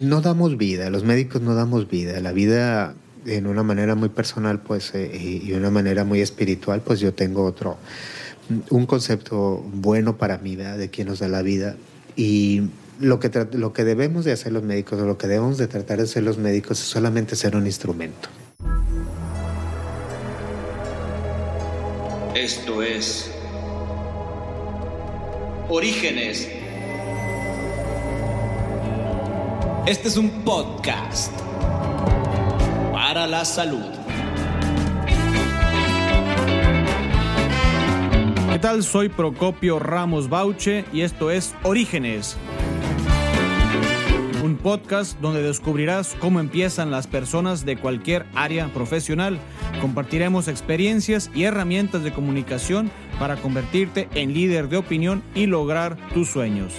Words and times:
No 0.00 0.20
damos 0.20 0.56
vida, 0.56 0.90
los 0.90 1.04
médicos 1.04 1.40
no 1.40 1.54
damos 1.54 1.88
vida. 1.88 2.18
La 2.20 2.32
vida 2.32 2.96
en 3.26 3.46
una 3.46 3.62
manera 3.62 3.94
muy 3.94 4.08
personal 4.08 4.60
pues, 4.60 4.92
eh, 4.94 5.40
y 5.44 5.52
una 5.52 5.70
manera 5.70 6.04
muy 6.04 6.20
espiritual, 6.20 6.80
pues 6.80 6.98
yo 6.98 7.14
tengo 7.14 7.44
otro, 7.44 7.78
un 8.70 8.86
concepto 8.86 9.62
bueno 9.72 10.16
para 10.16 10.38
mí 10.38 10.56
de 10.56 10.90
quién 10.90 11.06
nos 11.06 11.20
da 11.20 11.28
la 11.28 11.42
vida. 11.42 11.76
Y 12.16 12.62
lo 12.98 13.20
que, 13.20 13.30
lo 13.52 13.72
que 13.72 13.84
debemos 13.84 14.24
de 14.24 14.32
hacer 14.32 14.52
los 14.52 14.64
médicos, 14.64 15.00
o 15.00 15.06
lo 15.06 15.16
que 15.16 15.28
debemos 15.28 15.58
de 15.58 15.68
tratar 15.68 15.98
de 15.98 16.04
hacer 16.04 16.24
los 16.24 16.38
médicos 16.38 16.80
es 16.80 16.86
solamente 16.86 17.36
ser 17.36 17.54
un 17.54 17.66
instrumento. 17.66 18.28
Esto 22.34 22.82
es 22.82 23.30
Orígenes. 25.68 26.63
Este 29.86 30.08
es 30.08 30.16
un 30.16 30.30
podcast 30.44 31.30
para 32.92 33.26
la 33.26 33.44
salud. 33.44 33.84
¿Qué 38.50 38.58
tal? 38.58 38.82
Soy 38.82 39.10
Procopio 39.10 39.78
Ramos 39.78 40.30
Bauche 40.30 40.86
y 40.90 41.02
esto 41.02 41.30
es 41.30 41.54
Orígenes 41.64 42.38
un 44.44 44.56
podcast 44.56 45.18
donde 45.20 45.42
descubrirás 45.42 46.14
cómo 46.20 46.38
empiezan 46.38 46.90
las 46.90 47.06
personas 47.06 47.64
de 47.64 47.78
cualquier 47.78 48.26
área 48.34 48.68
profesional. 48.68 49.38
Compartiremos 49.80 50.48
experiencias 50.48 51.30
y 51.34 51.44
herramientas 51.44 52.04
de 52.04 52.12
comunicación 52.12 52.90
para 53.18 53.36
convertirte 53.36 54.06
en 54.14 54.34
líder 54.34 54.68
de 54.68 54.76
opinión 54.76 55.22
y 55.34 55.46
lograr 55.46 55.96
tus 56.12 56.28
sueños. 56.28 56.74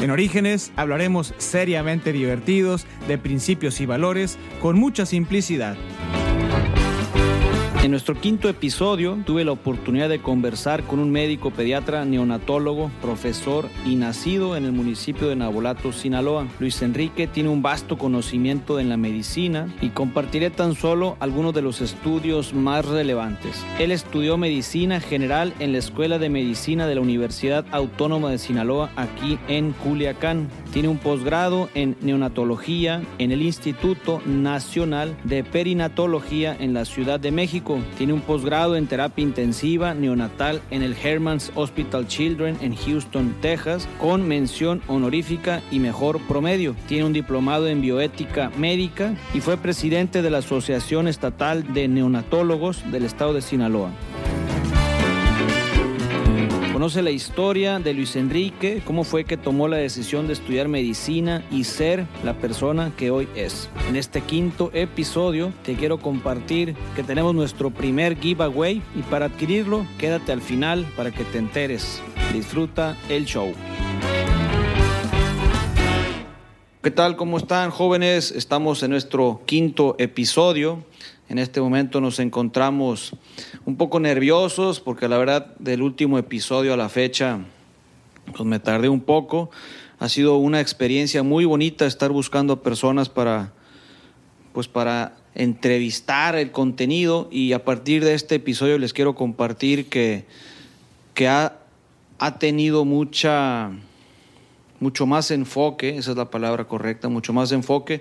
En 0.00 0.10
Orígenes 0.10 0.72
hablaremos 0.76 1.34
seriamente 1.36 2.12
divertidos 2.12 2.86
de 3.06 3.18
principios 3.18 3.80
y 3.80 3.86
valores 3.86 4.38
con 4.60 4.78
mucha 4.78 5.04
simplicidad. 5.04 5.76
En 7.82 7.92
nuestro 7.92 8.14
quinto 8.14 8.50
episodio 8.50 9.18
tuve 9.24 9.42
la 9.42 9.52
oportunidad 9.52 10.10
de 10.10 10.20
conversar 10.20 10.82
con 10.82 10.98
un 10.98 11.10
médico 11.10 11.50
pediatra, 11.50 12.04
neonatólogo, 12.04 12.90
profesor 13.00 13.70
y 13.86 13.96
nacido 13.96 14.54
en 14.54 14.66
el 14.66 14.72
municipio 14.72 15.30
de 15.30 15.36
Nabolato, 15.36 15.90
Sinaloa. 15.90 16.46
Luis 16.58 16.82
Enrique 16.82 17.26
tiene 17.26 17.48
un 17.48 17.62
vasto 17.62 17.96
conocimiento 17.96 18.78
en 18.80 18.90
la 18.90 18.98
medicina 18.98 19.74
y 19.80 19.88
compartiré 19.88 20.50
tan 20.50 20.74
solo 20.74 21.16
algunos 21.20 21.54
de 21.54 21.62
los 21.62 21.80
estudios 21.80 22.52
más 22.52 22.84
relevantes. 22.84 23.64
Él 23.78 23.92
estudió 23.92 24.36
medicina 24.36 25.00
general 25.00 25.54
en 25.58 25.72
la 25.72 25.78
Escuela 25.78 26.18
de 26.18 26.28
Medicina 26.28 26.86
de 26.86 26.96
la 26.96 27.00
Universidad 27.00 27.64
Autónoma 27.70 28.30
de 28.30 28.36
Sinaloa 28.36 28.90
aquí 28.96 29.38
en 29.48 29.72
Culiacán. 29.72 30.50
Tiene 30.70 30.88
un 30.88 30.98
posgrado 30.98 31.70
en 31.74 31.96
neonatología 32.02 33.02
en 33.16 33.32
el 33.32 33.40
Instituto 33.40 34.20
Nacional 34.26 35.16
de 35.24 35.44
Perinatología 35.44 36.54
en 36.60 36.74
la 36.74 36.84
Ciudad 36.84 37.18
de 37.18 37.30
México 37.30 37.69
tiene 37.96 38.12
un 38.12 38.20
posgrado 38.20 38.76
en 38.76 38.86
terapia 38.86 39.22
intensiva 39.22 39.94
neonatal 39.94 40.62
en 40.70 40.82
el 40.82 40.96
Herman's 40.96 41.52
Hospital 41.54 42.06
Children 42.06 42.58
en 42.60 42.74
Houston, 42.76 43.34
Texas, 43.40 43.88
con 43.98 44.26
mención 44.26 44.82
honorífica 44.86 45.62
y 45.70 45.78
mejor 45.78 46.20
promedio. 46.26 46.74
Tiene 46.88 47.04
un 47.04 47.12
diplomado 47.12 47.68
en 47.68 47.80
bioética 47.80 48.50
médica 48.56 49.14
y 49.34 49.40
fue 49.40 49.56
presidente 49.56 50.22
de 50.22 50.30
la 50.30 50.38
Asociación 50.38 51.08
Estatal 51.08 51.72
de 51.72 51.88
Neonatólogos 51.88 52.90
del 52.90 53.04
Estado 53.04 53.34
de 53.34 53.42
Sinaloa. 53.42 53.90
Conoce 56.80 57.02
la 57.02 57.10
historia 57.10 57.78
de 57.78 57.92
Luis 57.92 58.16
Enrique, 58.16 58.80
cómo 58.86 59.04
fue 59.04 59.24
que 59.24 59.36
tomó 59.36 59.68
la 59.68 59.76
decisión 59.76 60.26
de 60.26 60.32
estudiar 60.32 60.66
medicina 60.66 61.44
y 61.50 61.64
ser 61.64 62.06
la 62.24 62.32
persona 62.38 62.90
que 62.96 63.10
hoy 63.10 63.28
es. 63.36 63.68
En 63.90 63.96
este 63.96 64.22
quinto 64.22 64.70
episodio 64.72 65.52
te 65.62 65.74
quiero 65.74 65.98
compartir 65.98 66.74
que 66.96 67.02
tenemos 67.02 67.34
nuestro 67.34 67.68
primer 67.70 68.18
giveaway 68.18 68.82
y 68.96 69.02
para 69.10 69.26
adquirirlo 69.26 69.84
quédate 69.98 70.32
al 70.32 70.40
final 70.40 70.90
para 70.96 71.10
que 71.10 71.22
te 71.24 71.36
enteres. 71.36 72.00
Disfruta 72.32 72.96
el 73.10 73.26
show. 73.26 73.52
¿Qué 76.82 76.90
tal? 76.90 77.14
¿Cómo 77.14 77.36
están 77.36 77.70
jóvenes? 77.70 78.30
Estamos 78.32 78.82
en 78.82 78.92
nuestro 78.92 79.42
quinto 79.44 79.96
episodio. 79.98 80.82
En 81.30 81.38
este 81.38 81.60
momento 81.60 82.00
nos 82.00 82.18
encontramos 82.18 83.12
un 83.64 83.76
poco 83.76 84.00
nerviosos 84.00 84.80
porque 84.80 85.06
la 85.06 85.16
verdad 85.16 85.54
del 85.60 85.80
último 85.80 86.18
episodio 86.18 86.74
a 86.74 86.76
la 86.76 86.88
fecha 86.88 87.38
pues 88.32 88.44
me 88.44 88.58
tardé 88.58 88.88
un 88.88 89.00
poco. 89.00 89.48
Ha 90.00 90.08
sido 90.08 90.38
una 90.38 90.60
experiencia 90.60 91.22
muy 91.22 91.44
bonita 91.44 91.86
estar 91.86 92.10
buscando 92.10 92.62
personas 92.62 93.08
para 93.08 93.52
pues 94.52 94.66
para 94.66 95.18
entrevistar 95.36 96.34
el 96.34 96.50
contenido 96.50 97.28
y 97.30 97.52
a 97.52 97.64
partir 97.64 98.02
de 98.02 98.14
este 98.14 98.34
episodio 98.34 98.76
les 98.78 98.92
quiero 98.92 99.14
compartir 99.14 99.88
que, 99.88 100.24
que 101.14 101.28
ha, 101.28 101.58
ha 102.18 102.38
tenido 102.40 102.84
mucha 102.84 103.70
mucho 104.80 105.06
más 105.06 105.30
enfoque, 105.30 105.96
esa 105.98 106.10
es 106.12 106.16
la 106.16 106.30
palabra 106.30 106.64
correcta, 106.66 107.08
mucho 107.08 107.32
más 107.32 107.52
enfoque. 107.52 108.00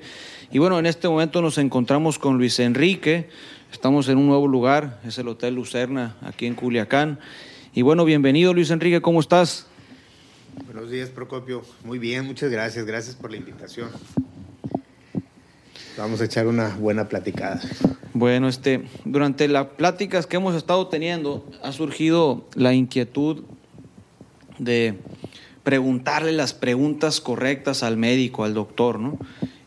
Y 0.51 0.57
bueno, 0.57 0.79
en 0.79 0.85
este 0.85 1.07
momento 1.07 1.41
nos 1.41 1.57
encontramos 1.57 2.17
con 2.17 2.37
Luis 2.37 2.59
Enrique, 2.59 3.29
estamos 3.71 4.07
en 4.07 4.17
un 4.17 4.27
nuevo 4.27 4.47
lugar, 4.47 4.99
es 5.05 5.17
el 5.17 5.27
Hotel 5.27 5.55
Lucerna, 5.55 6.15
aquí 6.21 6.45
en 6.45 6.55
Culiacán. 6.55 7.19
Y 7.73 7.81
bueno, 7.81 8.05
bienvenido 8.05 8.53
Luis 8.53 8.71
Enrique, 8.71 9.01
¿cómo 9.01 9.19
estás? 9.19 9.67
Buenos 10.65 10.89
días, 10.89 11.09
Procopio. 11.09 11.63
Muy 11.83 11.99
bien, 11.99 12.25
muchas 12.25 12.49
gracias, 12.49 12.85
gracias 12.85 13.15
por 13.15 13.29
la 13.31 13.37
invitación. 13.37 13.89
Vamos 15.97 16.21
a 16.21 16.25
echar 16.25 16.47
una 16.47 16.75
buena 16.77 17.09
platicada. 17.09 17.61
Bueno, 18.13 18.47
este, 18.47 18.85
durante 19.03 19.47
las 19.49 19.67
pláticas 19.67 20.27
que 20.27 20.37
hemos 20.37 20.55
estado 20.55 20.87
teniendo, 20.87 21.45
ha 21.61 21.73
surgido 21.73 22.47
la 22.55 22.73
inquietud 22.73 23.43
de 24.57 24.97
preguntarle 25.69 26.31
las 26.31 26.55
preguntas 26.55 27.21
correctas 27.21 27.83
al 27.83 27.95
médico, 27.95 28.43
al 28.43 28.55
doctor, 28.55 28.99
¿no? 28.99 29.19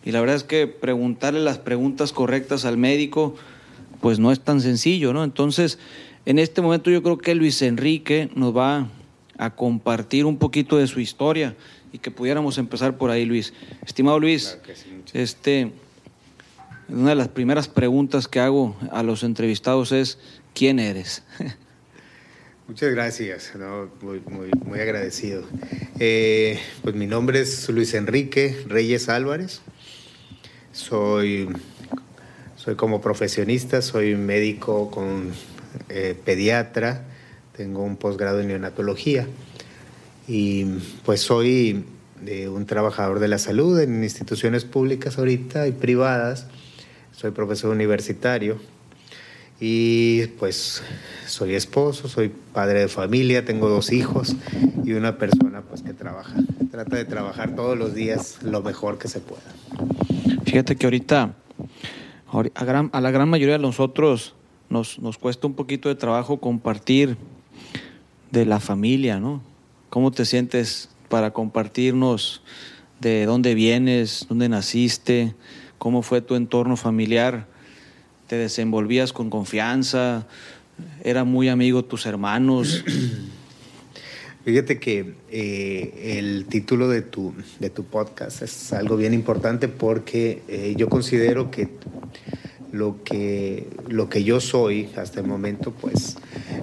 Y 0.05 0.11
la 0.11 0.19
verdad 0.19 0.35
es 0.35 0.43
que 0.43 0.67
preguntarle 0.67 1.39
las 1.39 1.59
preguntas 1.59 2.13
correctas 2.13 2.65
al 2.65 2.77
médico, 2.77 3.37
pues 4.01 4.19
no 4.19 4.33
es 4.33 4.41
tan 4.41 4.61
sencillo, 4.61 5.13
¿no? 5.13 5.23
Entonces, 5.23 5.79
en 6.27 6.41
este 6.41 6.61
momento 6.61 6.91
yo 6.91 7.05
creo 7.05 7.19
que 7.19 7.37
Luis 7.37 7.63
Enrique 7.63 8.31
nos 8.35 8.57
va 8.57 8.89
a 9.39 9.51
compartir 9.55 10.27
un 10.27 10.39
poquito 10.39 10.77
de 10.77 10.89
su 10.89 10.99
historia 10.99 11.55
y 11.93 11.99
que 11.99 12.11
pudiéramos 12.11 12.59
empezar 12.59 12.99
por 12.99 13.11
ahí, 13.11 13.25
Luis. 13.25 13.53
Estimado 13.87 14.19
Luis, 14.19 14.59
este, 15.13 15.71
una 16.89 17.11
de 17.11 17.15
las 17.15 17.29
primeras 17.29 17.69
preguntas 17.69 18.27
que 18.27 18.41
hago 18.41 18.75
a 18.91 19.05
los 19.05 19.23
entrevistados 19.23 19.93
es, 19.93 20.19
¿quién 20.53 20.81
eres? 20.81 21.23
Muchas 22.69 22.93
gracias, 22.93 23.53
muy, 24.01 24.23
muy, 24.65 24.81
agradecido. 24.81 25.43
Eh, 25.99 26.61
pues 26.83 26.95
mi 26.95 27.09
nombre 27.09 27.41
es 27.41 27.69
Luis 27.69 27.93
Enrique 27.93 28.57
Reyes 28.69 29.09
Álvarez. 29.09 29.63
Soy, 30.71 31.49
soy 32.55 32.77
como 32.77 33.01
profesionista, 33.01 33.83
soy 33.83 34.15
médico 34.15 34.93
con 34.93 35.33
eh, 35.89 36.17
pediatra, 36.25 37.05
tengo 37.57 37.83
un 37.83 37.97
posgrado 37.97 38.41
en 38.41 38.47
neonatología 38.49 39.27
y 40.29 40.65
pues 41.05 41.21
soy 41.21 41.85
un 42.49 42.67
trabajador 42.67 43.19
de 43.19 43.27
la 43.27 43.39
salud 43.39 43.81
en 43.81 44.05
instituciones 44.05 44.65
públicas 44.65 45.19
ahorita 45.19 45.67
y 45.67 45.73
privadas. 45.73 46.47
Soy 47.11 47.33
profesor 47.33 47.71
universitario 47.71 48.61
y 49.65 50.27
pues 50.41 50.83
soy 51.25 51.55
esposo, 51.55 52.09
soy 52.09 52.33
padre 52.53 52.81
de 52.81 52.89
familia, 52.89 53.45
tengo 53.45 53.69
dos 53.69 53.93
hijos 53.93 54.35
y 54.85 54.95
una 54.95 55.19
persona 55.19 55.63
pues 55.63 55.83
que 55.83 55.95
trabaja, 55.95 56.35
trata 56.73 56.97
de 56.97 57.05
trabajar 57.05 57.55
todos 57.55 57.79
los 57.79 57.95
días 57.95 58.41
lo 58.43 58.61
mejor 58.61 58.99
que 58.99 59.07
se 59.07 59.21
pueda. 59.21 59.45
Fíjate 60.45 60.75
que 60.75 60.85
ahorita 60.85 61.37
a, 62.33 63.01
la 63.01 63.11
gran 63.13 63.29
mayoría 63.29 63.57
de 63.57 63.63
nosotros 63.63 64.35
nos, 64.69 64.99
nos 64.99 65.17
cuesta 65.17 65.47
un 65.47 65.55
poquito 65.55 65.89
de 65.89 65.95
trabajo 65.95 66.41
compartir 66.41 67.17
de 68.33 68.45
la 68.45 68.59
familia, 68.59 69.21
¿no? 69.21 69.43
¿Cómo 69.91 70.11
te 70.11 70.25
sientes 70.25 70.89
para 71.09 71.31
compartirnos 71.31 72.43
de 72.99 73.27
dónde 73.27 73.55
vienes, 73.55 74.27
dónde 74.29 74.49
naciste, 74.49 75.37
cómo 75.79 76.03
fue 76.03 76.21
tu 76.21 76.35
entorno 76.35 76.77
familiar? 76.77 77.52
Te 78.33 78.39
desenvolvías 78.39 79.13
con 79.13 79.29
confianza, 79.29 80.27
era 81.05 81.23
muy 81.23 81.51
amigo 81.51 81.85
tus 81.85 82.07
hermanos. 82.07 82.83
Fíjate 84.47 84.81
que 84.81 85.13
eh, 85.31 86.17
el 86.19 86.47
título 86.47 86.89
de 86.89 87.03
tu, 87.03 87.35
de 87.61 87.69
tu 87.69 87.85
podcast 87.85 88.41
es 88.41 88.73
algo 88.73 88.97
bien 88.97 89.13
importante 89.13 89.69
porque 89.69 90.43
eh, 90.49 90.73
yo 90.79 90.89
considero 90.89 91.51
que 91.51 91.69
lo, 92.73 93.05
que 93.05 93.69
lo 93.89 94.09
que 94.09 94.25
yo 94.25 94.41
soy 94.41 94.89
hasta 94.97 95.21
el 95.21 95.27
momento, 95.27 95.71
pues 95.71 96.17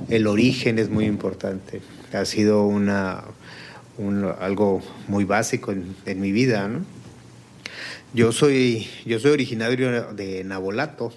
el 0.10 0.26
origen 0.26 0.80
es 0.80 0.90
muy 0.90 1.06
importante. 1.06 1.82
Ha 2.14 2.26
sido 2.26 2.66
una, 2.66 3.26
algo 4.40 4.82
muy 5.08 5.24
básico 5.24 5.72
en, 5.72 6.20
mi 6.20 6.32
vida. 6.32 6.68
Yo 8.16 8.32
soy, 8.32 8.88
yo 9.06 9.20
soy 9.20 9.30
originario 9.30 10.14
de 10.14 10.44
Nabolato, 10.44 11.14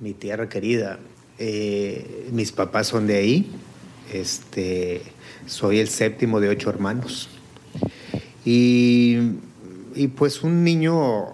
mi 0.00 0.12
tierra 0.12 0.48
querida. 0.48 0.98
Eh, 1.38 2.28
mis 2.32 2.52
papás 2.52 2.88
son 2.88 3.06
de 3.06 3.16
ahí. 3.16 3.50
Este, 4.12 5.02
soy 5.46 5.78
el 5.78 5.88
séptimo 5.88 6.40
de 6.40 6.48
ocho 6.48 6.70
hermanos. 6.70 7.28
Y, 8.44 9.18
y 9.94 10.08
pues 10.08 10.42
un 10.42 10.64
niño 10.64 11.32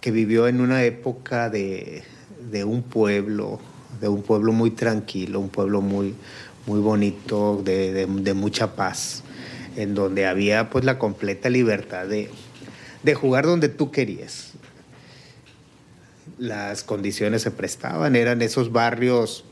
que 0.00 0.10
vivió 0.10 0.48
en 0.48 0.60
una 0.60 0.84
época 0.84 1.50
de, 1.50 2.02
de, 2.50 2.64
un 2.64 2.82
pueblo, 2.82 3.58
de 4.00 4.08
un 4.08 4.22
pueblo 4.22 4.52
muy 4.52 4.70
tranquilo, 4.70 5.40
un 5.40 5.48
pueblo 5.48 5.80
muy, 5.80 6.14
muy 6.66 6.80
bonito, 6.80 7.60
de, 7.64 7.92
de, 7.92 8.06
de 8.06 8.34
mucha 8.34 8.76
paz, 8.76 9.22
en 9.76 9.94
donde 9.94 10.26
había 10.26 10.70
pues 10.70 10.84
la 10.84 10.98
completa 10.98 11.50
libertad 11.50 12.06
de, 12.06 12.30
de 13.02 13.14
jugar 13.14 13.46
donde 13.46 13.68
tú 13.68 13.90
querías. 13.90 14.54
Las 16.38 16.82
condiciones 16.82 17.42
se 17.42 17.50
prestaban, 17.50 18.16
eran 18.16 18.42
esos 18.42 18.72
barrios, 18.72 19.44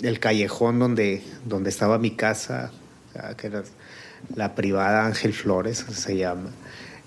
el 0.00 0.18
callejón 0.18 0.78
donde, 0.78 1.22
donde 1.44 1.70
estaba 1.70 1.98
mi 1.98 2.10
casa, 2.10 2.72
que 3.36 3.46
era 3.46 3.62
la 4.34 4.54
privada 4.54 5.06
Ángel 5.06 5.32
Flores, 5.32 5.84
se 5.90 6.16
llama. 6.16 6.50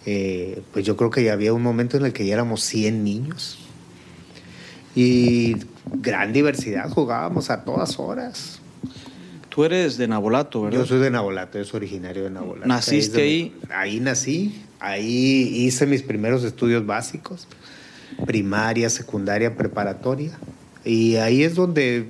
Eh, 0.06 0.62
pues 0.74 0.86
yo 0.86 0.98
creo 0.98 1.10
que 1.10 1.24
ya 1.24 1.34
había 1.34 1.54
un 1.54 1.62
momento 1.62 1.98
en 1.98 2.06
el 2.06 2.14
que 2.14 2.26
ya 2.26 2.34
éramos 2.34 2.64
100 2.64 3.04
niños. 3.04 3.60
Y 4.96 5.56
gran 5.86 6.34
diversidad, 6.34 6.90
jugábamos 6.90 7.50
a 7.50 7.64
todas 7.64 8.00
horas. 8.00 8.60
Tú 9.50 9.66
eres 9.66 9.98
de 9.98 10.08
Nabolato, 10.08 10.64
¿verdad? 10.64 10.80
Yo 10.80 10.86
soy 10.86 11.00
de 11.00 11.12
Nabolato, 11.12 11.58
yo 11.58 11.66
soy 11.66 11.78
originario 11.78 12.24
de 12.24 12.30
Nabolato. 12.30 12.68
¿Naciste 12.68 13.22
ahí? 13.22 13.56
Ahí 13.70 14.00
nací, 14.00 14.64
Ahí 14.82 15.48
hice 15.54 15.86
mis 15.86 16.02
primeros 16.02 16.44
estudios 16.44 16.88
básicos, 16.88 17.48
primaria, 18.26 18.90
secundaria, 18.90 19.56
preparatoria. 19.56 20.32
Y 20.84 21.16
ahí 21.18 21.44
es 21.44 21.56
donde 21.56 22.08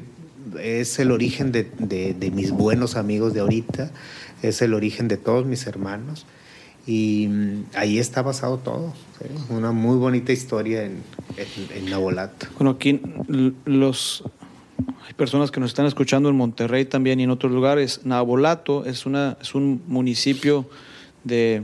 es 0.61 0.99
el 0.99 1.11
origen 1.11 1.51
de, 1.51 2.31
mis 2.33 2.51
buenos 2.51 2.95
amigos 2.95 3.33
de 3.33 3.41
ahorita, 3.41 3.91
es 4.41 4.61
el 4.61 4.73
origen 4.73 5.07
de 5.07 5.17
todos 5.17 5.45
mis 5.45 5.67
hermanos. 5.67 6.25
Y 6.87 7.29
ahí 7.75 7.99
está 7.99 8.21
basado 8.21 8.57
todo. 8.57 8.93
¿sí? 9.19 9.27
Una 9.49 9.71
muy 9.71 9.97
bonita 9.97 10.31
historia 10.31 10.83
en, 10.83 11.03
en. 11.37 11.91
Bueno, 12.57 12.71
aquí 12.71 13.01
los, 13.65 14.23
hay 15.07 15.13
personas 15.13 15.51
que 15.51 15.59
nos 15.59 15.69
están 15.71 15.85
escuchando 15.85 16.29
en 16.29 16.35
Monterrey 16.35 16.85
también 16.85 17.19
y 17.19 17.23
en 17.23 17.29
otros 17.29 17.51
lugares. 17.51 18.01
Nabolato 18.03 18.85
es, 18.85 19.05
una, 19.05 19.37
es 19.41 19.53
un 19.53 19.83
municipio 19.87 20.67
de 21.23 21.63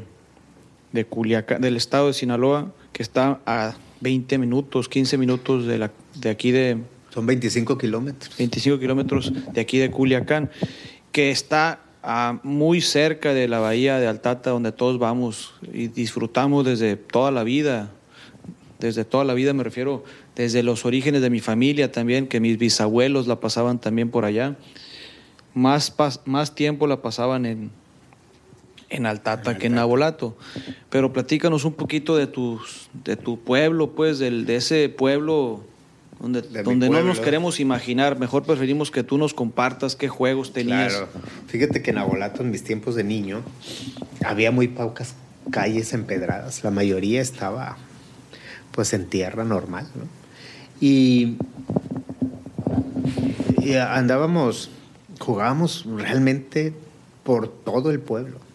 de 0.92 1.06
Culiacán, 1.06 1.62
del 1.62 1.78
estado 1.78 2.08
de 2.08 2.14
Sinaloa, 2.14 2.72
que 2.94 3.04
está 3.04 3.40
a 3.46 3.76
20 4.02 4.38
minutos, 4.38 4.90
15 4.90 5.18
minutos 5.18 5.66
de, 5.66 5.78
la, 5.78 5.92
de 6.16 6.30
aquí 6.30 6.52
de... 6.52 6.78
Son 7.14 7.26
25 7.26 7.78
kilómetros. 7.78 8.38
25 8.38 8.80
kilómetros 8.80 9.34
de 9.54 9.62
aquí 9.62 9.78
de 9.80 9.90
Culiacán, 9.90 10.52
que 11.12 11.32
está 11.32 11.80
a, 12.04 12.40
muy 12.44 12.82
cerca 12.82 13.34
de 13.34 13.48
la 13.48 13.60
bahía 13.60 14.00
de 14.00 14.08
Altata, 14.08 14.52
donde 14.52 14.72
todos 14.72 15.00
vamos 15.00 15.54
y 15.74 15.88
disfrutamos 15.88 16.66
desde 16.66 16.96
toda 16.96 17.32
la 17.32 17.44
vida. 17.44 17.92
Desde 18.80 19.06
toda 19.06 19.24
la 19.24 19.34
vida 19.34 19.54
me 19.54 19.64
refiero, 19.64 20.04
desde 20.36 20.62
los 20.62 20.86
orígenes 20.86 21.22
de 21.22 21.32
mi 21.32 21.40
familia 21.40 21.92
también, 21.92 22.28
que 22.28 22.40
mis 22.40 22.60
bisabuelos 22.60 23.26
la 23.26 23.40
pasaban 23.40 23.80
también 23.80 24.12
por 24.12 24.24
allá. 24.24 24.56
Más, 25.56 25.96
más 26.26 26.54
tiempo 26.54 26.86
la 26.86 27.02
pasaban 27.02 27.48
en, 27.48 27.72
en 28.90 29.06
Altata 29.06 29.58
que 29.58 29.68
en 29.68 29.76
Nabolato. 29.76 30.38
Pero 30.90 31.14
platícanos 31.14 31.66
un 31.66 31.74
poquito 31.74 32.16
de, 32.16 32.28
tus, 32.28 32.90
de 33.04 33.16
tu 33.16 33.40
pueblo, 33.40 33.92
pues, 33.92 34.20
del, 34.20 34.46
de 34.46 34.58
ese 34.58 34.90
pueblo 34.90 35.64
donde, 36.20 36.42
donde 36.64 36.90
no 36.90 37.04
nos 37.04 37.20
queremos 37.20 37.60
imaginar. 37.60 38.18
Mejor 38.20 38.44
preferimos 38.44 38.92
que 38.92 39.04
tú 39.04 39.18
nos 39.18 39.34
compartas 39.34 39.96
qué 39.96 40.08
juegos 40.08 40.54
tenías. 40.54 40.94
Claro. 40.94 41.10
Fíjate 41.48 41.82
que 41.82 41.92
en 41.92 41.98
Nabolato, 41.98 42.42
en 42.42 42.52
mis 42.52 42.64
tiempos 42.64 42.96
de 42.96 43.04
niño, 43.04 43.42
había 44.26 44.52
muy 44.52 44.68
pocas 44.68 45.16
calles 45.52 45.94
empedradas. 45.94 46.64
La 46.64 46.72
mayoría 46.72 47.22
estaba, 47.22 47.78
pues, 48.72 48.94
en 48.94 49.08
tierra 49.08 49.44
normal, 49.44 49.88
¿no? 49.96 50.06
Y, 50.80 51.38
y 53.60 53.74
andábamos, 53.74 54.70
jugábamos 55.20 55.86
realmente 55.88 56.74
por 57.24 57.48
todo 57.50 57.90
el 57.90 58.00
pueblo 58.00 58.47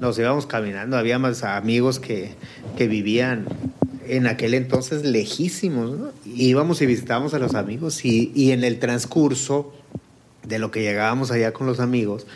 nos 0.00 0.18
íbamos 0.18 0.46
caminando, 0.46 0.96
había 0.96 1.18
más 1.18 1.42
amigos 1.42 1.98
que, 1.98 2.34
que 2.76 2.88
vivían 2.88 3.46
en 4.06 4.26
aquel 4.26 4.54
entonces 4.54 5.04
lejísimos, 5.04 6.12
íbamos 6.24 6.80
y 6.80 6.86
visitábamos 6.86 7.34
a 7.34 7.38
los 7.38 7.54
amigos 7.54 8.04
y, 8.04 8.32
y, 8.34 8.52
en 8.52 8.64
el 8.64 8.78
transcurso 8.78 9.72
de 10.44 10.58
lo 10.58 10.70
que 10.70 10.80
llegábamos 10.80 11.30
allá 11.30 11.52
con 11.52 11.66
los 11.66 11.78
amigos, 11.78 12.26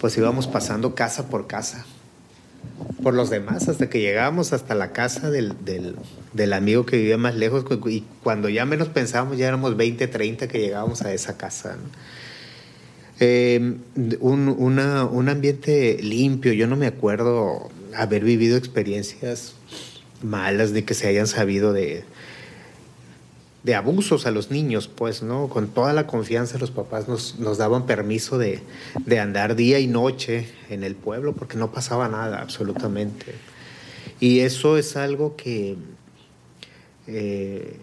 pues 0.00 0.16
íbamos 0.16 0.46
pasando 0.46 0.94
casa 0.94 1.28
por 1.28 1.48
casa, 1.48 1.84
por 3.02 3.14
los 3.14 3.30
demás, 3.30 3.68
hasta 3.68 3.90
que 3.90 4.00
llegábamos 4.00 4.52
hasta 4.52 4.74
la 4.74 4.92
casa 4.92 5.30
del, 5.30 5.54
del, 5.64 5.96
del 6.34 6.52
amigo 6.52 6.86
que 6.86 6.98
vivía 6.98 7.18
más 7.18 7.34
lejos 7.34 7.64
y 7.86 8.04
cuando 8.22 8.48
ya 8.48 8.64
menos 8.64 8.88
pensábamos 8.88 9.38
ya 9.38 9.48
éramos 9.48 9.76
20, 9.76 10.06
30 10.06 10.46
que 10.46 10.60
llegábamos 10.60 11.02
a 11.02 11.12
esa 11.12 11.36
casa. 11.36 11.76
¿no? 11.76 12.27
Eh, 13.20 13.76
un, 14.20 14.48
un 14.48 15.28
ambiente 15.28 15.98
limpio, 16.02 16.52
yo 16.52 16.66
no 16.66 16.76
me 16.76 16.86
acuerdo 16.86 17.68
haber 17.94 18.24
vivido 18.24 18.56
experiencias 18.56 19.54
malas 20.22 20.72
de 20.72 20.84
que 20.84 20.94
se 20.94 21.08
hayan 21.08 21.26
sabido 21.26 21.72
de, 21.72 22.04
de 23.62 23.74
abusos 23.74 24.26
a 24.26 24.30
los 24.30 24.50
niños, 24.50 24.88
pues, 24.88 25.22
¿no? 25.22 25.48
Con 25.48 25.68
toda 25.68 25.92
la 25.92 26.06
confianza 26.06 26.58
los 26.58 26.70
papás 26.70 27.08
nos, 27.08 27.38
nos 27.38 27.58
daban 27.58 27.86
permiso 27.86 28.38
de, 28.38 28.60
de, 29.04 29.20
andar 29.20 29.56
día 29.56 29.78
y 29.78 29.86
noche 29.86 30.48
en 30.70 30.84
el 30.84 30.94
pueblo 30.94 31.34
porque 31.34 31.56
no 31.56 31.72
pasaba 31.72 32.08
nada, 32.08 32.40
absolutamente. 32.40 33.34
Y 34.20 34.40
eso 34.40 34.78
es 34.78 34.96
algo 34.96 35.36
que, 35.36 35.76
eh, 37.06 37.76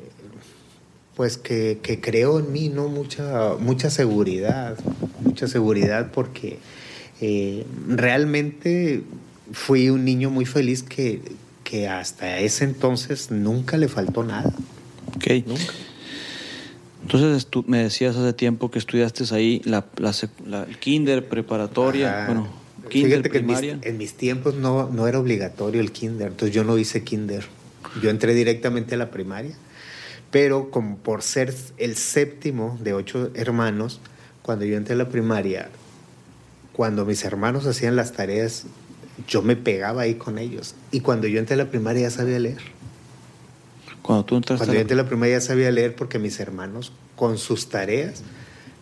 pues, 1.16 1.38
que, 1.38 1.80
que 1.82 2.02
creo 2.02 2.40
en 2.40 2.52
mí, 2.52 2.70
¿no? 2.70 2.90
Mucha, 2.90 3.56
mucha 3.60 3.90
seguridad, 3.90 4.78
mucha 5.22 5.48
seguridad 5.48 6.12
porque 6.12 6.60
eh, 7.22 7.66
realmente 7.88 9.04
fui 9.52 9.90
un 9.90 10.04
niño 10.04 10.30
muy 10.30 10.46
feliz 10.46 10.84
que, 10.84 11.22
que 11.64 11.88
hasta 11.88 12.40
ese 12.40 12.66
entonces 12.66 13.32
nunca 13.32 13.78
le 13.78 13.88
faltó 13.88 14.24
nada. 14.24 14.52
Ok. 15.16 15.46
Nunca. 15.46 15.74
Entonces 17.04 17.46
tú 17.46 17.64
me 17.68 17.84
decías 17.84 18.16
hace 18.16 18.34
tiempo 18.34 18.72
que 18.72 18.80
estudiaste 18.80 19.24
ahí 19.36 19.62
la, 19.64 19.86
la, 19.98 20.12
la 20.46 20.64
el 20.64 20.80
kinder, 20.80 21.28
preparatoria, 21.28 22.24
Ajá. 22.24 22.26
bueno, 22.26 22.48
kinder, 22.90 23.22
Fíjate 23.22 23.30
primaria. 23.30 23.62
Que 23.62 23.72
en 23.74 23.78
mis, 23.78 23.88
en 23.88 23.98
mis 24.00 24.14
tiempos 24.16 24.56
no, 24.56 24.90
no 24.90 25.08
era 25.08 25.20
obligatorio 25.20 25.82
el 25.82 25.92
kinder, 25.92 26.30
entonces 26.30 26.56
yo 26.56 26.64
no 26.64 26.80
hice 26.80 27.04
kinder. 27.04 27.46
Yo 28.02 28.10
entré 28.10 28.34
directamente 28.34 28.96
a 28.96 28.98
la 28.98 29.12
primaria, 29.12 29.56
pero 30.36 30.70
como 30.70 30.98
por 30.98 31.22
ser 31.22 31.56
el 31.78 31.96
séptimo 31.96 32.78
de 32.84 32.92
ocho 32.94 33.32
hermanos, 33.36 34.02
cuando 34.42 34.66
yo 34.66 34.76
entré 34.76 34.96
a 34.96 34.98
la 34.98 35.08
primaria, 35.08 35.70
cuando 36.74 37.06
mis 37.06 37.24
hermanos 37.24 37.66
hacían 37.68 37.96
las 37.96 38.12
tareas, 38.12 38.66
yo 39.30 39.42
me 39.42 39.56
pegaba 39.56 40.02
ahí 40.02 40.16
con 40.16 40.38
ellos. 40.38 40.76
Y 40.92 41.00
cuando 41.00 41.28
yo 41.28 41.40
entré 41.40 41.54
a 41.54 41.58
la 41.58 41.70
primaria 41.70 42.02
ya 42.02 42.10
sabía 42.10 42.38
leer. 42.38 42.58
Cuando 44.02 44.26
tú 44.26 44.36
entraste 44.36 44.60
Cuando 44.60 44.74
yo 44.74 44.82
entré 44.82 44.96
a 44.96 45.04
la 45.04 45.08
primaria 45.08 45.36
ya 45.36 45.42
sabía 45.42 45.72
leer 45.72 45.96
porque 45.96 46.20
mis 46.20 46.38
hermanos, 46.42 46.92
con 47.16 47.38
sus 47.38 47.70
tareas, 47.70 48.22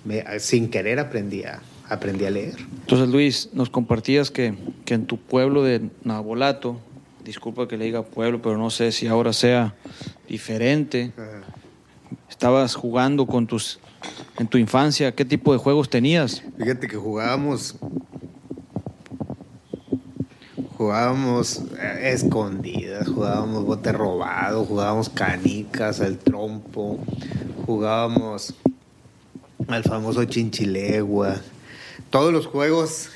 me, 0.05 0.25
sin 0.39 0.72
querer 0.72 0.98
aprendía, 0.98 1.62
aprendí 1.88 2.25
a 2.25 2.31
leer. 2.31 2.55
Entonces, 2.79 3.10
Luis, 3.10 3.50
nos 3.53 3.69
compartías 3.69 4.31
que, 4.31 4.55
que 4.86 4.95
en 4.95 5.05
tu 5.05 5.19
pueblo 5.19 5.62
de 5.62 5.88
Nabolato, 6.03 6.79
disculpa 7.23 7.67
que 7.67 7.77
le 7.77 7.85
diga 7.85 8.03
pueblo, 8.03 8.41
pero 8.41 8.57
no 8.57 8.69
sé 8.69 8.91
si 8.91 9.07
ahora 9.07 9.33
sea 9.33 9.75
diferente, 10.27 11.13
estabas 12.29 12.75
jugando 12.75 13.25
con 13.25 13.47
tus 13.47 13.79
en 14.37 14.47
tu 14.47 14.57
infancia, 14.57 15.13
¿qué 15.13 15.23
tipo 15.23 15.53
de 15.53 15.59
juegos 15.59 15.89
tenías? 15.89 16.43
Fíjate 16.57 16.87
que 16.87 16.97
jugábamos 16.97 17.75
jugábamos 20.77 21.63
escondidas, 22.01 23.07
jugábamos 23.07 23.63
bote 23.63 23.93
robado, 23.93 24.65
jugábamos 24.65 25.07
canicas, 25.07 26.01
el 26.01 26.17
trompo, 26.17 26.99
jugábamos 27.65 28.53
al 29.67 29.83
famoso 29.83 30.25
chinchilegua, 30.25 31.37
todos 32.09 32.33
los 32.33 32.47
juegos 32.47 33.09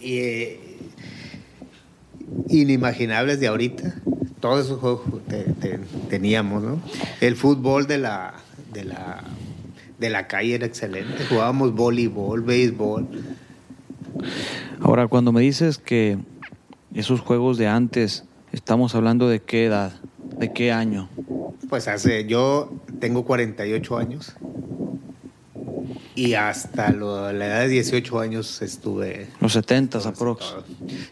eh, 0.00 0.65
inimaginables 2.48 3.40
de 3.40 3.48
ahorita, 3.48 3.94
todos 4.40 4.66
esos 4.66 4.80
juegos 4.80 5.02
te, 5.28 5.44
te, 5.54 5.78
teníamos, 6.08 6.62
¿no? 6.62 6.80
El 7.20 7.36
fútbol 7.36 7.86
de 7.86 7.98
la, 7.98 8.34
de 8.72 8.84
la 8.84 9.24
de 9.98 10.10
la 10.10 10.26
calle 10.26 10.54
era 10.54 10.66
excelente. 10.66 11.24
Jugábamos 11.28 11.74
voleibol, 11.74 12.42
béisbol. 12.42 13.06
Ahora, 14.80 15.08
cuando 15.08 15.32
me 15.32 15.40
dices 15.40 15.78
que 15.78 16.18
esos 16.94 17.20
juegos 17.20 17.58
de 17.58 17.68
antes, 17.68 18.24
estamos 18.52 18.94
hablando 18.94 19.28
de 19.28 19.40
qué 19.40 19.66
edad, 19.66 19.92
de 20.38 20.52
qué 20.52 20.72
año. 20.72 21.08
Pues 21.68 21.88
hace, 21.88 22.26
yo 22.26 22.72
tengo 23.00 23.24
48 23.24 23.96
años 23.96 24.36
y 26.16 26.34
hasta 26.34 26.90
lo- 26.90 27.32
la 27.32 27.46
edad 27.46 27.60
de 27.60 27.68
18 27.68 28.18
años 28.18 28.60
estuve... 28.62 29.28
Los 29.40 29.52
70 29.52 29.98
aprox. 29.98 30.54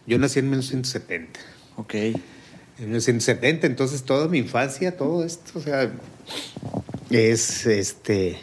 Yo 0.06 0.18
nací 0.18 0.40
en 0.40 0.46
1970. 0.50 1.38
Ok. 1.76 1.94
En 1.94 2.14
1970, 2.86 3.66
entonces 3.68 4.02
toda 4.02 4.26
mi 4.26 4.38
infancia, 4.38 4.96
todo 4.96 5.24
esto, 5.24 5.60
o 5.60 5.62
sea, 5.62 5.92
es 7.10 7.66
este. 7.66 8.38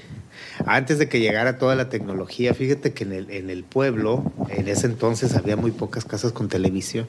Antes 0.65 0.99
de 0.99 1.09
que 1.09 1.19
llegara 1.19 1.57
toda 1.57 1.75
la 1.75 1.89
tecnología, 1.89 2.53
fíjate 2.53 2.93
que 2.93 3.03
en 3.03 3.13
el, 3.13 3.29
en 3.31 3.49
el 3.49 3.63
pueblo, 3.63 4.31
en 4.49 4.67
ese 4.67 4.85
entonces 4.85 5.35
había 5.35 5.57
muy 5.57 5.71
pocas 5.71 6.05
casas 6.05 6.31
con 6.31 6.47
televisión. 6.49 7.07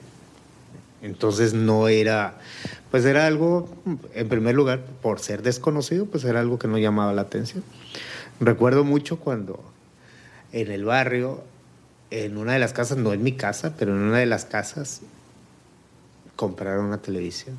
Entonces 1.03 1.53
no 1.53 1.89
era, 1.89 2.39
pues 2.91 3.05
era 3.05 3.27
algo, 3.27 3.69
en 4.15 4.29
primer 4.29 4.55
lugar, 4.55 4.81
por 5.03 5.21
ser 5.21 5.43
desconocido, 5.43 6.07
pues 6.07 6.25
era 6.25 6.41
algo 6.41 6.59
que 6.59 6.69
no 6.69 6.79
llamaba 6.79 7.13
la 7.13 7.23
atención. 7.23 7.63
Recuerdo 8.43 8.83
mucho 8.83 9.21
cuando 9.21 9.63
en 10.51 10.73
el 10.73 10.85
barrio, 10.85 11.45
en 12.11 12.37
una 12.37 12.55
de 12.55 12.59
las 12.59 12.73
casas, 12.73 12.99
no 12.99 13.13
en 13.13 13.23
mi 13.23 13.33
casa, 13.33 13.75
pero 13.79 13.93
en 13.93 14.03
una 14.03 14.19
de 14.19 14.27
las 14.27 14.45
casas, 14.45 15.03
compraron 16.35 16.87
una 16.87 16.99
televisión. 16.99 17.57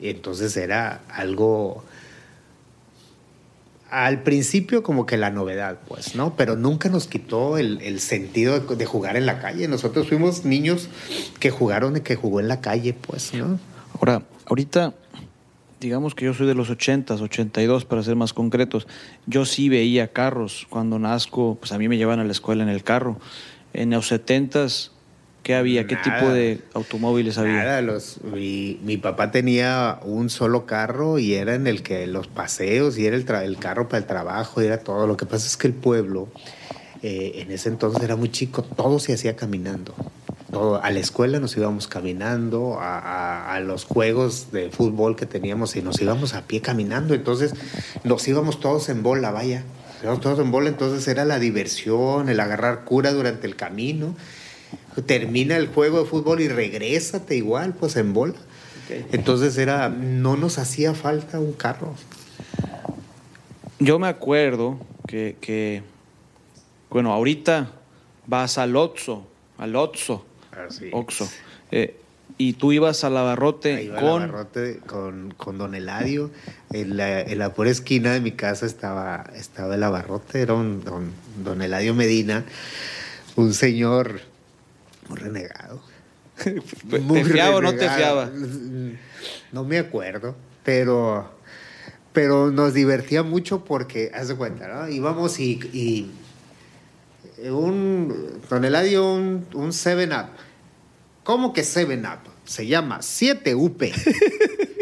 Y 0.00 0.08
entonces 0.08 0.56
era 0.56 1.02
algo 1.10 1.84
al 3.90 4.22
principio 4.22 4.82
como 4.82 5.04
que 5.04 5.18
la 5.18 5.28
novedad, 5.28 5.78
pues, 5.86 6.14
¿no? 6.14 6.34
Pero 6.34 6.56
nunca 6.56 6.88
nos 6.88 7.06
quitó 7.06 7.58
el, 7.58 8.00
sentido 8.00 8.58
de, 8.58 8.74
de 8.74 8.86
jugar 8.86 9.18
en 9.18 9.26
la 9.26 9.38
calle. 9.38 9.68
Nosotros 9.68 10.08
fuimos 10.08 10.46
niños 10.46 10.88
que 11.40 11.50
jugaron 11.50 11.98
y 11.98 12.00
que 12.00 12.16
jugó 12.16 12.40
en 12.40 12.48
la 12.48 12.62
calle, 12.62 12.94
pues, 12.94 13.34
¿no? 13.34 13.60
Ahora, 13.98 14.22
ahorita, 14.46 14.94
digamos 15.80 16.14
que 16.14 16.24
yo 16.24 16.34
soy 16.34 16.46
de 16.46 16.54
los 16.54 16.70
80s, 16.70 17.20
82 17.20 17.84
para 17.84 18.02
ser 18.02 18.16
más 18.16 18.32
concretos. 18.32 18.86
Yo 19.26 19.44
sí 19.44 19.68
veía 19.68 20.08
carros. 20.12 20.66
Cuando 20.68 20.98
nazco, 20.98 21.56
pues 21.60 21.72
a 21.72 21.78
mí 21.78 21.88
me 21.88 21.96
llevan 21.96 22.18
a 22.20 22.24
la 22.24 22.32
escuela 22.32 22.62
en 22.62 22.68
el 22.68 22.82
carro. 22.82 23.18
En 23.72 23.90
los 23.90 24.10
70s, 24.10 24.90
¿qué 25.42 25.54
había? 25.54 25.86
¿Qué 25.86 25.94
Nada. 25.94 26.04
tipo 26.18 26.32
de 26.32 26.60
automóviles 26.74 27.38
había? 27.38 27.52
Nada, 27.64 27.82
los, 27.82 28.20
mi, 28.24 28.80
mi 28.82 28.96
papá 28.96 29.30
tenía 29.30 30.00
un 30.02 30.30
solo 30.30 30.66
carro 30.66 31.18
y 31.18 31.34
era 31.34 31.54
en 31.54 31.66
el 31.66 31.82
que 31.82 32.06
los 32.06 32.26
paseos 32.26 32.98
y 32.98 33.06
era 33.06 33.14
el, 33.16 33.24
tra- 33.26 33.44
el 33.44 33.56
carro 33.58 33.88
para 33.88 33.98
el 33.98 34.06
trabajo 34.06 34.62
y 34.62 34.66
era 34.66 34.78
todo. 34.82 35.06
Lo 35.06 35.16
que 35.16 35.26
pasa 35.26 35.46
es 35.46 35.56
que 35.56 35.68
el 35.68 35.74
pueblo 35.74 36.28
eh, 37.02 37.32
en 37.42 37.50
ese 37.50 37.68
entonces 37.68 38.02
era 38.02 38.16
muy 38.16 38.30
chico, 38.30 38.62
todo 38.62 38.98
se 38.98 39.12
hacía 39.14 39.36
caminando. 39.36 39.94
Todo, 40.50 40.82
a 40.82 40.90
la 40.90 40.98
escuela 40.98 41.40
nos 41.40 41.56
íbamos 41.56 41.88
caminando, 41.88 42.78
a, 42.80 42.98
a- 42.98 43.54
a 43.54 43.60
los 43.60 43.84
juegos 43.84 44.50
de 44.50 44.70
fútbol 44.70 45.14
que 45.14 45.26
teníamos 45.26 45.76
y 45.76 45.82
nos 45.82 46.00
íbamos 46.00 46.34
a 46.34 46.42
pie 46.46 46.60
caminando. 46.62 47.14
Entonces 47.14 47.52
nos 48.04 48.26
íbamos 48.26 48.58
todos 48.60 48.88
en 48.88 49.02
bola, 49.02 49.30
vaya. 49.30 49.64
Nos 49.96 50.02
íbamos 50.04 50.20
todos 50.22 50.38
en 50.38 50.50
bola, 50.50 50.68
entonces 50.70 51.06
era 51.08 51.24
la 51.24 51.38
diversión, 51.38 52.28
el 52.30 52.40
agarrar 52.40 52.84
cura 52.84 53.12
durante 53.12 53.46
el 53.46 53.56
camino 53.56 54.14
termina 55.06 55.56
el 55.56 55.68
juego 55.68 56.00
de 56.00 56.06
fútbol 56.06 56.40
y 56.40 56.48
regrésate 56.48 57.36
igual, 57.36 57.72
pues 57.74 57.96
en 57.96 58.12
bola. 58.12 58.34
Entonces 59.12 59.56
era, 59.58 59.88
no 59.90 60.36
nos 60.36 60.58
hacía 60.58 60.92
falta 60.94 61.38
un 61.38 61.52
carro. 61.52 61.94
Yo 63.78 63.98
me 63.98 64.08
acuerdo 64.08 64.78
que, 65.06 65.36
que, 65.40 65.82
bueno, 66.90 67.12
ahorita 67.12 67.70
vas 68.26 68.58
al 68.58 68.76
Otso, 68.76 69.26
al 69.58 69.76
Otso, 69.76 70.24
Así. 70.52 70.90
Oxo, 70.92 71.28
eh, 71.70 71.96
y 72.36 72.52
tú 72.54 72.72
ibas 72.72 73.02
al 73.04 73.16
abarrote 73.16 73.88
con... 73.88 74.22
abarrote 74.22 74.78
con, 74.86 75.34
con 75.36 75.58
Don 75.58 75.74
Eladio. 75.74 76.30
En 76.72 76.96
la, 76.96 77.20
en 77.20 77.38
la 77.38 77.54
pura 77.54 77.70
esquina 77.70 78.12
de 78.12 78.20
mi 78.20 78.32
casa 78.32 78.66
estaba, 78.66 79.24
estaba 79.34 79.74
el 79.74 79.82
abarrote, 79.82 80.40
era 80.40 80.54
un 80.54 80.84
don, 80.84 81.12
don 81.42 81.62
Eladio 81.62 81.94
Medina, 81.94 82.44
un 83.36 83.54
señor 83.54 84.20
muy 85.08 85.18
renegado. 85.18 85.80
¿Te 86.44 87.24
fiaba 87.24 87.56
o 87.56 87.60
no 87.60 87.74
te 87.74 87.88
fiaba? 87.88 88.30
No 89.50 89.64
me 89.64 89.78
acuerdo, 89.78 90.36
pero, 90.62 91.28
pero 92.12 92.52
nos 92.52 92.74
divertía 92.74 93.24
mucho 93.24 93.64
porque, 93.64 94.12
haz 94.14 94.28
de 94.28 94.36
cuenta, 94.36 94.68
¿no? 94.68 94.88
Íbamos 94.88 95.40
y, 95.40 95.58
y 95.72 96.12
un, 97.44 98.40
Don 98.48 98.64
Eladio, 98.64 99.12
un, 99.12 99.46
un 99.54 99.70
7-Up. 99.70 100.30
¿Cómo 101.24 101.52
que 101.52 101.62
7-Up? 101.62 102.30
Se 102.44 102.66
llama 102.66 103.00
7UP. 103.00 103.92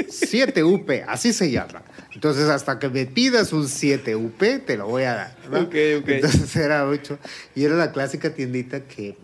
7UP, 0.09 1.05
así 1.09 1.33
se 1.33 1.51
llama. 1.51 1.83
Entonces, 2.15 2.49
hasta 2.49 2.79
que 2.79 2.89
me 2.89 3.07
pidas 3.07 3.53
un 3.53 3.65
7UP, 3.65 4.65
te 4.65 4.77
lo 4.77 4.87
voy 4.87 5.03
a 5.03 5.15
dar. 5.15 5.37
¿no? 5.51 5.61
Ok, 5.61 5.75
ok. 6.01 6.09
Entonces 6.09 6.57
era 6.57 6.87
mucho. 6.87 7.19
Y 7.55 7.65
era 7.65 7.75
la 7.75 7.93
clásica 7.93 8.33
tiendita 8.33 8.85
que, 8.85 9.17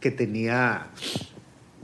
que 0.00 0.10
tenía 0.10 0.88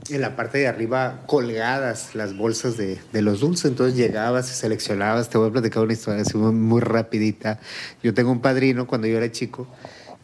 en 0.09 0.21
la 0.21 0.35
parte 0.35 0.59
de 0.59 0.67
arriba 0.67 1.23
colgadas 1.25 2.13
las 2.13 2.37
bolsas 2.37 2.77
de, 2.77 2.99
de 3.11 3.21
los 3.21 3.39
dulces. 3.39 3.65
Entonces 3.65 3.97
llegabas 3.97 4.51
y 4.51 4.53
seleccionabas. 4.53 5.29
Te 5.29 5.37
voy 5.37 5.49
a 5.49 5.51
platicar 5.51 5.81
una 5.81 5.93
historia 5.93 6.21
así 6.21 6.37
muy, 6.37 6.51
muy 6.51 6.81
rapidita. 6.81 7.59
Yo 8.03 8.13
tengo 8.13 8.31
un 8.31 8.41
padrino 8.41 8.85
cuando 8.85 9.07
yo 9.07 9.17
era 9.17 9.31
chico. 9.31 9.67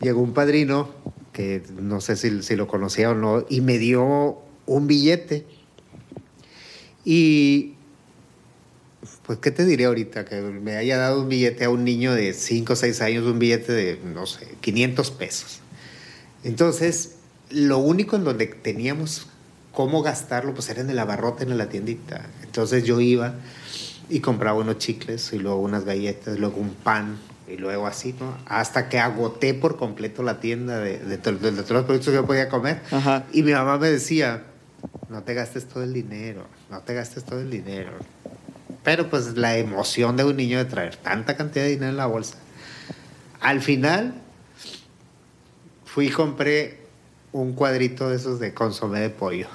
Llegó 0.02 0.22
un 0.22 0.34
padrino 0.34 0.90
que 1.34 1.64
no 1.80 2.02
sé 2.02 2.16
si, 2.16 2.56
lo 2.56 2.68
conocía 2.68 3.12
o 3.12 3.16
no 3.16 3.46
y 3.50 3.62
me 3.62 3.78
dio 3.78 4.40
un 4.66 4.88
billete. 4.88 5.46
Y 7.06 7.76
pues, 9.26 9.40
¿qué 9.40 9.52
te 9.52 9.66
diré 9.66 9.86
ahorita? 9.86 10.26
Que 10.26 10.42
me 10.42 10.76
haya 10.76 10.98
dado 10.98 11.22
un 11.22 11.30
billete 11.30 11.66
a 11.66 11.70
un 11.70 11.84
niño 11.84 12.14
de 12.14 12.34
5 12.34 12.74
o 12.74 12.76
6 12.76 13.02
años, 13.02 13.26
un 13.26 13.40
billete 13.40 13.72
de, 13.72 14.00
no 14.04 14.26
sé, 14.26 14.48
500 14.62 15.12
pesos. 15.12 15.60
Entonces, 16.44 17.16
lo 17.50 17.78
único 17.78 18.16
en 18.16 18.24
donde 18.24 18.48
teníamos 18.48 19.28
cómo 19.72 20.02
gastarlo, 20.02 20.54
pues 20.54 20.70
era 20.70 20.82
en 20.82 20.90
el 20.90 21.00
abarrote, 21.00 21.44
en 21.44 21.58
la 21.58 21.70
tiendita. 21.70 22.30
Entonces 22.44 22.84
yo 22.84 23.00
iba 23.00 23.36
y 24.10 24.20
compraba 24.20 24.60
unos 24.60 24.78
chicles 24.78 25.32
y 25.34 25.40
luego 25.40 25.62
unas 25.62 25.86
galletas, 25.86 26.38
luego 26.38 26.60
un 26.60 26.74
pan 26.74 27.18
y 27.48 27.58
luego 27.58 27.88
así, 27.88 28.16
¿no? 28.20 28.36
Hasta 28.46 28.88
que 28.90 29.00
agoté 29.00 29.54
por 29.54 29.78
completo 29.78 30.24
la 30.24 30.40
tienda 30.40 30.80
de, 30.80 31.00
de, 31.00 31.18
to- 31.18 31.34
de- 31.34 31.52
de 31.52 31.64
todos 31.64 31.72
los 31.72 31.84
productos 31.86 32.08
que 32.10 32.16
yo 32.16 32.26
podía 32.26 32.48
comer. 32.50 32.82
Ajá. 32.92 33.24
Y 33.34 33.44
mi 33.44 33.52
mamá 33.54 33.78
me 33.78 33.90
decía, 33.90 34.44
no 35.10 35.24
te 35.24 35.34
gastes 35.34 35.68
todo 35.68 35.84
el 35.84 35.94
dinero, 35.94 36.46
no 36.70 36.80
te 36.82 36.94
gastes 36.94 37.24
todo 37.26 37.40
el 37.42 37.50
dinero. 37.50 37.92
Pero 38.84 39.10
pues 39.10 39.36
la 39.38 39.58
emoción 39.58 40.16
de 40.18 40.24
un 40.24 40.38
niño 40.38 40.58
de 40.58 40.66
traer 40.66 40.96
tanta 40.96 41.36
cantidad 41.38 41.66
de 41.66 41.72
dinero 41.72 41.92
en 41.92 41.98
la 41.98 42.06
bolsa. 42.08 42.36
Al 43.42 43.62
final 43.62 44.14
fui 45.86 46.08
y 46.08 46.10
compré 46.12 46.80
un 47.32 47.54
cuadrito 47.54 48.10
de 48.10 48.16
esos 48.16 48.40
de 48.40 48.54
consomé 48.54 49.00
de 49.02 49.10
pollo. 49.10 49.48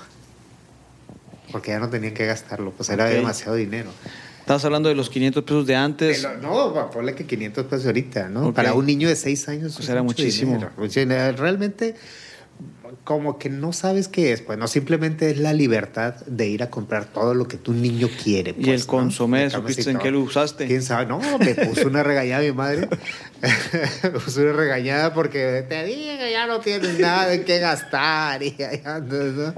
Porque 1.52 1.70
ya 1.70 1.78
no 1.78 1.88
tenían 1.88 2.12
que 2.14 2.26
gastarlo, 2.26 2.72
pues 2.72 2.88
era 2.90 3.04
demasiado 3.16 3.54
dinero. 3.54 3.90
Estás 4.46 4.64
hablando 4.64 4.88
de 4.88 4.94
los 4.94 5.10
500 5.10 5.42
pesos 5.42 5.66
de 5.66 5.74
antes. 5.74 6.24
Pero 6.24 6.40
no, 6.40 6.90
ponle 6.92 7.16
que 7.16 7.26
500 7.26 7.66
pesos 7.66 7.86
ahorita, 7.86 8.28
¿no? 8.28 8.46
Ok. 8.46 8.54
Para 8.54 8.74
un 8.74 8.86
niño 8.86 9.08
de 9.08 9.16
6 9.16 9.48
años. 9.48 9.72
Pues 9.74 9.86
es 9.86 9.90
era 9.90 10.04
muchísimo. 10.04 10.52
dinero. 10.52 11.36
Realmente, 11.36 11.96
como 13.04 13.38
que 13.38 13.48
no 13.50 13.72
sabes 13.72 14.08
qué 14.08 14.32
es, 14.32 14.42
pues 14.42 14.58
no, 14.58 14.66
simplemente 14.66 15.30
es 15.30 15.38
la 15.38 15.52
libertad 15.52 16.14
de 16.26 16.48
ir 16.48 16.62
a 16.62 16.70
comprar 16.70 17.04
todo 17.04 17.34
lo 17.34 17.46
que 17.46 17.56
tu 17.56 17.72
niño 17.72 18.08
quiere. 18.22 18.50
¿Y 18.50 18.64
pues, 18.64 18.68
el 18.68 18.80
¿no? 18.80 18.86
consomé, 18.86 19.44
De 19.44 19.50
supiste 19.50 19.90
en 19.90 19.98
qué 19.98 20.10
lo 20.10 20.20
usaste? 20.20 20.66
¿Quién 20.66 20.82
sabe? 20.82 21.06
No, 21.06 21.20
me 21.38 21.54
puso 21.54 21.86
una 21.86 22.02
regañada 22.02 22.42
mi 22.42 22.52
madre. 22.52 22.88
me 24.02 24.10
puso 24.10 24.40
una 24.40 24.52
regañada 24.52 25.14
porque 25.14 25.64
te 25.68 25.84
dije 25.84 26.30
ya 26.30 26.46
no 26.46 26.60
tienes 26.60 26.98
nada 26.98 27.32
en 27.32 27.44
qué 27.44 27.58
gastar. 27.58 28.42
Y 28.42 28.56
andas, 28.84 29.34
¿no? 29.34 29.54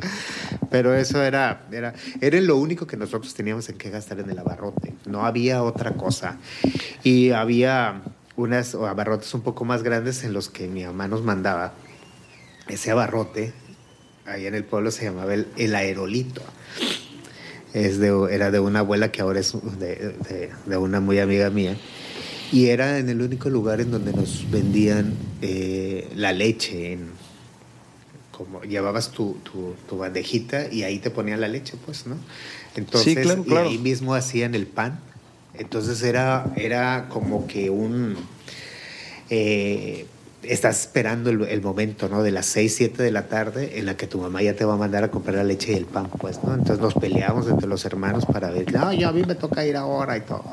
Pero 0.70 0.94
eso 0.94 1.22
era, 1.22 1.62
era, 1.72 1.94
era 2.20 2.40
lo 2.40 2.56
único 2.56 2.86
que 2.86 2.96
nosotros 2.96 3.32
teníamos 3.34 3.68
en 3.68 3.78
qué 3.78 3.90
gastar 3.90 4.20
en 4.20 4.30
el 4.30 4.38
abarrote. 4.38 4.94
No 5.06 5.24
había 5.24 5.62
otra 5.62 5.92
cosa. 5.92 6.36
Y 7.02 7.30
había 7.30 8.02
unas 8.36 8.74
abarrotes 8.74 9.32
un 9.34 9.40
poco 9.40 9.64
más 9.64 9.82
grandes 9.82 10.22
en 10.24 10.32
los 10.32 10.48
que 10.48 10.68
mi 10.68 10.84
mamá 10.84 11.08
nos 11.08 11.22
mandaba. 11.22 11.72
Ese 12.68 12.90
abarrote, 12.90 13.52
ahí 14.26 14.46
en 14.46 14.54
el 14.54 14.64
pueblo 14.64 14.90
se 14.90 15.04
llamaba 15.04 15.34
el, 15.34 15.46
el 15.56 15.74
aerolito. 15.74 16.42
Es 17.74 17.98
de, 17.98 18.12
era 18.30 18.50
de 18.50 18.60
una 18.60 18.80
abuela 18.80 19.10
que 19.12 19.20
ahora 19.22 19.40
es 19.40 19.52
de, 19.78 20.14
de- 20.28 20.50
de 20.66 20.76
una 20.76 21.00
muy 21.00 21.18
amiga 21.18 21.50
mía. 21.50 21.76
Y 22.50 22.68
era 22.68 22.98
en 22.98 23.08
el 23.10 23.20
único 23.20 23.50
lugar 23.50 23.80
en 23.80 23.90
donde 23.90 24.12
nos 24.12 24.50
vendían 24.50 25.12
eh, 25.42 26.08
la 26.14 26.32
leche. 26.32 26.94
En, 26.94 27.08
como 28.32 28.62
llevabas 28.62 29.10
tu, 29.10 29.36
tu, 29.42 29.74
tu 29.88 29.98
bandejita 29.98 30.72
y 30.72 30.84
ahí 30.84 30.98
te 30.98 31.10
ponían 31.10 31.40
la 31.40 31.48
leche, 31.48 31.74
pues, 31.84 32.06
¿no? 32.06 32.16
Entonces, 32.76 33.14
Sí, 33.14 33.20
claro, 33.22 33.44
y 33.44 33.72
ahí 33.72 33.78
mismo 33.78 34.14
hacían 34.14 34.54
el 34.54 34.66
pan. 34.66 35.00
Entonces 35.54 36.02
era, 36.02 36.46
era 36.56 37.08
como 37.10 37.46
que 37.48 37.68
un... 37.68 38.14
eh, 39.28 40.06
estás 40.42 40.80
esperando 40.80 41.30
el, 41.30 41.42
el, 41.42 41.60
momento, 41.60 42.08
¿no? 42.08 42.22
De 42.22 42.30
las 42.30 42.46
6, 42.46 42.74
7 42.74 43.02
de 43.02 43.10
la 43.10 43.26
tarde 43.28 43.78
en 43.78 43.86
la 43.86 43.96
que 43.96 44.06
tu 44.06 44.20
mamá 44.20 44.42
ya 44.42 44.54
te 44.54 44.64
va 44.64 44.74
a 44.74 44.76
mandar 44.76 45.04
a 45.04 45.10
comprar 45.10 45.36
la 45.36 45.44
leche 45.44 45.72
y 45.72 45.76
el 45.76 45.86
pan, 45.86 46.08
pues, 46.18 46.42
¿no? 46.44 46.54
Entonces 46.54 46.80
nos 46.80 46.94
peleamos 46.94 47.48
entre 47.48 47.66
los 47.66 47.84
hermanos 47.84 48.24
para 48.26 48.50
ver, 48.50 48.72
no, 48.72 48.92
yo 48.92 49.08
a 49.08 49.12
mí 49.12 49.22
me 49.26 49.34
toca 49.34 49.64
ir 49.66 49.76
ahora 49.76 50.16
y 50.16 50.20
todo. 50.20 50.44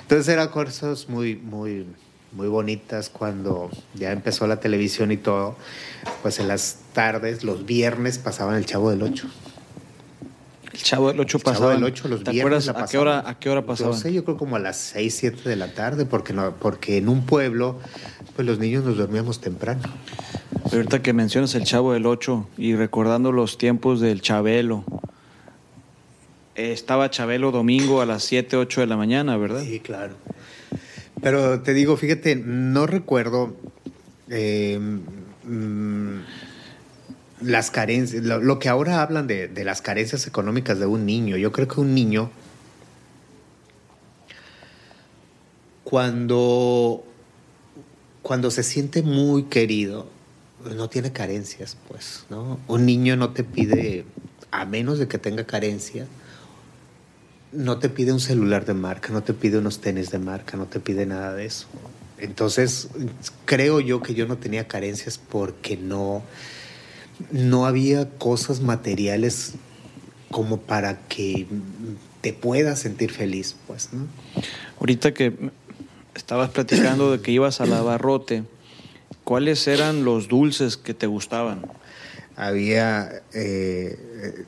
Entonces 0.00 0.28
eran 0.28 0.48
cosas 0.48 1.08
muy, 1.08 1.36
muy, 1.36 1.86
muy 2.32 2.48
bonitas 2.48 3.08
cuando 3.08 3.70
ya 3.94 4.12
empezó 4.12 4.46
la 4.46 4.60
televisión 4.60 5.10
y 5.10 5.16
todo, 5.16 5.56
pues 6.22 6.38
en 6.38 6.48
las 6.48 6.78
tardes, 6.92 7.44
los 7.44 7.66
viernes 7.66 8.18
pasaban 8.18 8.56
el 8.56 8.66
Chavo 8.66 8.90
del 8.90 9.02
Ocho. 9.02 9.28
El 10.76 10.82
Chavo 10.82 11.08
del 11.08 11.20
Ocho 11.20 11.38
pasaba. 11.38 11.72
El 11.72 11.78
Chavo 11.78 11.84
del 11.86 11.92
Ocho 11.92 12.08
los 12.08 12.22
¿Te 12.22 12.32
viernes 12.32 12.68
acuerdas 12.68 12.88
a 12.88 12.90
qué 12.90 12.98
hora 12.98 13.24
a 13.26 13.38
qué 13.38 13.48
hora 13.48 13.64
pasaba? 13.64 13.90
No 13.90 13.96
sé, 13.96 14.12
yo 14.12 14.24
creo 14.24 14.36
como 14.36 14.56
a 14.56 14.58
las 14.58 14.76
6, 14.76 15.14
7 15.14 15.48
de 15.48 15.56
la 15.56 15.72
tarde, 15.72 16.04
porque 16.04 16.34
no, 16.34 16.54
porque 16.56 16.98
en 16.98 17.08
un 17.08 17.24
pueblo, 17.24 17.78
pues 18.34 18.46
los 18.46 18.58
niños 18.58 18.84
nos 18.84 18.98
dormíamos 18.98 19.40
temprano. 19.40 19.80
Pero 20.64 20.76
ahorita 20.76 21.00
que 21.00 21.14
mencionas 21.14 21.54
el 21.54 21.64
Chavo 21.64 21.94
del 21.94 22.04
Ocho 22.04 22.46
y 22.58 22.74
recordando 22.74 23.32
los 23.32 23.56
tiempos 23.56 24.00
del 24.00 24.20
Chabelo, 24.20 24.84
eh, 26.56 26.72
estaba 26.72 27.10
Chabelo 27.10 27.52
domingo 27.52 28.02
a 28.02 28.06
las 28.06 28.24
7, 28.24 28.58
8 28.58 28.82
de 28.82 28.86
la 28.86 28.98
mañana, 28.98 29.38
¿verdad? 29.38 29.62
Sí, 29.62 29.80
claro. 29.80 30.14
Pero 31.22 31.62
te 31.62 31.72
digo, 31.72 31.96
fíjate, 31.96 32.36
no 32.36 32.86
recuerdo 32.86 33.56
eh, 34.28 34.78
mm, 34.78 36.18
las 37.40 37.70
carencias, 37.70 38.22
lo, 38.22 38.58
que 38.58 38.68
ahora 38.68 39.02
hablan 39.02 39.26
de, 39.26 39.48
de, 39.48 39.64
las 39.64 39.82
carencias 39.82 40.26
económicas 40.26 40.78
de 40.78 40.86
un 40.86 41.04
niño. 41.06 41.36
Yo 41.36 41.52
creo 41.52 41.68
que 41.68 41.80
un 41.80 41.94
niño, 41.94 42.30
cuando, 45.84 47.04
cuando 48.22 48.50
se 48.50 48.62
siente 48.62 49.02
muy 49.02 49.44
querido, 49.44 50.08
no 50.74 50.88
tiene 50.88 51.12
carencias, 51.12 51.76
pues, 51.88 52.24
¿no? 52.30 52.58
Un 52.66 52.86
niño 52.86 53.16
no 53.16 53.30
te 53.30 53.44
pide, 53.44 54.04
a 54.50 54.64
menos 54.64 54.98
de 54.98 55.06
que 55.06 55.18
tenga 55.18 55.44
carencia, 55.44 56.06
no 57.52 57.78
te 57.78 57.88
pide 57.88 58.12
un 58.12 58.20
celular 58.20 58.64
de 58.64 58.74
marca, 58.74 59.12
no 59.12 59.22
te 59.22 59.32
pide 59.32 59.58
unos 59.58 59.80
tenis 59.80 60.10
de 60.10 60.18
marca, 60.18 60.56
no 60.56 60.66
te 60.66 60.80
pide 60.80 61.06
nada 61.06 61.34
de 61.34 61.46
eso. 61.46 61.66
Entonces, 62.18 62.88
creo 63.44 63.80
yo 63.80 64.02
que 64.02 64.14
yo 64.14 64.26
no 64.26 64.38
tenía 64.38 64.66
carencias 64.66 65.18
porque 65.18 65.76
no, 65.76 66.22
no 67.30 67.66
había 67.66 68.08
cosas 68.18 68.60
materiales 68.60 69.54
como 70.30 70.58
para 70.58 70.98
que 71.08 71.46
te 72.20 72.32
puedas 72.32 72.80
sentir 72.80 73.10
feliz, 73.12 73.56
pues, 73.66 73.90
¿no? 73.92 74.06
Ahorita 74.80 75.14
que 75.14 75.50
estabas 76.14 76.50
platicando 76.50 77.12
de 77.12 77.20
que 77.20 77.30
ibas 77.30 77.60
a 77.60 77.66
la 77.66 77.80
barrote, 77.82 78.44
¿cuáles 79.24 79.66
eran 79.68 80.04
los 80.04 80.28
dulces 80.28 80.76
que 80.76 80.94
te 80.94 81.06
gustaban? 81.06 81.62
Había 82.36 83.22
eh, 83.32 84.44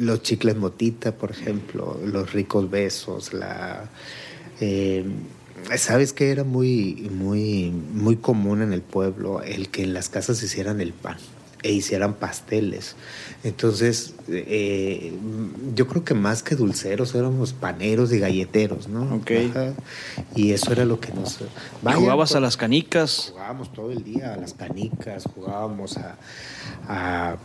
los 0.00 0.22
chicles 0.22 0.56
motita, 0.56 1.12
por 1.12 1.30
ejemplo, 1.30 2.00
los 2.04 2.32
ricos 2.32 2.70
besos, 2.70 3.32
la... 3.32 3.88
Eh, 4.60 5.04
¿Sabes 5.76 6.12
qué 6.12 6.30
era 6.30 6.44
muy, 6.44 7.10
muy, 7.10 7.70
muy 7.70 8.16
común 8.16 8.62
en 8.62 8.72
el 8.72 8.82
pueblo? 8.82 9.42
El 9.42 9.68
que 9.68 9.82
en 9.82 9.94
las 9.94 10.08
casas 10.08 10.42
hicieran 10.42 10.80
el 10.80 10.92
pan 10.92 11.16
e 11.66 11.72
hicieran 11.72 12.14
pasteles. 12.14 12.94
Entonces, 13.42 14.14
eh, 14.28 15.12
yo 15.74 15.86
creo 15.88 16.04
que 16.04 16.14
más 16.14 16.42
que 16.42 16.54
dulceros 16.54 17.14
éramos 17.14 17.52
paneros 17.52 18.12
y 18.12 18.20
galleteros, 18.20 18.88
¿no? 18.88 19.16
Ok. 19.16 19.30
Ajá. 19.50 19.72
Y 20.34 20.52
eso 20.52 20.70
era 20.72 20.84
lo 20.84 21.00
que 21.00 21.12
nos... 21.12 21.40
Vaya, 21.82 21.96
¿Jugabas 21.96 22.30
pues, 22.30 22.36
a 22.36 22.40
las 22.40 22.56
canicas? 22.56 23.30
Jugábamos 23.32 23.72
todo 23.72 23.90
el 23.90 24.04
día 24.04 24.34
a 24.34 24.36
las 24.36 24.54
canicas, 24.54 25.24
jugábamos 25.34 25.96
a... 25.96 26.16
a 26.88 27.36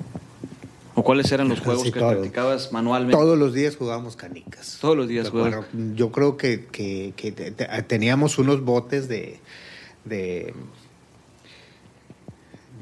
¿O 0.94 1.04
cuáles 1.04 1.32
eran 1.32 1.50
los 1.50 1.60
juegos 1.62 1.84
sí, 1.84 1.92
que 1.92 2.00
todo. 2.00 2.10
practicabas 2.10 2.72
manualmente? 2.72 3.18
Todos 3.18 3.38
los 3.38 3.54
días 3.54 3.76
jugábamos 3.76 4.16
canicas. 4.16 4.78
Todos 4.80 4.96
los 4.96 5.08
días 5.08 5.30
jugábamos. 5.30 5.66
Bueno, 5.74 5.96
yo 5.96 6.12
creo 6.12 6.38
que, 6.38 6.68
que, 6.72 7.14
que 7.16 7.32
teníamos 7.88 8.38
unos 8.38 8.64
botes 8.64 9.08
de, 9.08 9.40
de 10.06 10.54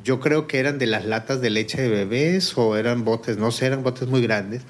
yo 0.04 0.20
creo 0.20 0.48
que 0.48 0.60
eran 0.60 0.78
de 0.78 0.88
las 0.88 1.06
latas 1.06 1.42
de 1.42 1.50
leche 1.50 1.82
de 1.82 1.90
bebés 1.90 2.58
o 2.58 2.76
eran 2.78 3.04
botes, 3.04 3.38
no 3.38 3.52
sé, 3.52 3.66
eran 3.66 3.84
botes 3.84 4.08
muy 4.08 4.22
grandes. 4.22 4.62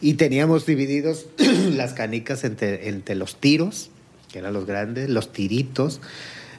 Y 0.00 0.14
teníamos 0.14 0.66
divididos 0.66 1.26
las 1.72 1.92
canicas 1.92 2.44
entre, 2.44 2.88
entre, 2.88 3.14
los 3.14 3.36
tiros, 3.36 3.90
que 4.32 4.38
eran 4.38 4.52
los 4.52 4.66
grandes, 4.66 5.08
los 5.08 5.32
tiritos, 5.32 6.00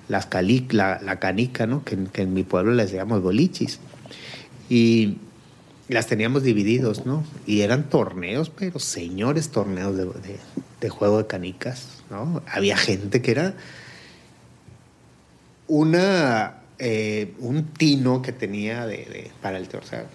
las 0.08 0.26
cali, 0.26 0.68
la, 0.72 1.00
la, 1.02 1.20
canica, 1.20 1.66
¿no? 1.68 1.84
Que, 1.84 1.98
en 2.14 2.34
mi 2.34 2.44
pueblo 2.44 2.74
les 2.74 2.92
llamamos 2.92 3.24
bolichis. 3.24 3.80
Y 4.70 5.18
las 5.88 6.08
teníamos 6.08 6.44
divididos, 6.44 7.06
¿no? 7.06 7.24
Y 7.46 7.62
eran 7.62 7.90
torneos, 7.90 8.50
pero 8.50 8.80
señores 8.80 9.50
torneos 9.50 9.98
de, 9.98 10.06
de, 10.06 10.40
de 10.80 10.90
juego 10.90 11.18
de 11.18 11.28
canicas, 11.28 12.04
¿no? 12.10 12.42
Había 12.48 12.78
gente 12.78 13.22
que 13.22 13.32
era 13.32 13.56
una 15.68 16.61
eh, 16.84 17.34
un 17.38 17.66
tino 17.66 18.24
que 18.24 18.32
tenía 18.32 18.88
de, 18.88 18.98
de, 18.98 19.32
para 19.40 19.60
el 19.60 19.66
o 19.66 19.84
sea, 19.84 20.06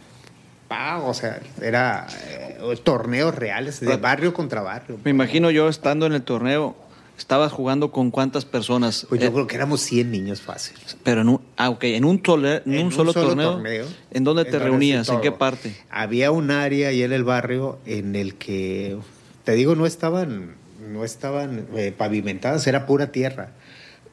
pa, 0.67 0.99
o 0.99 1.15
sea, 1.15 1.41
era 1.63 2.09
eh, 2.27 2.59
torneos 2.83 3.33
reales 3.33 3.79
de 3.79 3.97
barrio 3.97 4.35
contra 4.35 4.63
barrio. 4.63 4.99
Me 5.05 5.13
imagino 5.13 5.53
yo 5.53 5.69
estando 5.69 6.07
en 6.07 6.13
el 6.13 6.23
torneo, 6.23 6.75
¿estabas 7.17 7.53
jugando 7.53 7.93
con 7.93 8.11
cuántas 8.11 8.45
personas? 8.45 9.07
Pues 9.09 9.21
yo 9.21 9.29
eh, 9.29 9.33
creo 9.33 9.47
que 9.47 9.55
éramos 9.55 9.81
100 9.83 10.11
niños 10.11 10.43
fáciles. 10.43 10.97
Pero 11.05 11.21
en 11.21 11.29
un, 11.29 11.41
ah, 11.57 11.71
okay, 11.71 11.95
en 11.95 12.05
un, 12.05 12.21
tole, 12.21 12.63
en, 12.67 12.75
en 12.75 12.87
un, 12.87 12.93
solo, 12.93 13.13
solo 13.13 13.29
torneo, 13.29 13.53
torneo, 13.53 13.87
¿en 14.11 14.25
dónde 14.25 14.45
te 14.45 14.59
reunías? 14.59 15.09
¿En 15.09 15.21
qué 15.21 15.31
parte? 15.31 15.73
Había 15.89 16.33
un 16.33 16.51
área 16.51 16.89
ahí 16.89 17.05
en 17.05 17.13
el 17.13 17.23
barrio 17.23 17.79
en 17.87 18.17
el 18.17 18.35
que, 18.35 18.99
te 19.45 19.53
digo, 19.53 19.77
no 19.77 19.87
estaban, 19.87 20.57
no 20.91 21.05
estaban 21.05 21.69
eh, 21.77 21.95
pavimentadas, 21.97 22.67
era 22.67 22.87
pura 22.87 23.13
tierra. 23.13 23.53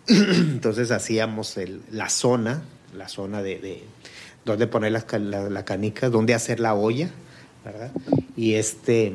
Entonces 0.07 0.91
hacíamos 0.91 1.55
la 1.91 2.09
zona, 2.09 2.63
la 2.95 3.07
zona 3.07 3.41
de, 3.41 3.59
de 3.59 3.83
dónde 4.45 4.67
poner 4.67 4.91
la, 4.91 5.49
la 5.49 5.65
canicas, 5.65 6.11
dónde 6.11 6.33
hacer 6.33 6.59
la 6.59 6.73
olla, 6.73 7.09
¿verdad? 7.63 7.91
Y 8.35 8.55
este, 8.55 9.13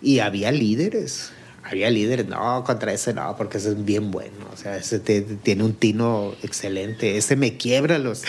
y 0.00 0.20
había 0.20 0.52
líderes, 0.52 1.30
había 1.64 1.90
líderes, 1.90 2.26
no, 2.26 2.62
contra 2.64 2.92
ese 2.92 3.12
no, 3.14 3.36
porque 3.36 3.58
ese 3.58 3.70
es 3.70 3.84
bien 3.84 4.10
bueno, 4.10 4.48
o 4.52 4.56
sea, 4.56 4.76
ese 4.76 5.00
te, 5.00 5.22
tiene 5.22 5.64
un 5.64 5.74
tino 5.74 6.34
excelente, 6.42 7.16
ese 7.16 7.34
me 7.34 7.56
quiebra 7.56 7.98
los, 7.98 8.22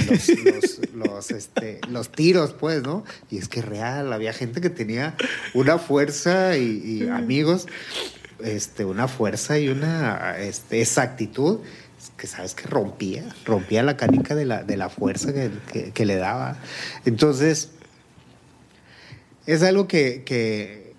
los, 0.93 1.31
este, 1.31 1.79
los 1.89 2.11
tiros, 2.11 2.53
pues, 2.53 2.81
¿no? 2.81 3.03
Y 3.29 3.37
es 3.37 3.47
que 3.47 3.61
real, 3.61 4.11
había 4.13 4.33
gente 4.33 4.61
que 4.61 4.69
tenía 4.69 5.15
una 5.53 5.77
fuerza 5.77 6.57
y, 6.57 6.81
y 6.83 7.07
amigos, 7.09 7.67
este, 8.43 8.85
una 8.85 9.07
fuerza 9.07 9.59
y 9.59 9.69
una 9.69 10.37
este, 10.39 10.81
exactitud 10.81 11.59
que 12.23 12.27
sabes 12.27 12.55
que 12.55 12.69
rompía, 12.69 13.25
rompía 13.43 13.83
la 13.83 13.97
canica 13.97 14.33
de 14.33 14.45
la, 14.45 14.63
de 14.63 14.77
la 14.77 14.87
fuerza 14.87 15.33
que, 15.33 15.51
que, 15.73 15.91
que 15.91 16.05
le 16.05 16.15
daba. 16.15 16.55
Entonces, 17.03 17.71
es 19.45 19.61
algo 19.61 19.89
que, 19.89 20.23
que, 20.23 20.93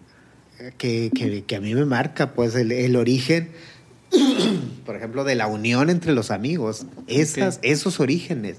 que, 0.77 1.43
que 1.47 1.57
a 1.57 1.61
mí 1.63 1.75
me 1.75 1.87
marca, 1.87 2.35
pues, 2.35 2.55
el, 2.57 2.73
el, 2.73 2.95
origen, 2.95 3.53
por 4.85 4.97
ejemplo, 4.97 5.25
de 5.25 5.35
la 5.35 5.47
unión 5.47 5.89
entre 5.89 6.13
los 6.13 6.31
amigos. 6.31 6.85
Esas, 7.07 7.57
okay. 7.57 7.71
Esos 7.71 8.01
orígenes 8.01 8.59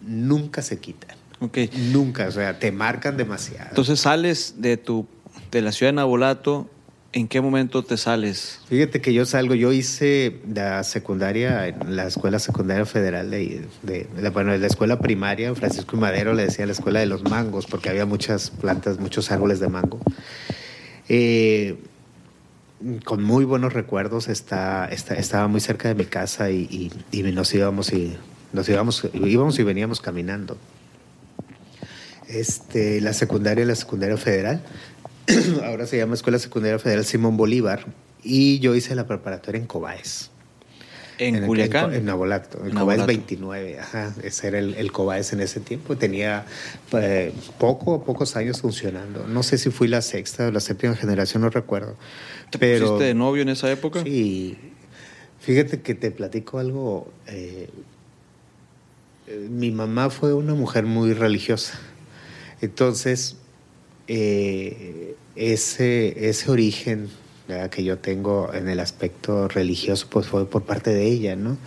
nunca 0.00 0.62
se 0.62 0.78
quitan. 0.78 1.18
Okay. 1.40 1.68
Nunca, 1.92 2.26
o 2.26 2.32
sea, 2.32 2.58
te 2.58 2.72
marcan 2.72 3.18
demasiado. 3.18 3.68
Entonces 3.68 4.00
sales 4.00 4.54
de, 4.56 4.78
tu, 4.78 5.06
de 5.50 5.60
la 5.60 5.72
ciudad 5.72 5.92
de 5.92 5.96
Nabolato 5.96 6.70
¿En 7.14 7.28
qué 7.28 7.42
momento 7.42 7.82
te 7.82 7.98
sales? 7.98 8.60
Fíjate 8.68 9.02
que 9.02 9.12
yo 9.12 9.26
salgo, 9.26 9.54
yo 9.54 9.70
hice 9.72 10.40
la 10.54 10.82
secundaria 10.82 11.68
en 11.68 11.94
la 11.94 12.06
Escuela 12.06 12.38
Secundaria 12.38 12.86
Federal 12.86 13.30
de, 13.30 13.66
de, 13.82 14.04
de, 14.16 14.30
bueno, 14.30 14.56
la 14.56 14.66
escuela 14.66 14.98
primaria, 14.98 15.54
Francisco 15.54 15.96
y 15.96 16.00
Madero 16.00 16.32
le 16.32 16.44
decía 16.44 16.64
la 16.64 16.72
escuela 16.72 17.00
de 17.00 17.06
los 17.06 17.22
mangos, 17.24 17.66
porque 17.66 17.90
había 17.90 18.06
muchas 18.06 18.48
plantas, 18.50 18.98
muchos 18.98 19.30
árboles 19.30 19.60
de 19.60 19.68
mango. 19.68 20.00
Eh, 21.10 21.76
con 23.04 23.22
muy 23.22 23.44
buenos 23.44 23.74
recuerdos, 23.74 24.28
está, 24.28 24.86
está, 24.86 25.14
estaba 25.14 25.48
muy 25.48 25.60
cerca 25.60 25.88
de 25.88 25.94
mi 25.94 26.06
casa 26.06 26.50
y, 26.50 26.90
y, 27.12 27.18
y 27.18 27.22
nos 27.32 27.52
íbamos 27.54 27.92
y 27.92 28.16
nos 28.54 28.66
íbamos, 28.70 29.06
íbamos 29.12 29.58
y 29.58 29.62
veníamos 29.62 30.00
caminando. 30.00 30.56
Este, 32.28 33.02
la 33.02 33.12
secundaria, 33.12 33.66
la 33.66 33.74
secundaria 33.74 34.16
federal, 34.16 34.62
ahora 35.64 35.86
se 35.86 35.98
llama 35.98 36.14
Escuela 36.14 36.38
Secundaria 36.38 36.78
Federal 36.78 37.04
Simón 37.04 37.36
Bolívar, 37.36 37.86
y 38.22 38.60
yo 38.60 38.74
hice 38.74 38.94
la 38.94 39.06
preparatoria 39.06 39.60
en 39.60 39.66
Cobaes. 39.66 40.30
¿En, 41.18 41.36
en 41.36 41.46
Culiacán? 41.46 41.90
En, 41.90 41.98
en 41.98 42.04
Nabolato. 42.06 42.64
En 42.64 42.74
Cobaes 42.74 43.06
29, 43.06 43.78
ajá. 43.78 44.14
Ese 44.22 44.48
era 44.48 44.58
el, 44.58 44.74
el 44.74 44.92
Cobaes 44.92 45.32
en 45.32 45.40
ese 45.40 45.60
tiempo. 45.60 45.96
Tenía 45.96 46.46
eh, 46.92 47.32
poco, 47.58 48.04
pocos 48.04 48.36
años 48.36 48.60
funcionando. 48.60 49.26
No 49.26 49.42
sé 49.42 49.58
si 49.58 49.70
fui 49.70 49.88
la 49.88 50.02
sexta 50.02 50.48
o 50.48 50.50
la 50.50 50.60
séptima 50.60 50.94
generación, 50.96 51.42
no 51.42 51.50
recuerdo. 51.50 51.96
¿Te 52.50 52.58
pero, 52.58 52.86
pusiste 52.86 53.04
de 53.04 53.14
novio 53.14 53.42
en 53.42 53.50
esa 53.50 53.70
época? 53.70 54.02
Sí. 54.02 54.56
Fíjate 55.40 55.80
que 55.80 55.94
te 55.94 56.10
platico 56.10 56.58
algo. 56.58 57.12
Eh, 57.26 57.68
mi 59.50 59.70
mamá 59.70 60.10
fue 60.10 60.34
una 60.34 60.54
mujer 60.54 60.86
muy 60.86 61.12
religiosa. 61.12 61.78
Entonces, 62.60 63.36
eh, 64.08 65.14
ese, 65.36 66.28
ese 66.28 66.50
origen 66.50 67.08
que 67.70 67.84
yo 67.84 67.98
tengo 67.98 68.52
en 68.54 68.68
el 68.68 68.80
aspecto 68.80 69.48
religioso, 69.48 70.06
pues 70.08 70.26
fue 70.26 70.48
por 70.48 70.62
parte 70.62 70.90
de 70.90 71.04
ella, 71.06 71.36
¿no? 71.36 71.58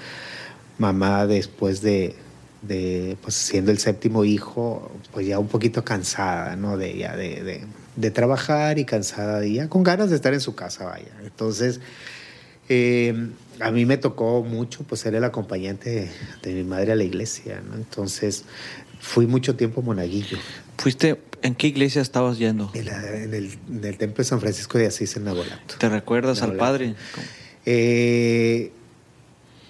Mamá 0.78 1.28
después 1.28 1.82
de, 1.82 2.16
de 2.62 3.18
pues 3.22 3.36
siendo 3.36 3.72
el 3.72 3.78
séptimo 3.78 4.26
hijo, 4.26 4.92
pues 5.12 5.28
ya 5.28 5.40
un 5.40 5.48
poquito 5.48 5.84
cansada, 5.84 6.56
¿no? 6.56 6.78
De 6.78 6.92
ella, 6.92 7.16
de, 7.16 7.64
de, 7.96 8.12
trabajar 8.12 8.80
y 8.80 8.86
cansada 8.86 9.40
de 9.40 9.48
ella, 9.48 9.70
con 9.70 9.84
ganas 9.84 10.10
de 10.10 10.16
estar 10.16 10.34
en 10.34 10.42
su 10.42 10.56
casa, 10.56 10.86
vaya. 10.86 11.12
Entonces, 11.24 11.80
eh, 12.68 13.30
a 13.60 13.72
mí 13.72 13.86
me 13.86 13.98
tocó 13.98 14.44
mucho, 14.44 14.84
pues 14.84 15.02
ser 15.02 15.16
el 15.16 15.24
acompañante 15.24 16.12
de, 16.42 16.54
mi 16.54 16.64
madre 16.64 16.94
a 16.94 16.96
la 16.96 17.04
iglesia, 17.04 17.62
¿no? 17.68 17.76
Entonces, 17.76 18.46
fui 19.00 19.28
mucho 19.28 19.56
tiempo 19.56 19.82
monaguillo. 19.82 20.38
¿Fuiste, 20.78 21.20
en 21.46 21.56
qué 21.56 21.68
iglesia 21.68 22.02
estabas 22.02 22.38
yendo? 22.38 22.72
En, 22.74 23.34
el, 23.34 23.98
templo 23.98 24.18
de 24.18 24.24
San 24.24 24.42
Francisco 24.42 24.78
de 24.78 24.88
Asís 24.88 25.16
en 25.16 25.26
Nabolato. 25.26 25.76
¿Te 25.78 25.90
recuerdas 25.90 26.42
al 26.42 26.56
padre? 26.56 26.96
Eh, 27.66 28.72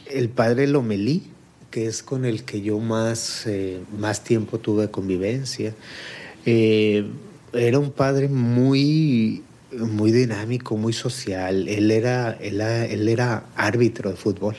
el 0.10 0.30
padre 0.30 0.68
Lomelí, 0.68 1.24
que 1.72 1.88
es 1.88 2.02
con 2.02 2.24
el 2.26 2.44
que 2.44 2.62
yo 2.62 2.80
más, 2.80 3.46
eh, 3.46 3.82
más 4.00 4.24
tiempo 4.24 4.58
tuve 4.60 4.90
convivencia. 4.90 5.74
Eh, 6.46 7.06
era 7.54 7.80
un 7.80 7.92
padre 7.92 8.30
muy, 8.30 9.44
muy 9.72 10.12
dinámico, 10.12 10.78
muy 10.78 10.94
social. 10.94 11.68
Él 11.68 11.92
era, 11.92 12.32
él, 12.40 12.62
él 12.62 13.10
era 13.10 13.46
árbitro 13.56 14.12
de 14.12 14.16
fútbol. 14.16 14.56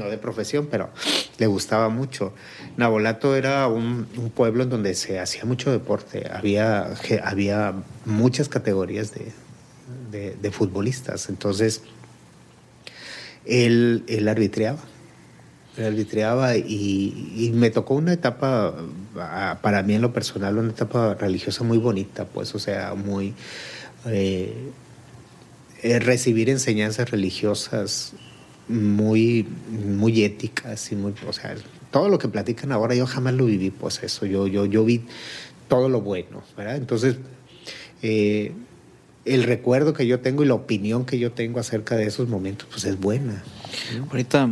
No 0.00 0.10
de 0.10 0.18
profesión, 0.18 0.68
pero 0.70 0.90
le 1.38 1.46
gustaba 1.46 1.88
mucho. 1.88 2.32
Nabolato 2.76 3.36
era 3.36 3.68
un, 3.68 4.06
pueblo 4.34 4.64
en 4.64 4.70
donde 4.70 4.94
se 4.94 5.20
hacía 5.20 5.44
mucho 5.44 5.70
deporte. 5.70 6.28
Había, 6.32 6.94
había 7.22 7.74
muchas 8.04 8.48
categorías 8.48 9.12
de, 9.12 10.34
de 10.34 10.50
futbolistas. 10.50 11.28
Entonces, 11.28 11.82
él, 13.44 14.04
él 14.08 14.28
arbitreaba. 14.28 14.78
Arbitreaba 15.78 16.56
y, 16.56 17.50
me 17.54 17.70
tocó 17.70 17.94
una 17.94 18.12
etapa, 18.12 18.74
para 19.62 19.82
mí 19.82 19.94
en 19.94 20.02
lo 20.02 20.12
personal, 20.12 20.58
una 20.58 20.70
etapa 20.70 21.14
religiosa 21.14 21.64
muy 21.64 21.78
bonita, 21.78 22.24
pues, 22.26 22.54
o 22.54 22.58
sea, 22.58 22.94
muy... 22.94 23.34
Eh, 24.06 24.70
eh, 25.82 25.98
recibir 25.98 26.50
enseñanzas 26.50 27.10
religiosas 27.10 28.12
muy, 28.70 29.46
muy 29.68 30.22
éticas 30.22 30.92
y 30.92 30.96
muy, 30.96 31.12
o 31.26 31.32
sea, 31.32 31.54
todo 31.90 32.08
lo 32.08 32.18
que 32.18 32.28
platican 32.28 32.72
ahora 32.72 32.94
yo 32.94 33.06
jamás 33.06 33.34
lo 33.34 33.46
viví, 33.46 33.70
pues 33.70 34.02
eso, 34.02 34.26
yo, 34.26 34.46
yo, 34.46 34.64
yo 34.64 34.84
vi 34.84 35.02
todo 35.68 35.88
lo 35.88 36.00
bueno, 36.00 36.42
¿verdad? 36.56 36.76
Entonces, 36.76 37.16
eh, 38.02 38.52
el 39.24 39.42
recuerdo 39.42 39.92
que 39.92 40.06
yo 40.06 40.20
tengo 40.20 40.42
y 40.42 40.46
la 40.46 40.54
opinión 40.54 41.04
que 41.04 41.18
yo 41.18 41.32
tengo 41.32 41.60
acerca 41.60 41.96
de 41.96 42.06
esos 42.06 42.28
momentos, 42.28 42.68
pues 42.70 42.84
es 42.84 42.98
buena. 42.98 43.42
Ahorita 44.08 44.50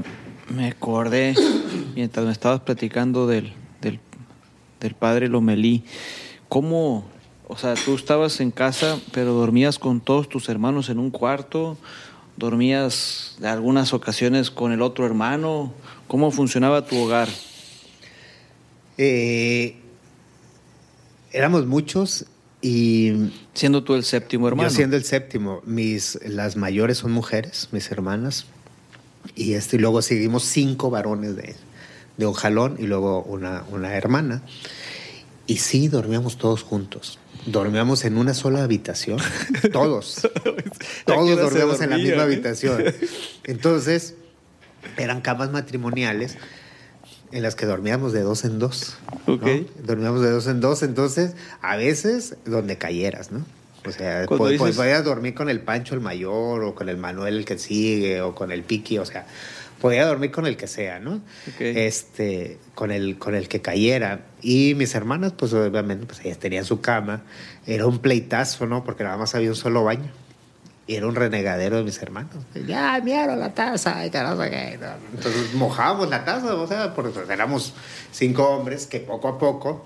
me 0.55 0.69
acordé, 0.69 1.35
mientras 1.95 2.27
me 2.27 2.33
estabas 2.33 2.61
platicando 2.61 3.27
del, 3.27 3.53
del, 3.81 4.01
del 4.81 4.95
padre 4.95 5.29
Lomelí, 5.29 5.85
cómo, 6.49 7.05
o 7.47 7.57
sea, 7.57 7.75
tú 7.75 7.95
estabas 7.95 8.41
en 8.41 8.51
casa, 8.51 8.99
pero 9.13 9.33
dormías 9.33 9.79
con 9.79 10.01
todos 10.01 10.29
tus 10.29 10.49
hermanos 10.49 10.91
en 10.91 10.99
un 10.99 11.11
cuarto, 11.11 11.79
dormías 12.39 13.37
de 13.41 13.49
algunas 13.49 13.93
ocasiones 13.93 14.51
con 14.51 14.73
el 14.73 14.81
otro 14.81 15.05
hermano, 15.05 15.73
¿cómo 16.07 16.31
funcionaba 16.31 16.87
tu 16.87 16.97
hogar? 16.97 17.29
Eh, 18.97 19.77
éramos 21.33 21.67
muchos 21.67 22.27
y 22.63 23.31
siendo 23.55 23.83
tú 23.83 23.95
el 23.95 24.05
séptimo 24.05 24.47
hermano. 24.49 24.69
Yo 24.69 24.75
siendo 24.75 24.97
el 24.97 25.05
séptimo, 25.05 25.63
mis 25.65 26.19
las 26.25 26.57
mayores 26.57 26.99
son 26.99 27.13
mujeres, 27.13 27.69
mis 27.73 27.91
hermanas. 27.91 28.47
Y 29.35 29.55
este 29.55 29.77
y 29.77 29.79
luego 29.81 30.01
seguimos 30.01 30.45
cinco 30.45 30.91
varones 30.91 31.37
de, 31.37 31.57
de 32.17 32.27
un 32.27 32.35
jalón 32.35 32.77
y 32.79 32.85
luego 32.85 33.23
una, 33.25 33.65
una 33.71 33.95
hermana. 33.95 34.43
Y 35.47 35.57
sí, 35.57 35.89
dormíamos 35.89 36.39
todos 36.39 36.63
juntos. 36.63 37.19
Dormíamos 37.51 38.05
en 38.05 38.19
una 38.19 38.35
sola 38.35 38.63
habitación. 38.63 39.19
Todos. 39.73 40.29
todos 41.05 41.37
dormíamos 41.37 41.81
en 41.81 41.91
la 41.91 41.99
misma 41.99 42.23
habitación. 42.25 42.85
Entonces, 43.45 44.15
eran 44.97 45.21
camas 45.21 45.51
matrimoniales 45.51 46.37
en 47.33 47.43
las 47.43 47.55
que 47.55 47.67
dormíamos 47.67 48.13
de 48.13 48.21
dos 48.21 48.45
en 48.45 48.59
dos. 48.59 48.97
Dormíamos 49.83 50.23
de 50.23 50.31
dos 50.31 50.47
en 50.47 50.61
dos, 50.61 50.83
entonces 50.83 51.35
a 51.61 51.77
veces 51.77 52.37
donde 52.45 52.79
cayeras, 52.79 53.33
¿no? 53.33 53.45
O 53.87 53.93
sea, 53.93 54.27
podías 54.27 55.05
dormir 55.05 55.35
con 55.35 55.49
el 55.49 55.61
Pancho 55.61 55.95
el 55.95 56.01
mayor 56.01 56.65
o 56.65 56.75
con 56.75 56.89
el 56.89 56.97
Manuel 56.97 57.39
el 57.39 57.45
que 57.45 57.59
sigue 57.59 58.21
o 58.21 58.35
con 58.35 58.53
el 58.53 58.63
Piqui, 58.63 58.99
o 58.99 59.07
sea, 59.07 59.27
podía 59.81 60.07
dormir 60.07 60.31
con 60.31 60.47
el 60.47 60.57
que 60.57 60.67
sea, 60.67 60.99
¿no? 60.99 61.21
Este, 61.59 62.59
con 62.75 62.91
el, 62.91 63.19
con 63.19 63.35
el 63.35 63.49
que 63.49 63.61
cayera. 63.61 64.21
Y 64.41 64.75
mis 64.75 64.95
hermanas, 64.95 65.33
pues 65.37 65.53
obviamente, 65.53 66.07
pues 66.07 66.21
ellas 66.25 66.39
tenían 66.39 66.65
su 66.65 66.81
cama. 66.81 67.23
Era 67.67 67.87
un 67.87 67.99
pleitazo, 67.99 68.67
¿no? 68.67 68.85
Porque 68.85 69.05
nada 69.05 69.17
más 69.17 69.35
había 69.35 69.51
un 69.51 69.57
solo 69.57 69.85
baño 69.85 70.11
y 70.89 70.97
era 70.97 71.07
un 71.07 71.15
renegadero 71.15 71.77
de 71.77 71.85
mis 71.85 72.01
hermanos. 72.01 72.33
Ya, 72.67 72.99
mierda 73.05 73.37
la 73.37 73.53
taza, 73.53 74.05
Entonces 74.05 75.53
mojábamos 75.55 76.09
la 76.09 76.25
taza, 76.25 76.55
o 76.55 76.67
sea, 76.67 76.95
porque 76.95 77.13
éramos 77.31 77.75
cinco 78.11 78.49
hombres 78.49 78.87
que 78.87 78.99
poco 78.99 79.29
a 79.29 79.39
poco, 79.39 79.85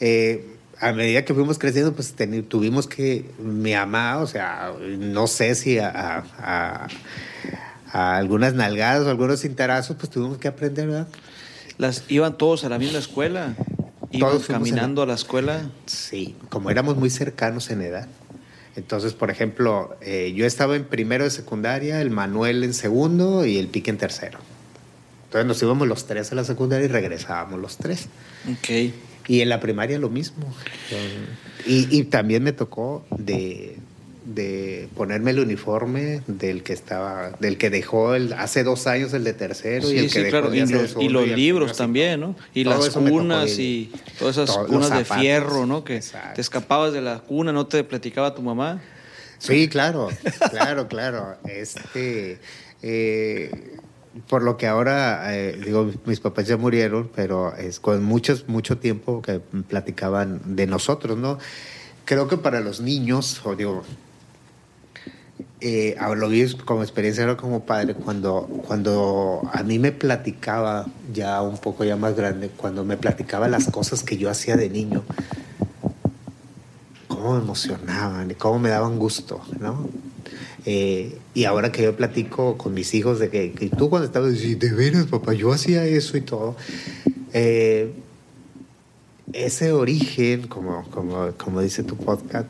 eh, 0.00 0.52
a 0.78 0.92
medida 0.92 1.24
que 1.24 1.32
fuimos 1.32 1.58
creciendo, 1.58 1.94
pues 1.94 2.14
tuvimos 2.48 2.86
que, 2.86 3.30
mi 3.38 3.72
mamá, 3.72 4.18
o 4.18 4.26
sea, 4.26 4.72
no 4.98 5.26
sé 5.26 5.54
si 5.54 5.78
a, 5.78 6.24
a, 6.38 8.18
algunas 8.18 8.52
nalgadas 8.52 9.06
o 9.06 9.10
algunos 9.10 9.40
cintarazos, 9.40 9.96
pues 9.96 10.10
tuvimos 10.10 10.36
que 10.36 10.48
aprender, 10.48 10.88
¿verdad? 10.88 11.08
Las, 11.78 12.04
¿Iban 12.08 12.36
todos 12.38 12.64
a 12.64 12.68
la 12.68 12.78
misma 12.78 12.98
escuela? 12.98 13.54
¿Iban 14.10 14.30
todos 14.30 14.46
caminando 14.46 15.02
a 15.02 15.06
la 15.06 15.14
escuela? 15.14 15.70
Sí, 15.86 16.36
como 16.48 16.70
éramos 16.70 16.96
muy 16.96 17.10
cercanos 17.10 17.70
en 17.70 17.82
edad. 17.82 18.08
Entonces, 18.76 19.12
por 19.12 19.30
ejemplo, 19.30 19.96
eh, 20.00 20.32
yo 20.34 20.46
estaba 20.46 20.76
en 20.76 20.84
primero 20.84 21.24
de 21.24 21.30
secundaria, 21.30 22.00
el 22.00 22.10
Manuel 22.10 22.64
en 22.64 22.74
segundo 22.74 23.44
y 23.44 23.58
el 23.58 23.68
Pique 23.68 23.90
en 23.90 23.98
tercero. 23.98 24.38
Entonces 25.24 25.46
nos 25.46 25.62
íbamos 25.62 25.88
los 25.88 26.06
tres 26.06 26.32
a 26.32 26.34
la 26.34 26.44
secundaria 26.44 26.84
y 26.86 26.88
regresábamos 26.88 27.60
los 27.60 27.76
tres. 27.76 28.08
Ok. 28.50 28.92
Y 29.28 29.40
en 29.40 29.48
la 29.48 29.60
primaria 29.60 29.98
lo 29.98 30.10
mismo. 30.10 30.52
Y, 31.66 31.96
y 31.96 32.04
también 32.04 32.42
me 32.42 32.52
tocó 32.52 33.04
de, 33.10 33.78
de 34.24 34.88
ponerme 34.96 35.32
el 35.32 35.40
uniforme 35.40 36.22
del 36.26 36.62
que 36.62 36.72
estaba, 36.72 37.30
del 37.40 37.58
que 37.58 37.70
dejó 37.70 38.14
el, 38.14 38.32
hace 38.34 38.62
dos 38.62 38.86
años 38.86 39.12
el 39.14 39.24
de 39.24 39.32
tercero 39.32 39.90
y 39.90 39.98
el 39.98 40.12
que 40.12 40.24
dejó 40.24 40.54
y, 40.54 40.60
los, 40.66 40.96
y 41.00 41.08
los 41.08 41.28
libros 41.28 41.76
también, 41.76 42.20
¿no? 42.20 42.36
Y 42.54 42.64
las 42.64 42.90
cunas 42.90 43.58
y 43.58 43.92
todas 44.18 44.36
esas 44.38 44.56
cunas 44.58 44.90
de 44.90 45.04
fierro, 45.04 45.66
¿no? 45.66 45.84
Que 45.84 46.00
te 46.34 46.40
escapabas 46.40 46.92
de 46.92 47.00
la 47.00 47.18
cuna, 47.20 47.52
no 47.52 47.66
te 47.66 47.82
platicaba 47.84 48.34
tu 48.34 48.42
mamá. 48.42 48.80
Sí, 49.38 49.68
claro, 49.68 50.08
claro, 50.50 50.86
claro. 50.86 51.36
Este, 51.48 52.38
eh, 52.82 53.50
por 54.28 54.42
lo 54.42 54.56
que 54.56 54.66
ahora, 54.66 55.34
eh, 55.36 55.58
digo, 55.64 55.90
mis 56.04 56.20
papás 56.20 56.46
ya 56.46 56.56
murieron, 56.56 57.10
pero 57.14 57.56
es 57.56 57.80
con 57.80 58.04
muchos, 58.04 58.48
mucho 58.48 58.78
tiempo 58.78 59.22
que 59.22 59.40
platicaban 59.68 60.54
de 60.54 60.66
nosotros, 60.66 61.18
¿no? 61.18 61.38
Creo 62.04 62.28
que 62.28 62.36
para 62.36 62.60
los 62.60 62.80
niños, 62.80 63.40
o 63.44 63.56
digo, 63.56 63.84
eh, 65.64 65.96
lo 66.16 66.28
vi 66.28 66.44
como 66.64 66.82
experiencia 66.82 67.36
como 67.36 67.64
padre 67.64 67.94
cuando, 67.94 68.48
cuando 68.66 69.42
a 69.52 69.62
mí 69.62 69.78
me 69.78 69.92
platicaba 69.92 70.86
ya 71.12 71.40
un 71.40 71.56
poco 71.56 71.84
ya 71.84 71.96
más 71.96 72.16
grande, 72.16 72.48
cuando 72.48 72.84
me 72.84 72.96
platicaba 72.96 73.46
las 73.46 73.70
cosas 73.70 74.02
que 74.02 74.16
yo 74.16 74.28
hacía 74.28 74.56
de 74.56 74.68
niño, 74.68 75.04
cómo 77.06 77.34
me 77.36 77.42
emocionaban 77.42 78.28
y 78.32 78.34
cómo 78.34 78.58
me 78.58 78.70
daban 78.70 78.98
gusto, 78.98 79.40
¿no? 79.60 79.88
Eh, 80.64 81.16
y 81.32 81.44
ahora 81.44 81.70
que 81.70 81.84
yo 81.84 81.96
platico 81.96 82.58
con 82.58 82.74
mis 82.74 82.92
hijos 82.94 83.20
de 83.20 83.30
que, 83.30 83.70
tú 83.78 83.88
cuando 83.88 84.06
estabas 84.06 84.32
diciendo, 84.32 84.66
de 84.66 84.72
veras, 84.72 85.06
papá, 85.06 85.32
yo 85.32 85.52
hacía 85.52 85.84
eso 85.84 86.16
y 86.16 86.22
todo, 86.22 86.56
eh, 87.32 87.92
ese 89.32 89.70
origen, 89.70 90.48
como, 90.48 90.82
como, 90.90 91.30
como 91.38 91.60
dice 91.60 91.84
tu 91.84 91.96
podcast, 91.96 92.48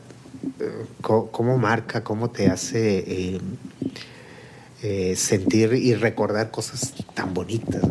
cómo, 1.01 1.57
marca, 1.57 2.03
cómo 2.03 2.29
te 2.29 2.47
hace 2.47 2.99
eh, 2.99 3.39
eh, 4.81 5.15
sentir 5.15 5.73
y 5.73 5.95
recordar 5.95 6.51
cosas 6.51 6.93
tan 7.13 7.33
bonitas. 7.33 7.81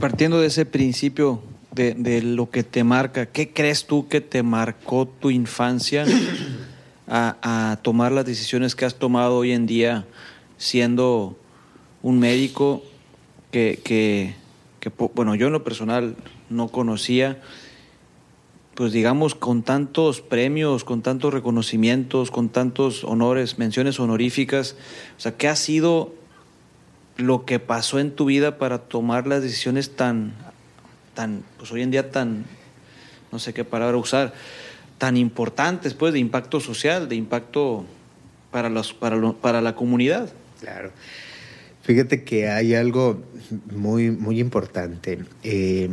Partiendo 0.00 0.40
de 0.40 0.48
ese 0.48 0.66
principio 0.66 1.42
de, 1.72 2.22
lo 2.22 2.50
que 2.50 2.62
te 2.62 2.84
marca, 2.84 3.26
¿qué 3.26 3.52
crees 3.52 3.86
tú 3.86 4.08
que 4.08 4.20
te 4.20 4.42
marcó 4.42 5.06
tu 5.06 5.30
infancia 5.30 6.04
a, 7.08 7.78
tomar 7.82 8.12
las 8.12 8.24
decisiones 8.24 8.74
que 8.74 8.84
has 8.84 8.94
tomado 8.94 9.36
hoy 9.36 9.52
en 9.52 9.66
día 9.66 10.06
siendo 10.56 11.36
un 12.02 12.18
médico 12.18 12.82
que, 13.50 13.80
que, 13.84 14.34
que, 14.80 14.90
bueno, 15.14 15.34
yo 15.34 15.48
en 15.48 15.52
lo 15.52 15.64
personal 15.64 16.16
no 16.48 16.68
conocía, 16.68 17.38
pues 18.76 18.92
digamos, 18.92 19.34
con 19.34 19.62
tantos 19.62 20.20
premios, 20.20 20.84
con 20.84 21.00
tantos 21.00 21.32
reconocimientos, 21.32 22.30
con 22.30 22.50
tantos 22.50 23.04
honores, 23.04 23.58
menciones 23.58 23.98
honoríficas, 23.98 24.76
o 25.16 25.20
sea, 25.20 25.36
¿qué 25.36 25.48
ha 25.48 25.56
sido 25.56 26.14
lo 27.16 27.46
que 27.46 27.58
pasó 27.58 27.98
en 27.98 28.10
tu 28.10 28.26
vida 28.26 28.58
para 28.58 28.78
tomar 28.80 29.26
las 29.26 29.42
decisiones 29.42 29.96
tan, 29.96 30.34
tan, 31.14 31.42
pues 31.56 31.72
hoy 31.72 31.80
en 31.80 31.90
día 31.90 32.10
tan, 32.10 32.44
no 33.32 33.38
sé 33.38 33.54
qué 33.54 33.64
palabra 33.64 33.96
usar, 33.96 34.34
tan 34.98 35.16
importantes, 35.16 35.94
pues, 35.94 36.12
de 36.12 36.18
impacto 36.18 36.60
social, 36.60 37.08
de 37.08 37.16
impacto 37.16 37.86
para, 38.50 38.68
los, 38.68 38.92
para, 38.92 39.16
lo, 39.16 39.38
para 39.38 39.62
la 39.62 39.74
comunidad? 39.74 40.30
Claro. 40.60 40.90
Fíjate 41.82 42.24
que 42.24 42.50
hay 42.50 42.74
algo 42.74 43.22
muy, 43.74 44.10
muy 44.10 44.38
importante. 44.38 45.20
Eh, 45.42 45.88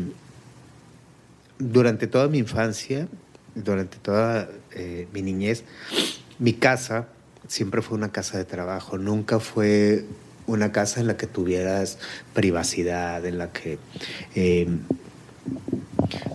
durante 1.72 2.08
toda 2.08 2.28
mi 2.28 2.40
infancia, 2.40 3.08
durante 3.56 3.98
toda 3.98 4.50
eh, 4.72 5.08
mi 5.14 5.22
niñez, 5.22 5.64
mi 6.40 6.54
casa 6.54 7.08
siempre 7.48 7.82
fue 7.82 7.98
una 7.98 8.12
casa 8.12 8.38
de 8.38 8.46
trabajo, 8.46 8.98
nunca 8.98 9.40
fue 9.40 10.06
una 10.46 10.72
casa 10.72 11.00
en 11.00 11.08
la 11.08 11.16
que 11.16 11.28
tuvieras 11.28 12.00
privacidad, 12.34 13.26
en 13.26 13.38
la 13.38 13.52
que, 13.52 13.78
eh, 14.36 14.68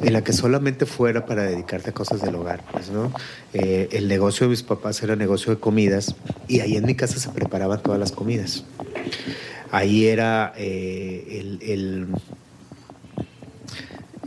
en 0.03 0.13
la 0.13 0.23
que 0.23 0.33
solamente 0.33 0.87
fuera 0.87 1.27
para 1.27 1.43
dedicarte 1.43 1.91
a 1.91 1.93
cosas 1.93 2.23
del 2.23 2.35
hogar. 2.35 2.63
Pues, 2.73 2.91
¿no? 2.91 3.13
Eh, 3.53 3.89
el 3.93 4.09
negocio 4.09 4.47
de 4.47 4.51
mis 4.51 4.63
papás 4.63 5.03
era 5.03 5.15
negocio 5.17 5.55
de 5.55 5.61
comidas 5.61 6.15
y 6.47 6.61
ahí 6.61 6.77
en 6.77 6.87
mi 6.87 6.95
casa 6.95 7.19
se 7.19 7.29
preparaban 7.31 7.83
todas 7.83 8.01
las 8.01 8.13
comidas. 8.13 8.65
Ahí 9.71 10.07
era 10.07 10.55
el, 10.57 11.59
el 11.61 12.07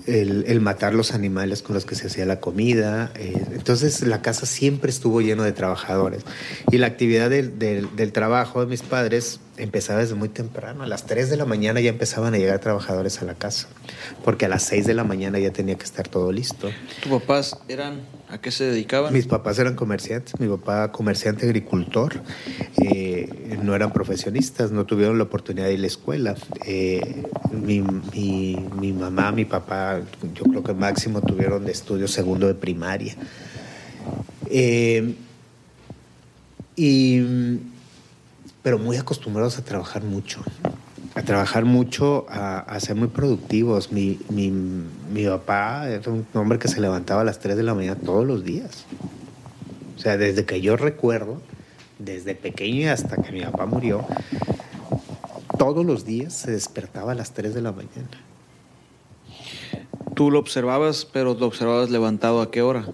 el, 0.05 0.61
matar 0.61 0.93
los 0.93 1.13
animales 1.13 1.61
con 1.61 1.73
los 1.73 1.85
que 1.85 1.95
se 1.95 2.07
hacía 2.07 2.25
la 2.25 2.39
comida. 2.39 3.11
Eh, 3.15 3.33
entonces 3.53 4.01
la 4.01 4.21
casa 4.21 4.45
siempre 4.45 4.89
estuvo 4.89 5.21
lleno 5.21 5.43
de 5.43 5.51
trabajadores. 5.51 6.23
Y 6.71 6.77
la 6.77 6.87
actividad 6.87 7.29
del, 7.29 7.57
del, 7.59 8.11
trabajo 8.11 8.61
de 8.61 8.67
mis 8.67 8.81
padres 8.81 9.39
empezaba 9.57 9.99
desde 9.99 10.15
muy 10.15 10.29
temprano. 10.29 10.83
A 10.83 10.87
las 10.87 11.05
3 11.05 11.29
de 11.29 11.37
la 11.37 11.45
mañana 11.45 11.81
ya 11.81 11.89
empezaban 11.89 12.33
a 12.33 12.37
llegar 12.37 12.59
trabajadores 12.59 13.21
a 13.21 13.25
la 13.25 13.35
casa, 13.35 13.67
porque 14.23 14.45
a 14.45 14.49
las 14.49 14.63
6 14.63 14.85
de 14.85 14.93
la 14.93 15.03
mañana 15.03 15.39
ya 15.39 15.51
tenía 15.51 15.75
que 15.75 15.85
estar 15.85 16.07
todo 16.07 16.31
listo. 16.31 16.69
¿Tus 17.01 17.11
papás 17.11 17.57
eran, 17.67 18.01
a 18.31 18.39
qué 18.39 18.49
se 18.49 18.63
dedicaban? 18.63 19.13
Mis 19.13 19.27
papás 19.27 19.59
eran 19.59 19.75
comerciantes, 19.75 20.39
mi 20.39 20.47
papá 20.47 20.91
comerciante 20.91 21.45
agricultor, 21.45 22.21
eh, 22.81 23.57
no 23.61 23.75
eran 23.75 23.91
profesionistas, 23.91 24.71
no 24.71 24.85
tuvieron 24.85 25.17
la 25.17 25.25
oportunidad 25.25 25.67
de 25.67 25.73
ir 25.73 25.79
a 25.79 25.81
la 25.81 25.87
escuela. 25.87 26.35
Eh, 26.65 27.23
mi, 27.51 27.81
mi, 27.81 28.93
mamá, 28.93 29.31
mi 29.31 29.45
papá, 29.45 29.99
yo 30.33 30.45
creo 30.45 30.63
que 30.63 30.73
máximo 30.73 31.21
tuvieron 31.21 31.65
de 31.65 31.73
estudio 31.73 32.07
segundo 32.07 32.47
de 32.47 32.55
primaria. 32.55 33.15
Eh, 34.49 35.13
y 36.75 37.21
pero 38.63 38.77
muy 38.77 38.97
acostumbrados 38.97 39.57
a 39.57 39.63
trabajar 39.63 40.03
mucho, 40.03 40.43
a 41.13 41.23
trabajar 41.23 41.65
mucho, 41.65 42.25
a, 42.29 42.79
ser 42.79 42.95
muy 42.95 43.09
productivos. 43.09 43.91
Mi, 43.91 44.19
mi, 44.29 44.49
mi, 44.51 45.25
papá 45.25 45.89
era 45.89 46.11
un 46.11 46.25
hombre 46.33 46.57
que 46.57 46.67
se 46.67 46.79
levantaba 46.79 47.21
a 47.21 47.23
las 47.23 47.39
3 47.39 47.57
de 47.57 47.63
la 47.63 47.73
mañana 47.73 47.99
todos 47.99 48.25
los 48.25 48.43
días. 48.43 48.85
O 49.97 49.99
sea, 49.99 50.17
desde 50.17 50.45
que 50.45 50.61
yo 50.61 50.77
recuerdo, 50.77 51.41
desde 51.99 52.33
pequeño 52.33 52.91
hasta 52.91 53.17
que 53.17 53.31
mi 53.31 53.41
papá 53.41 53.65
murió, 53.65 54.05
todos 55.57 55.85
los 55.85 56.05
días 56.05 56.33
se 56.33 56.51
despertaba 56.51 57.11
a 57.11 57.15
las 57.15 57.33
3 57.33 57.53
de 57.53 57.61
la 57.61 57.71
mañana. 57.71 58.30
Tú 60.15 60.29
lo 60.29 60.39
observabas, 60.39 61.05
pero 61.05 61.35
lo 61.35 61.45
observabas 61.45 61.89
levantado 61.89 62.41
a 62.41 62.51
qué 62.51 62.61
hora? 62.61 62.85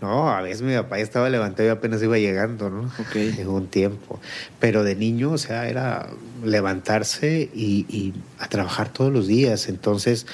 No, 0.00 0.30
a 0.30 0.42
veces 0.42 0.62
mi 0.62 0.74
papá 0.74 0.98
ya 0.98 1.02
estaba 1.02 1.30
levantado 1.30 1.68
y 1.68 1.72
apenas 1.72 2.02
iba 2.02 2.18
llegando, 2.18 2.70
¿no? 2.70 2.82
Ok. 2.98 3.16
En 3.16 3.48
un 3.48 3.66
tiempo. 3.66 4.20
Pero 4.58 4.84
de 4.84 4.94
niño, 4.94 5.32
o 5.32 5.38
sea, 5.38 5.68
era 5.68 6.08
levantarse 6.44 7.50
y, 7.54 8.14
a 8.38 8.48
trabajar 8.48 8.92
todos 8.92 9.12
los 9.12 9.26
días. 9.26 9.68
Entonces, 9.68 10.26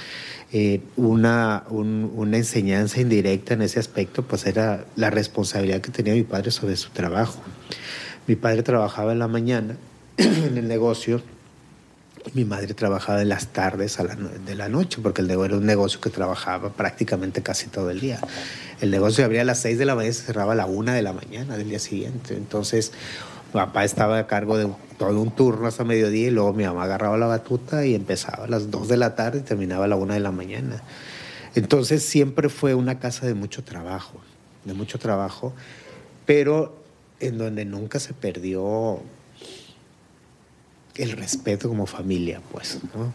eh, 0.53 0.81
una, 0.97 1.65
una 1.71 2.37
enseñanza 2.37 3.01
indirecta 3.01 3.55
en 3.55 3.63
ese 3.63 3.79
aspecto, 3.79 4.23
pues 4.23 4.47
era 4.47 4.85
la 4.97 5.11
responsabilidad 5.11 5.81
que 5.81 5.91
tenía 5.91 6.15
mi 6.15 6.23
padre 6.25 6.51
sobre 6.51 6.77
su 6.77 6.91
trabajo. 6.91 7.41
Mi 8.27 8.37
padre 8.37 8.63
trabajaba 8.63 9.13
en 9.13 9.21
la 9.21 9.29
mañana 9.29 9.77
en 10.17 10.59
el 10.59 10.67
negocio 10.67 11.23
mi 12.35 12.45
madre 12.45 12.75
trabajaba 12.75 13.23
en 13.23 13.29
las 13.29 13.49
tardes 13.49 14.01
a 14.01 14.05
la 14.05 14.15
de 14.15 14.55
la 14.55 14.69
noche, 14.69 14.99
porque 15.03 15.23
el 15.23 15.31
era 15.31 15.57
un 15.57 15.67
negocio 15.67 16.01
que 16.01 16.11
trabajaba 16.11 16.71
prácticamente 16.71 17.43
casi 17.43 17.69
todo 17.69 17.91
el 17.91 18.01
día. 18.01 18.21
El 18.81 18.91
negocio 18.91 19.25
abría 19.25 19.43
a 19.43 19.45
las 19.45 19.61
6 19.61 19.79
de 19.79 19.85
la 19.85 19.95
mañana 19.95 20.11
y 20.11 20.15
se 20.15 20.23
cerraba 20.23 20.53
a 20.53 20.57
la 20.57 20.67
1 20.67 20.93
de 20.93 21.03
la 21.03 21.13
mañana 21.13 21.57
del 21.57 21.69
día 21.69 21.79
siguiente. 21.79 22.35
Entonces, 22.35 22.93
mi 23.53 23.61
papá 23.61 23.85
estaba 23.85 24.19
a 24.19 24.27
cargo 24.27 24.59
de 24.59 24.69
todo 24.99 25.21
un 25.21 25.31
turno 25.31 25.67
hasta 25.67 25.85
mediodía 25.85 26.29
y 26.29 26.31
luego 26.31 26.53
mi 26.53 26.65
mamá 26.65 26.85
agarraba 26.85 27.17
la 27.17 27.27
batuta 27.27 27.85
y 27.85 27.95
empezaba 27.95 28.45
a 28.45 28.49
las 28.49 28.71
2 28.71 28.89
de 28.89 28.97
la 28.97 29.15
tarde 29.15 29.39
y 29.39 29.43
terminaba 29.43 29.85
a 29.85 29.89
la 29.89 29.97
1 29.97 30.15
de 30.15 30.21
la 30.21 30.33
mañana. 30.33 30.83
Entonces, 31.55 32.03
siempre 32.03 32.49
fue 32.49 32.75
una 32.75 32.99
casa 32.99 33.27
de 33.27 33.35
mucho 33.35 33.63
trabajo, 33.63 34.21
de 34.65 34.75
mucho 34.75 34.99
trabajo, 34.99 35.55
pero 36.27 36.77
en 37.21 37.39
donde 37.39 37.65
nunca 37.65 37.99
se 37.99 38.13
perdió 38.13 39.01
el 40.99 41.13
respeto 41.13 41.69
como 41.69 41.87
familia, 41.87 42.41
pues, 42.53 42.79
¿no? 42.95 43.13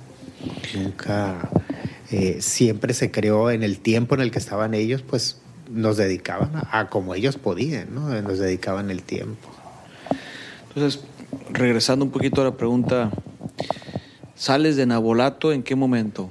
Nunca, 0.74 1.50
eh, 2.12 2.38
siempre 2.42 2.94
se 2.94 3.12
creó 3.12 3.52
en 3.52 3.64
el 3.64 3.80
tiempo 3.80 4.16
en 4.16 4.22
el 4.22 4.32
que 4.32 4.40
estaban 4.40 4.74
ellos, 4.74 5.02
pues 5.02 5.38
nos 5.70 5.98
dedicaban 5.98 6.52
a, 6.72 6.90
como 6.90 7.16
ellos 7.16 7.38
podían, 7.38 7.94
¿no? 7.94 8.10
Nos 8.22 8.40
dedicaban 8.40 8.92
el 8.92 9.04
tiempo. 9.04 9.50
Entonces, 10.68 11.02
regresando 11.50 12.06
un 12.06 12.12
poquito 12.12 12.42
a 12.42 12.46
la 12.46 12.58
pregunta, 12.58 13.12
¿sales 14.36 14.76
de 14.76 14.86
Nabolato 14.86 15.52
en 15.52 15.64
qué 15.64 15.76
momento? 15.76 16.30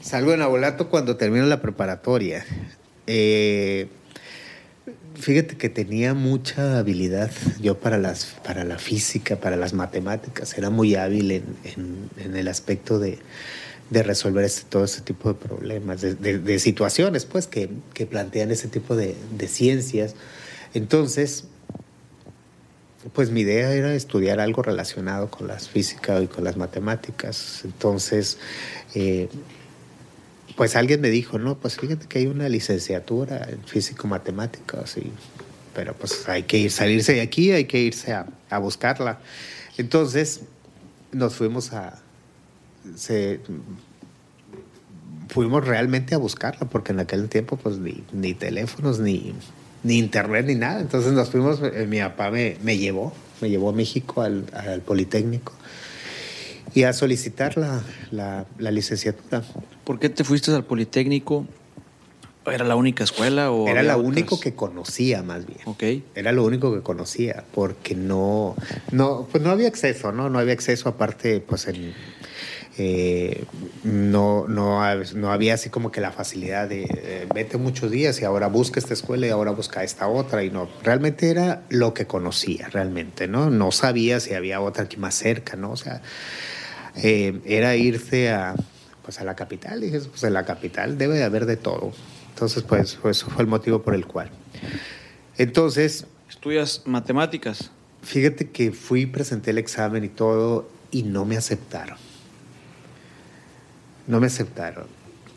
Salgo 0.00 0.32
de 0.32 0.36
Nabolato 0.36 0.88
cuando 0.90 1.16
termino 1.16 1.46
la 1.46 1.62
preparatoria. 1.62 2.44
Eh, 3.06 3.88
Fíjate 5.24 5.56
que 5.56 5.70
tenía 5.70 6.12
mucha 6.12 6.76
habilidad 6.76 7.30
yo 7.58 7.78
para, 7.78 7.96
las, 7.96 8.36
para 8.44 8.62
la 8.62 8.76
física, 8.76 9.36
para 9.36 9.56
las 9.56 9.72
matemáticas. 9.72 10.58
Era 10.58 10.68
muy 10.68 10.96
hábil 10.96 11.30
en, 11.30 11.44
en, 12.18 12.36
el 12.36 12.46
aspecto 12.46 12.98
de, 12.98 13.18
de 13.88 14.02
resolver 14.02 14.44
este, 14.44 14.68
todo 14.68 14.84
ese 14.84 15.00
tipo 15.00 15.32
de 15.32 15.36
problemas, 15.36 16.02
de, 16.02 16.14
de, 16.14 16.58
situaciones 16.58 17.24
pues, 17.24 17.46
que, 17.46 17.70
que, 17.94 18.04
plantean 18.04 18.50
ese 18.50 18.68
tipo 18.68 18.96
de, 18.96 19.14
ciencias. 19.48 20.14
Entonces, 20.74 21.44
pues 23.14 23.30
mi 23.30 23.40
idea 23.40 23.72
era 23.72 23.94
estudiar 23.94 24.40
algo 24.40 24.60
relacionado 24.60 25.30
con 25.30 25.46
las 25.46 25.70
físicas 25.70 26.22
y 26.22 26.26
con 26.26 26.44
las 26.44 26.58
matemáticas. 26.58 27.62
Entonces, 27.64 28.36
eh, 28.94 29.30
pues 30.56 30.76
alguien 30.76 31.00
me 31.00 31.10
dijo, 31.10 31.38
no, 31.38 31.56
pues 31.58 31.76
fíjate 31.76 32.06
que 32.06 32.20
hay 32.20 32.26
una 32.26 32.48
licenciatura 32.48 33.48
en 33.48 33.62
físico-matemáticas, 33.64 34.96
pero 35.74 35.94
pues 35.94 36.28
hay 36.28 36.44
que 36.44 36.58
ir, 36.58 36.70
salirse 36.70 37.14
de 37.14 37.20
aquí, 37.20 37.50
hay 37.50 37.64
que 37.64 37.80
irse 37.80 38.12
a, 38.12 38.58
buscarla. 38.58 39.18
Entonces 39.78 40.42
nos 41.10 41.34
fuimos 41.34 41.72
a, 41.72 42.00
se, 42.94 43.40
fuimos 45.28 45.66
realmente 45.66 46.14
a 46.14 46.18
buscarla, 46.18 46.68
porque 46.68 46.92
en 46.92 47.00
aquel 47.00 47.28
tiempo 47.28 47.56
pues 47.56 47.78
ni, 47.78 48.04
ni 48.12 48.34
teléfonos, 48.34 49.00
ni, 49.00 49.34
ni, 49.82 49.98
internet, 49.98 50.46
ni 50.46 50.54
nada. 50.54 50.80
Entonces 50.80 51.12
nos 51.12 51.30
fuimos, 51.30 51.60
eh, 51.62 51.86
mi 51.88 51.98
papá 51.98 52.30
me, 52.30 52.58
me, 52.62 52.78
llevó, 52.78 53.12
me 53.40 53.50
llevó 53.50 53.70
a 53.70 53.72
México 53.72 54.22
al, 54.22 54.44
al 54.52 54.82
Politécnico 54.82 55.52
y 56.74 56.82
a 56.82 56.92
solicitar 56.92 57.56
la, 57.56 57.82
la, 58.10 58.46
la, 58.58 58.70
licenciatura. 58.70 59.42
¿Por 59.84 59.98
qué 59.98 60.08
te 60.08 60.24
fuiste 60.24 60.50
al 60.50 60.64
Politécnico? 60.64 61.46
¿Era 62.46 62.64
la 62.64 62.76
única 62.76 63.04
escuela 63.04 63.50
o 63.50 63.68
Era 63.68 63.82
lo 63.82 63.98
único 63.98 64.38
que 64.38 64.54
conocía 64.54 65.22
más 65.22 65.46
bien. 65.46 65.60
Ok. 65.64 65.82
Era 66.14 66.32
lo 66.32 66.44
único 66.44 66.74
que 66.74 66.82
conocía 66.82 67.44
porque 67.54 67.94
no, 67.94 68.54
no, 68.90 69.26
pues 69.30 69.42
no 69.42 69.50
había 69.50 69.68
acceso, 69.68 70.12
¿no? 70.12 70.28
No 70.28 70.38
había 70.38 70.52
acceso 70.52 70.88
aparte, 70.88 71.40
pues 71.40 71.68
en, 71.68 71.94
eh, 72.76 73.44
no, 73.84 74.46
no, 74.48 74.82
no, 75.14 75.32
había 75.32 75.54
así 75.54 75.70
como 75.70 75.92
que 75.92 76.00
la 76.00 76.10
facilidad 76.10 76.68
de 76.68 76.82
eh, 76.82 77.26
vete 77.32 77.56
muchos 77.56 77.90
días 77.90 78.20
y 78.20 78.24
ahora 78.24 78.48
busca 78.48 78.80
esta 78.80 78.94
escuela 78.94 79.26
y 79.28 79.30
ahora 79.30 79.52
busca 79.52 79.84
esta 79.84 80.08
otra 80.08 80.42
y 80.42 80.50
no, 80.50 80.68
realmente 80.82 81.30
era 81.30 81.62
lo 81.68 81.94
que 81.94 82.06
conocía 82.06 82.68
realmente, 82.68 83.28
¿no? 83.28 83.48
No 83.48 83.70
sabía 83.70 84.18
si 84.18 84.34
había 84.34 84.60
otra 84.60 84.84
aquí 84.84 84.96
más 84.96 85.14
cerca, 85.14 85.56
¿no? 85.56 85.70
O 85.70 85.76
sea, 85.76 86.02
eh, 86.96 87.40
era 87.44 87.76
irse 87.76 88.30
a, 88.30 88.54
pues 89.02 89.20
a 89.20 89.24
la 89.24 89.34
capital. 89.34 89.82
Y 89.82 89.86
dije, 89.86 90.00
pues 90.00 90.22
en 90.24 90.32
la 90.32 90.44
capital 90.44 90.98
debe 90.98 91.16
de 91.16 91.24
haber 91.24 91.46
de 91.46 91.56
todo. 91.56 91.92
Entonces, 92.30 92.62
pues, 92.62 92.98
pues, 93.00 93.18
eso 93.18 93.30
fue 93.30 93.42
el 93.42 93.48
motivo 93.48 93.82
por 93.82 93.94
el 93.94 94.06
cual. 94.06 94.30
Entonces... 95.38 96.06
¿Estudias 96.28 96.82
matemáticas? 96.84 97.70
Fíjate 98.02 98.50
que 98.50 98.72
fui, 98.72 99.06
presenté 99.06 99.50
el 99.50 99.58
examen 99.58 100.04
y 100.04 100.08
todo 100.08 100.68
y 100.90 101.02
no 101.02 101.24
me 101.24 101.36
aceptaron. 101.36 101.96
no 104.06 104.20
me 104.20 104.26
aceptaron. 104.26 104.86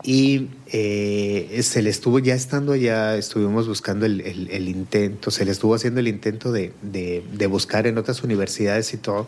Y 0.04 0.50
eh, 0.68 1.60
se 1.64 1.82
le 1.82 1.90
estuvo, 1.90 2.20
ya 2.20 2.36
estando 2.36 2.74
allá, 2.74 3.16
estuvimos 3.18 3.68
buscando 3.68 4.06
el, 4.06 4.22
el, 4.22 4.70
intento, 4.70 5.32
se 5.32 5.44
le 5.44 5.52
estuvo 5.52 5.74
haciendo 5.76 6.00
el 6.00 6.08
intento 6.08 6.52
de, 6.52 6.72
de, 6.82 7.24
de, 7.34 7.48
buscar 7.48 7.88
en 7.88 7.98
otras 7.98 8.24
universidades 8.24 8.94
y 8.94 8.98
todo. 8.98 9.28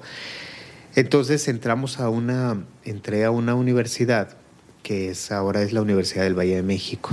Entonces 0.99 1.47
entramos 1.47 2.01
a 2.01 2.09
una, 2.09 2.61
entré 2.83 3.23
a 3.23 3.31
una 3.31 3.55
universidad 3.55 4.35
que 4.83 5.11
es, 5.11 5.31
ahora 5.31 5.61
es 5.61 5.71
la 5.71 5.81
Universidad 5.81 6.25
del 6.25 6.37
Valle 6.37 6.57
de 6.57 6.61
México. 6.61 7.11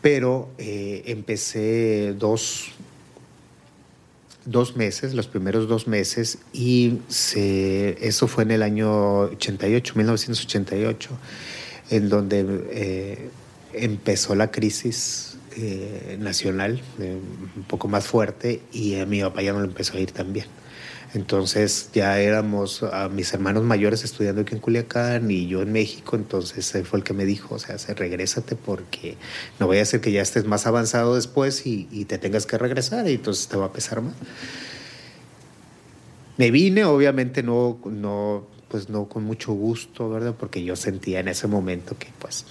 Pero 0.00 0.48
eh, 0.56 1.02
empecé 1.06 2.14
dos, 2.16 2.66
dos 4.44 4.76
meses, 4.76 5.12
los 5.12 5.26
primeros 5.26 5.66
dos 5.66 5.88
meses, 5.88 6.38
y 6.52 7.00
eso 7.10 8.28
fue 8.28 8.44
en 8.44 8.52
el 8.52 8.62
año 8.62 9.22
88, 9.22 9.94
1988, 9.96 11.10
en 11.90 12.08
donde 12.08 12.46
eh, 12.70 13.28
empezó 13.72 14.36
la 14.36 14.52
crisis 14.52 15.36
eh, 15.56 16.16
nacional, 16.20 16.80
un 17.00 17.64
poco 17.64 17.88
más 17.88 18.06
fuerte, 18.06 18.62
y 18.72 19.00
a 19.00 19.04
mi 19.04 19.20
papá 19.20 19.42
ya 19.42 19.52
no 19.52 19.58
lo 19.58 19.64
empezó 19.64 19.96
a 19.96 20.00
ir 20.00 20.12
también. 20.12 20.46
Entonces 21.16 21.88
ya 21.94 22.20
éramos 22.20 22.82
a 22.82 23.08
mis 23.08 23.32
hermanos 23.32 23.64
mayores 23.64 24.04
estudiando 24.04 24.42
aquí 24.42 24.54
en 24.54 24.60
Culiacán 24.60 25.30
y 25.30 25.48
yo 25.48 25.62
en 25.62 25.72
México, 25.72 26.14
entonces 26.14 26.74
él 26.74 26.84
fue 26.84 26.98
el 26.98 27.04
que 27.04 27.14
me 27.14 27.24
dijo, 27.24 27.54
o 27.54 27.58
sea, 27.58 27.76
regrésate 27.94 28.54
porque 28.54 29.16
no 29.58 29.66
voy 29.66 29.78
a 29.78 29.82
hacer 29.82 30.02
que 30.02 30.12
ya 30.12 30.20
estés 30.20 30.44
más 30.44 30.66
avanzado 30.66 31.14
después 31.14 31.66
y, 31.66 31.88
y 31.90 32.04
te 32.04 32.18
tengas 32.18 32.44
que 32.44 32.58
regresar 32.58 33.08
y 33.08 33.14
entonces 33.14 33.48
te 33.48 33.56
va 33.56 33.64
a 33.64 33.72
pesar 33.72 34.02
más. 34.02 34.12
Me 36.36 36.50
vine, 36.50 36.84
obviamente 36.84 37.42
no, 37.42 37.78
no, 37.86 38.46
pues 38.68 38.90
no 38.90 39.08
con 39.08 39.24
mucho 39.24 39.54
gusto, 39.54 40.10
¿verdad? 40.10 40.34
Porque 40.38 40.62
yo 40.62 40.76
sentía 40.76 41.20
en 41.20 41.28
ese 41.28 41.46
momento 41.46 41.96
que 41.98 42.08
pues 42.18 42.44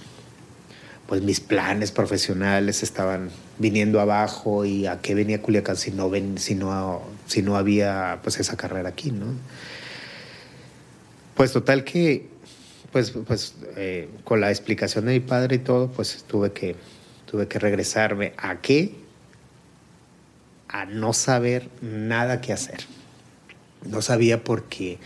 pues 1.06 1.22
mis 1.22 1.40
planes 1.40 1.92
profesionales 1.92 2.82
estaban 2.82 3.30
viniendo 3.58 4.00
abajo 4.00 4.64
y 4.64 4.86
a 4.86 5.00
qué 5.00 5.14
venía 5.14 5.40
Culiacán 5.40 5.76
si 5.76 5.92
no, 5.92 6.10
si 6.36 6.54
no, 6.54 7.02
si 7.26 7.42
no 7.42 7.56
había 7.56 8.20
pues 8.22 8.40
esa 8.40 8.56
carrera 8.56 8.88
aquí, 8.88 9.12
¿no? 9.12 9.26
Pues 11.36 11.52
total 11.52 11.84
que, 11.84 12.28
pues, 12.92 13.10
pues 13.10 13.54
eh, 13.76 14.08
con 14.24 14.40
la 14.40 14.50
explicación 14.50 15.04
de 15.04 15.12
mi 15.12 15.20
padre 15.20 15.56
y 15.56 15.58
todo, 15.58 15.88
pues 15.92 16.24
tuve 16.26 16.52
que, 16.52 16.76
tuve 17.30 17.46
que 17.46 17.58
regresarme. 17.58 18.32
¿A 18.38 18.60
qué? 18.62 18.94
A 20.68 20.86
no 20.86 21.12
saber 21.12 21.68
nada 21.82 22.40
que 22.40 22.54
hacer. 22.54 22.80
No 23.84 24.00
sabía 24.00 24.42
por 24.42 24.64
qué. 24.64 24.98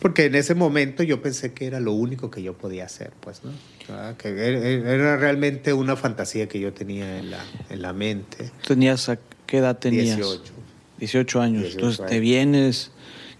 Porque 0.00 0.24
en 0.24 0.34
ese 0.34 0.54
momento 0.54 1.02
yo 1.02 1.20
pensé 1.20 1.52
que 1.52 1.66
era 1.66 1.78
lo 1.78 1.92
único 1.92 2.30
que 2.30 2.42
yo 2.42 2.54
podía 2.54 2.86
hacer, 2.86 3.12
pues, 3.20 3.42
¿no? 3.44 3.52
Ah, 3.90 4.14
que 4.16 4.28
era 4.30 5.16
realmente 5.18 5.74
una 5.74 5.94
fantasía 5.94 6.48
que 6.48 6.58
yo 6.58 6.72
tenía 6.72 7.18
en 7.18 7.30
la, 7.30 7.44
en 7.68 7.82
la 7.82 7.92
mente. 7.92 8.50
¿Tenías, 8.66 9.10
qué 9.46 9.58
edad 9.58 9.78
tenías? 9.78 10.16
18. 10.16 10.52
18 10.98 11.40
años. 11.40 11.62
18 11.62 11.78
Entonces 11.78 12.06
te 12.06 12.20
vienes 12.20 12.92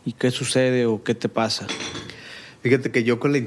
y 0.05 0.13
qué 0.13 0.31
sucede 0.31 0.85
o 0.85 1.03
qué 1.03 1.15
te 1.15 1.31
pasa. 1.31 1.67
Fíjate 2.63 2.91
que 2.91 3.05
yo 3.05 3.21
con, 3.21 3.33
la, 3.33 3.41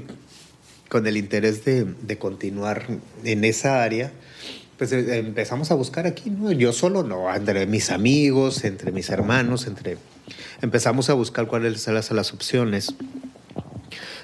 con 0.89 1.05
el 1.05 1.17
interés 1.17 1.65
de, 1.65 1.85
de, 1.85 2.17
continuar 2.17 2.87
en 3.23 3.43
esa 3.43 3.83
área, 3.83 4.11
pues 4.77 4.91
eh, 4.91 5.19
empezamos 5.19 5.69
a 5.69 5.75
buscar 5.75 6.07
aquí, 6.07 6.31
¿no? 6.31 6.51
Yo 6.51 6.73
solo 6.73 7.03
no, 7.03 7.33
entre 7.33 7.67
mis 7.67 7.91
amigos, 7.91 8.63
entre 8.63 8.91
mis 8.91 9.09
hermanos, 9.09 9.67
entre... 9.67 9.97
Empezamos 10.61 11.09
a 11.09 11.13
buscar 11.13 11.47
cuáles 11.47 11.87
eran 11.87 11.95
las, 11.95 12.11
las 12.11 12.33
opciones. 12.33 12.95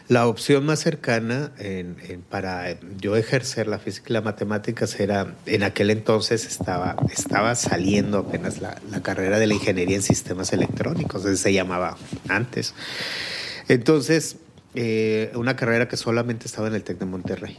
La 0.07 0.25
opción 0.25 0.65
más 0.65 0.79
cercana 0.79 1.51
para 2.29 2.79
yo 2.97 3.15
ejercer 3.15 3.67
la 3.67 3.77
física 3.77 4.07
y 4.09 4.13
la 4.13 4.21
matemáticas 4.21 4.99
era, 4.99 5.35
en 5.45 5.61
aquel 5.61 5.91
entonces 5.91 6.47
estaba, 6.47 6.95
estaba 7.11 7.53
saliendo 7.53 8.17
apenas 8.17 8.59
la, 8.59 8.81
la 8.89 9.03
carrera 9.03 9.37
de 9.37 9.45
la 9.45 9.53
ingeniería 9.53 9.95
en 9.97 10.01
sistemas 10.01 10.51
electrónicos, 10.51 11.21
se 11.39 11.53
llamaba 11.53 11.95
antes. 12.27 12.73
Entonces, 13.67 14.37
eh, 14.75 15.31
una 15.35 15.55
carrera 15.55 15.87
que 15.87 15.97
solamente 15.97 16.45
estaba 16.45 16.67
en 16.67 16.75
el 16.75 16.83
TEC 16.83 16.99
de 16.99 17.05
Monterrey. 17.05 17.57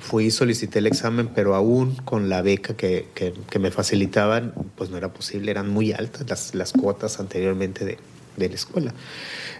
Fui 0.00 0.26
y 0.26 0.30
solicité 0.30 0.80
el 0.80 0.86
examen, 0.86 1.28
pero 1.34 1.54
aún 1.54 1.96
con 1.96 2.28
la 2.28 2.42
beca 2.42 2.76
que, 2.76 3.08
que, 3.14 3.34
que 3.50 3.58
me 3.58 3.70
facilitaban, 3.70 4.52
pues 4.76 4.90
no 4.90 4.96
era 4.96 5.12
posible, 5.12 5.50
eran 5.50 5.68
muy 5.68 5.92
altas 5.92 6.28
las, 6.28 6.54
las 6.54 6.72
cuotas 6.72 7.20
anteriormente 7.20 7.84
de, 7.84 7.98
de 8.36 8.48
la 8.48 8.54
escuela. 8.54 8.94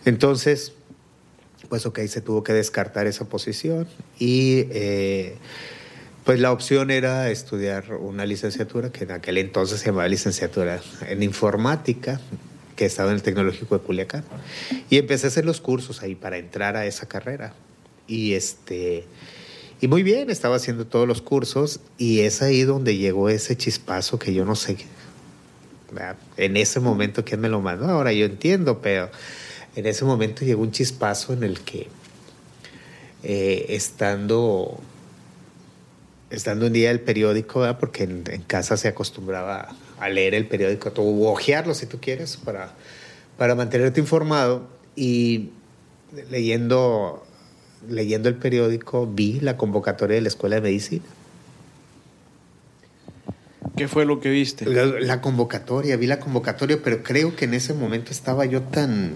Entonces, 0.05 0.73
pues 1.69 1.87
ok, 1.87 2.01
se 2.07 2.21
tuvo 2.21 2.43
que 2.45 2.53
descartar 2.53 3.07
esa 3.07 3.25
posición 3.27 3.89
y 4.19 4.67
eh, 4.71 5.37
pues 6.25 6.41
la 6.41 6.53
opción 6.53 6.91
era 6.91 7.31
estudiar 7.31 7.95
una 7.95 8.27
licenciatura 8.27 8.91
que 8.93 9.05
en 9.05 9.13
aquel 9.13 9.39
entonces 9.39 9.81
se 9.81 9.87
llamaba 9.87 10.09
licenciatura 10.09 10.81
en 11.09 11.23
informática 11.23 12.21
que 12.77 12.85
estaba 12.85 13.11
en 13.11 13.17
el 13.17 13.23
Tecnológico 13.23 13.79
de 13.79 13.85
Culiacán 13.85 14.25
y 14.91 14.99
empecé 14.99 15.27
a 15.27 15.29
hacer 15.29 15.45
los 15.45 15.61
cursos 15.61 16.03
ahí 16.03 16.15
para 16.15 16.37
entrar 16.37 16.77
a 16.77 16.87
esa 16.87 17.07
carrera 17.07 17.55
y 18.07 18.35
este 18.35 19.05
y 19.81 19.89
muy 19.89 20.03
bien 20.03 20.31
estaba 20.31 20.57
haciendo 20.57 20.87
todos 20.87 21.07
los 21.07 21.23
cursos 21.23 21.81
y 21.99 22.21
es 22.21 22.43
ahí 22.43 22.63
donde 22.63 22.97
llegó 22.97 23.29
ese 23.29 23.57
chispazo 23.57 24.19
que 24.19 24.33
yo 24.33 24.45
no 24.45 24.57
sé 24.57 24.77
en 26.37 26.57
ese 26.57 26.81
momento 26.81 27.25
quién 27.25 27.41
me 27.41 27.49
lo 27.49 27.61
mandó 27.61 27.87
ahora 27.87 28.13
yo 28.13 28.27
entiendo 28.27 28.81
pero 28.81 29.11
en 29.77 29.87
ese 29.87 30.05
momento 30.05 30.45
llegó 30.45 30.63
un 30.63 30.73
chispazo 30.73 31.35
en 31.35 31.43
el 31.43 31.61
que 31.61 31.89
eh, 33.29 33.75
estando, 33.75 34.79
estando 36.31 36.67
un 36.67 36.73
día 36.73 36.93
el 36.93 37.01
periódico, 37.01 37.67
porque 37.81 38.05
en, 38.05 38.23
en, 38.31 38.43
casa 38.43 38.77
se 38.77 38.87
acostumbraba 38.87 39.75
a 39.99 40.09
leer 40.09 40.35
el 40.35 40.47
periódico, 40.47 40.93
o 40.97 41.33
ojearlo 41.33 41.75
si 41.75 41.87
tú 41.87 41.99
quieres, 42.01 42.37
para, 42.37 42.73
para 43.37 43.57
mantenerte 43.57 43.99
informado, 43.99 44.69
y 44.95 45.51
leyendo, 46.31 47.26
leyendo 47.89 48.29
el 48.29 48.37
periódico 48.37 49.07
vi 49.07 49.41
la 49.41 49.57
convocatoria 49.57 50.17
de 50.17 50.23
la 50.23 50.29
Escuela 50.29 50.57
de 50.57 50.63
Medicina. 50.63 51.05
¿Qué 53.77 53.89
fue 53.89 54.07
lo 54.07 54.21
que 54.21 54.31
viste? 54.31 54.65
La, 54.65 54.87
la, 54.87 55.21
convocatoria, 55.21 55.97
vi 55.97 56.07
la 56.07 56.19
convocatoria, 56.19 56.81
pero 56.83 57.03
creo 57.03 57.37
que 57.37 57.45
en 57.45 57.53
ese 57.53 57.75
momento 57.75 58.11
estaba 58.11 58.47
yo 58.47 58.63
tan, 58.63 59.15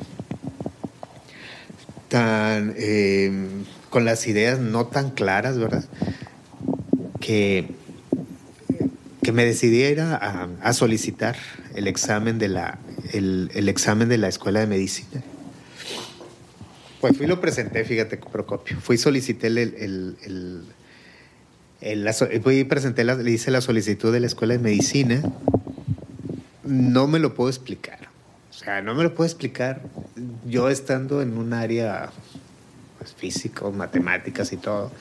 tan 2.08 2.74
eh, 2.76 3.32
con 3.88 4.04
las 4.04 4.26
ideas 4.26 4.58
no 4.58 4.86
tan 4.86 5.10
claras, 5.10 5.58
¿verdad? 5.58 5.84
Que, 7.20 7.68
que 9.22 9.32
me 9.32 9.46
decidiera 9.46 10.14
a, 10.14 10.48
a, 10.60 10.72
solicitar 10.74 11.36
el 11.74 11.86
examen 11.86 12.38
de 12.38 12.48
la 12.48 12.78
el, 13.12 13.50
el, 13.54 13.68
examen 13.68 14.08
de 14.08 14.18
la 14.18 14.28
escuela 14.28 14.60
de 14.60 14.66
medicina. 14.66 15.22
Pues 17.00 17.16
fui 17.16 17.26
y 17.26 17.28
lo 17.28 17.40
presenté, 17.40 17.84
fíjate, 17.84 18.18
Procopio. 18.18 18.78
Fui 18.80 18.96
y 18.96 18.98
solicité 18.98 19.46
el, 19.46 19.58
el, 19.58 20.64
el 21.80 22.42
fui 22.42 22.64
presenté 22.64 23.04
la, 23.04 23.14
le 23.14 23.30
hice 23.30 23.50
la 23.50 23.60
solicitud 23.60 24.12
de 24.12 24.20
la 24.20 24.26
escuela 24.26 24.54
de 24.54 24.60
medicina. 24.60 25.22
No 26.64 27.06
me 27.06 27.18
lo 27.18 27.34
puedo 27.34 27.48
explicar. 27.48 28.10
O 28.50 28.52
sea, 28.52 28.82
no 28.82 28.94
me 28.94 29.02
lo 29.02 29.14
puedo 29.14 29.26
explicar 29.26 29.80
yo 30.46 30.68
estando 30.68 31.22
en 31.22 31.38
un 31.38 31.54
área 31.54 32.10
pues, 32.98 33.14
físico, 33.14 33.72
matemáticas 33.72 34.52
y 34.52 34.58
todo. 34.58 34.92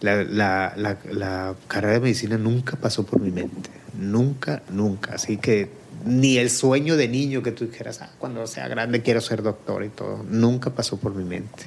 La, 0.00 0.24
la, 0.24 0.74
la, 0.76 1.54
carrera 1.68 1.94
de 1.94 2.00
medicina 2.00 2.36
nunca 2.36 2.76
pasó 2.76 3.06
por 3.06 3.20
mi 3.20 3.30
mente. 3.30 3.70
Nunca, 3.98 4.62
nunca. 4.70 5.14
Así 5.14 5.36
que 5.36 5.70
ni 6.06 6.38
el 6.38 6.50
sueño 6.50 6.96
de 6.96 7.08
niño 7.08 7.42
que 7.42 7.52
tú 7.52 7.66
dijeras, 7.66 8.00
ah, 8.00 8.10
cuando 8.18 8.46
sea 8.46 8.68
grande 8.68 9.02
quiero 9.02 9.20
ser 9.20 9.42
doctor 9.42 9.84
y 9.84 9.88
todo, 9.88 10.24
nunca 10.28 10.70
pasó 10.70 10.96
por 10.98 11.14
mi 11.14 11.24
mente. 11.24 11.64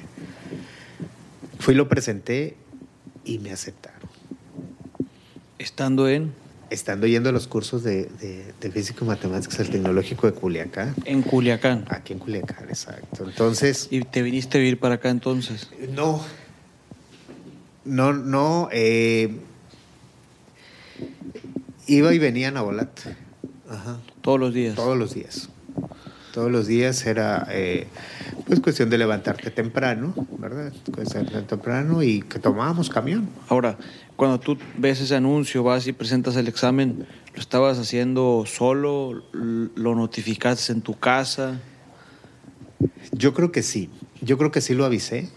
Fui, 1.58 1.74
lo 1.74 1.88
presenté 1.88 2.56
y 3.24 3.38
me 3.38 3.52
aceptaron. 3.52 4.08
Estando 5.58 6.08
en 6.08 6.32
estando 6.70 7.06
yendo 7.06 7.28
a 7.28 7.32
los 7.32 7.48
cursos 7.48 7.82
de, 7.82 8.04
de, 8.04 8.54
de 8.60 8.70
físico 8.70 9.04
y 9.04 9.08
matemáticas 9.08 9.58
al 9.60 9.70
Tecnológico 9.70 10.26
de 10.28 10.32
Culiacán. 10.32 10.94
En 11.04 11.22
Culiacán. 11.22 11.84
Aquí 11.88 12.12
en 12.12 12.20
Culiacán, 12.20 12.68
exacto. 12.68 13.24
Entonces. 13.28 13.88
¿Y 13.90 14.02
te 14.02 14.22
viniste 14.22 14.58
a 14.58 14.60
vivir 14.60 14.78
para 14.78 14.94
acá 14.94 15.10
entonces? 15.10 15.68
No. 15.90 16.24
No, 17.84 18.12
no. 18.12 18.68
Eh, 18.72 19.36
iba 21.86 22.14
y 22.14 22.18
venía 22.18 22.48
a 22.48 22.50
Nabolat. 22.52 23.00
Ajá. 23.70 23.98
Todos 24.20 24.38
los 24.38 24.52
días. 24.52 24.74
Todos 24.74 24.98
los 24.98 25.14
días. 25.14 25.48
Todos 26.32 26.50
los 26.50 26.66
días 26.66 27.06
era 27.06 27.46
eh, 27.50 27.88
pues 28.46 28.60
cuestión 28.60 28.90
de 28.90 28.98
levantarte 28.98 29.50
temprano, 29.50 30.14
¿verdad? 30.38 30.72
Cuestión 30.92 31.26
temprano 31.46 32.02
y 32.02 32.22
que 32.22 32.38
tomábamos 32.38 32.88
camión. 32.88 33.28
Ahora, 33.48 33.78
cuando 34.16 34.38
tú 34.38 34.56
ves 34.76 35.00
ese 35.00 35.16
anuncio, 35.16 35.62
vas 35.62 35.86
y 35.86 35.92
presentas 35.92 36.36
el 36.36 36.46
examen, 36.46 37.06
¿lo 37.34 37.40
estabas 37.40 37.78
haciendo 37.78 38.44
solo? 38.46 39.24
¿Lo 39.32 39.94
notificaste 39.94 40.72
en 40.72 40.82
tu 40.82 40.98
casa? 40.98 41.60
Yo 43.12 43.34
creo 43.34 43.50
que 43.50 43.62
sí. 43.62 43.90
Yo 44.20 44.38
creo 44.38 44.52
que 44.52 44.60
sí 44.60 44.74
lo 44.74 44.84
avisé. 44.84 45.28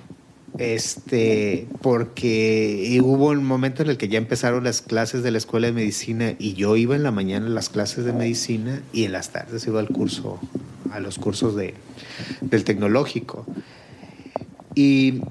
Este, 0.57 1.67
porque 1.81 2.99
hubo 3.03 3.29
un 3.29 3.43
momento 3.43 3.81
en 3.81 3.89
el 3.89 3.97
que 3.97 4.07
ya 4.07 4.17
empezaron 4.17 4.63
las 4.63 4.81
clases 4.81 5.23
de 5.23 5.31
la 5.31 5.37
escuela 5.37 5.67
de 5.67 5.73
medicina 5.73 6.35
y 6.37 6.53
yo 6.53 6.75
iba 6.75 6.95
en 6.95 7.03
la 7.03 7.11
mañana 7.11 7.47
a 7.47 7.49
las 7.49 7.69
clases 7.69 8.05
de 8.05 8.13
medicina 8.13 8.81
y 8.93 9.05
en 9.05 9.11
las 9.11 9.31
tardes 9.31 9.65
iba 9.65 9.79
al 9.79 9.87
curso, 9.87 10.39
a 10.91 10.99
los 10.99 11.17
cursos 11.17 11.55
de, 11.55 11.73
del 12.41 12.63
tecnológico. 12.63 13.45
Y 14.75 15.21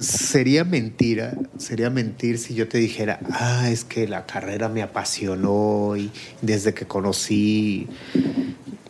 sería 0.00 0.64
mentira, 0.64 1.34
sería 1.58 1.90
mentir 1.90 2.38
si 2.38 2.54
yo 2.54 2.68
te 2.68 2.78
dijera, 2.78 3.20
ah, 3.30 3.68
es 3.70 3.84
que 3.84 4.08
la 4.08 4.26
carrera 4.26 4.68
me 4.68 4.82
apasionó 4.82 5.96
y 5.96 6.10
desde 6.42 6.74
que 6.74 6.86
conocí 6.86 7.88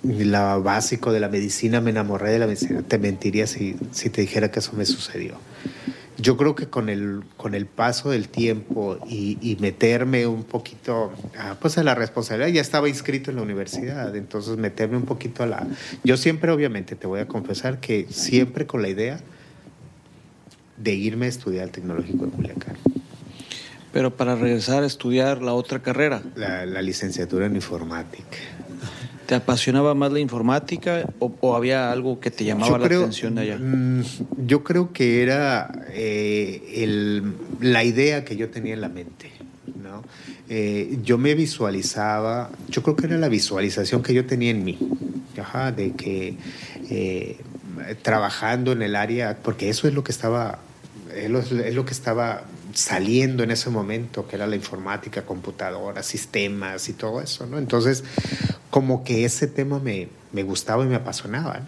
la 0.06 0.56
básico 0.58 1.12
de 1.12 1.20
la 1.20 1.28
medicina, 1.28 1.80
me 1.80 1.90
enamoré 1.90 2.30
de 2.30 2.38
la 2.38 2.46
medicina. 2.46 2.82
Te 2.82 2.98
mentiría 2.98 3.46
si, 3.46 3.76
si 3.92 4.10
te 4.10 4.20
dijera 4.20 4.50
que 4.50 4.60
eso 4.60 4.72
me 4.74 4.86
sucedió. 4.86 5.36
Yo 6.18 6.38
creo 6.38 6.54
que 6.54 6.66
con 6.68 6.88
el, 6.88 7.22
con 7.36 7.54
el 7.54 7.66
paso 7.66 8.10
del 8.10 8.28
tiempo 8.28 8.98
y, 9.06 9.36
y 9.42 9.56
meterme 9.56 10.26
un 10.26 10.44
poquito 10.44 11.12
ah, 11.38 11.56
pues 11.60 11.76
a 11.76 11.84
la 11.84 11.94
responsabilidad, 11.94 12.48
ya 12.48 12.62
estaba 12.62 12.88
inscrito 12.88 13.30
en 13.30 13.36
la 13.36 13.42
universidad, 13.42 14.16
entonces 14.16 14.56
meterme 14.56 14.96
un 14.96 15.04
poquito 15.04 15.42
a 15.42 15.46
la... 15.46 15.66
Yo 16.04 16.16
siempre, 16.16 16.50
obviamente, 16.50 16.96
te 16.96 17.06
voy 17.06 17.20
a 17.20 17.28
confesar 17.28 17.80
que 17.80 18.06
siempre 18.08 18.66
con 18.66 18.80
la 18.80 18.88
idea 18.88 19.20
de 20.78 20.94
irme 20.94 21.26
a 21.26 21.28
estudiar 21.28 21.64
el 21.64 21.70
tecnológico 21.70 22.26
de 22.26 22.32
Culiacán. 22.32 22.76
Pero 23.92 24.16
para 24.16 24.36
regresar 24.36 24.82
a 24.82 24.86
estudiar 24.86 25.42
la 25.42 25.52
otra 25.52 25.82
carrera. 25.82 26.22
La, 26.34 26.64
la 26.64 26.82
licenciatura 26.82 27.46
en 27.46 27.56
informática. 27.56 28.38
¿Te 29.26 29.34
apasionaba 29.34 29.94
más 29.94 30.12
la 30.12 30.20
informática 30.20 31.04
o, 31.18 31.34
o 31.40 31.56
había 31.56 31.90
algo 31.90 32.20
que 32.20 32.30
te 32.30 32.44
llamaba 32.44 32.78
Yo 32.78 32.84
creo- 32.84 33.00
la 33.00 33.06
atención 33.06 33.34
de 33.34 33.40
allá? 33.42 33.58
mm, 33.58 34.02
Yo 34.46 34.62
creo 34.64 34.92
que 34.92 35.22
era 35.22 35.70
eh, 35.92 36.62
el- 36.76 37.32
la 37.60 37.82
idea 37.84 38.24
que 38.24 38.36
yo 38.36 38.50
tenía 38.50 38.74
en 38.74 38.80
la 38.80 38.88
mente. 38.88 39.30
¿no? 39.82 40.02
Eh, 40.48 40.98
yo 41.04 41.18
me 41.18 41.34
visualizaba, 41.34 42.50
yo 42.68 42.82
creo 42.82 42.96
que 42.96 43.06
era 43.06 43.16
la 43.18 43.28
visualización 43.28 44.02
que 44.02 44.14
yo 44.14 44.26
tenía 44.26 44.50
en 44.50 44.64
mí, 44.64 44.78
ajá, 45.40 45.70
de 45.72 45.92
que 45.92 46.36
eh, 46.90 47.36
trabajando 48.02 48.72
en 48.72 48.82
el 48.82 48.96
área, 48.96 49.36
porque 49.42 49.68
eso 49.68 49.86
es 49.88 49.94
lo 49.94 50.02
que 50.04 50.12
estaba, 50.12 50.58
es 51.14 51.30
lo, 51.30 51.40
es 51.40 51.74
lo 51.74 51.84
que 51.84 51.92
estaba 51.92 52.42
saliendo 52.76 53.42
en 53.42 53.50
ese 53.50 53.70
momento, 53.70 54.28
que 54.28 54.36
era 54.36 54.46
la 54.46 54.54
informática, 54.54 55.24
computadora, 55.24 56.02
sistemas 56.02 56.90
y 56.90 56.92
todo 56.92 57.22
eso, 57.22 57.46
¿no? 57.46 57.56
Entonces, 57.56 58.04
como 58.68 59.02
que 59.02 59.24
ese 59.24 59.46
tema 59.46 59.78
me, 59.78 60.08
me 60.32 60.42
gustaba 60.42 60.84
y 60.84 60.86
me 60.86 60.96
apasionaba. 60.96 61.62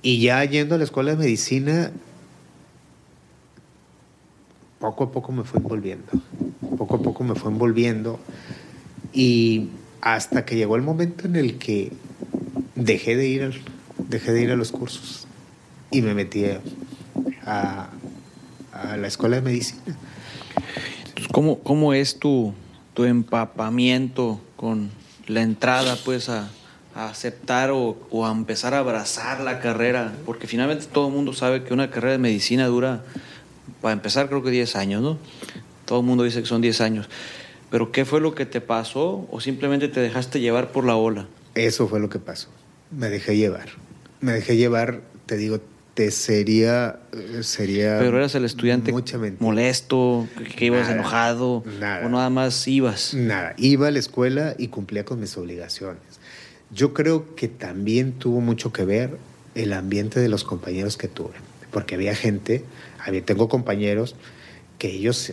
Y 0.00 0.20
ya 0.20 0.44
yendo 0.44 0.76
a 0.76 0.78
la 0.78 0.84
escuela 0.84 1.10
de 1.10 1.16
medicina, 1.16 1.90
poco 4.78 5.04
a 5.04 5.10
poco 5.10 5.32
me 5.32 5.42
fue 5.42 5.58
envolviendo. 5.58 6.06
Poco 6.78 6.96
a 6.96 7.02
poco 7.02 7.24
me 7.24 7.34
fue 7.34 7.50
envolviendo. 7.50 8.20
Y 9.12 9.70
hasta 10.00 10.44
que 10.44 10.54
llegó 10.54 10.76
el 10.76 10.82
momento 10.82 11.26
en 11.26 11.34
el 11.34 11.58
que 11.58 11.90
dejé 12.76 13.16
de 13.16 13.26
ir, 13.26 13.62
dejé 14.08 14.30
de 14.30 14.42
ir 14.42 14.52
a 14.52 14.56
los 14.56 14.70
cursos 14.70 15.26
y 15.90 16.00
me 16.02 16.14
metí 16.14 16.44
a 17.44 17.90
la 18.96 19.06
escuela 19.06 19.36
de 19.36 19.42
medicina. 19.42 19.82
Entonces, 21.08 21.28
¿cómo, 21.32 21.58
¿Cómo 21.60 21.94
es 21.94 22.18
tu, 22.18 22.54
tu 22.94 23.04
empapamiento 23.04 24.40
con 24.56 24.90
la 25.26 25.42
entrada 25.42 25.96
pues 26.04 26.28
a, 26.28 26.48
a 26.94 27.08
aceptar 27.08 27.70
o, 27.70 27.96
o 28.10 28.26
a 28.26 28.32
empezar 28.32 28.74
a 28.74 28.78
abrazar 28.78 29.40
la 29.40 29.60
carrera? 29.60 30.14
Porque 30.24 30.46
finalmente 30.46 30.86
todo 30.86 31.08
el 31.08 31.14
mundo 31.14 31.32
sabe 31.32 31.64
que 31.64 31.74
una 31.74 31.90
carrera 31.90 32.12
de 32.12 32.18
medicina 32.18 32.66
dura, 32.66 33.02
para 33.80 33.92
empezar 33.92 34.28
creo 34.28 34.42
que 34.42 34.50
10 34.50 34.76
años, 34.76 35.02
¿no? 35.02 35.18
Todo 35.84 36.00
el 36.00 36.06
mundo 36.06 36.24
dice 36.24 36.40
que 36.40 36.46
son 36.46 36.60
10 36.60 36.80
años. 36.80 37.08
Pero 37.70 37.92
¿qué 37.92 38.04
fue 38.04 38.20
lo 38.20 38.34
que 38.34 38.46
te 38.46 38.60
pasó 38.60 39.26
o 39.30 39.40
simplemente 39.40 39.88
te 39.88 40.00
dejaste 40.00 40.40
llevar 40.40 40.72
por 40.72 40.84
la 40.84 40.96
ola? 40.96 41.26
Eso 41.54 41.88
fue 41.88 42.00
lo 42.00 42.08
que 42.08 42.18
pasó. 42.18 42.48
Me 42.90 43.08
dejé 43.08 43.36
llevar. 43.36 43.68
Me 44.20 44.32
dejé 44.32 44.56
llevar, 44.56 45.02
te 45.26 45.36
digo, 45.36 45.60
te 45.96 46.10
sería... 46.10 47.00
eh, 47.14 47.42
sería 47.42 47.98
Pero 47.98 48.18
eras 48.18 48.34
el 48.34 48.44
estudiante 48.44 48.92
molesto, 49.40 50.28
que, 50.36 50.44
que 50.44 50.64
ibas 50.66 50.82
Nada, 50.82 50.92
enojado 50.94 51.64
nada. 51.80 52.06
o 52.06 52.10
nada 52.10 52.28
más 52.28 52.68
ibas. 52.68 53.14
Nada, 53.14 53.54
iba 53.56 53.88
a 53.88 53.90
la 53.90 53.98
escuela 53.98 54.54
y 54.58 54.68
cumplía 54.68 55.06
con 55.06 55.18
mis 55.20 55.34
obligaciones. 55.38 56.02
Yo 56.70 56.92
creo 56.92 57.34
que 57.34 57.48
también 57.48 58.12
tuvo 58.12 58.42
mucho 58.42 58.74
que 58.74 58.84
ver 58.84 59.16
el 59.54 59.72
ambiente 59.72 60.20
de 60.20 60.28
los 60.28 60.44
compañeros 60.44 60.98
que 60.98 61.08
tuve, 61.08 61.32
porque 61.70 61.94
había 61.94 62.14
gente, 62.14 62.62
había, 63.02 63.24
tengo 63.24 63.48
compañeros 63.48 64.16
que 64.78 64.90
ellos 64.90 65.32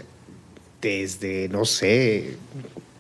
desde, 0.82 1.50
no 1.50 1.66
sé, 1.66 2.38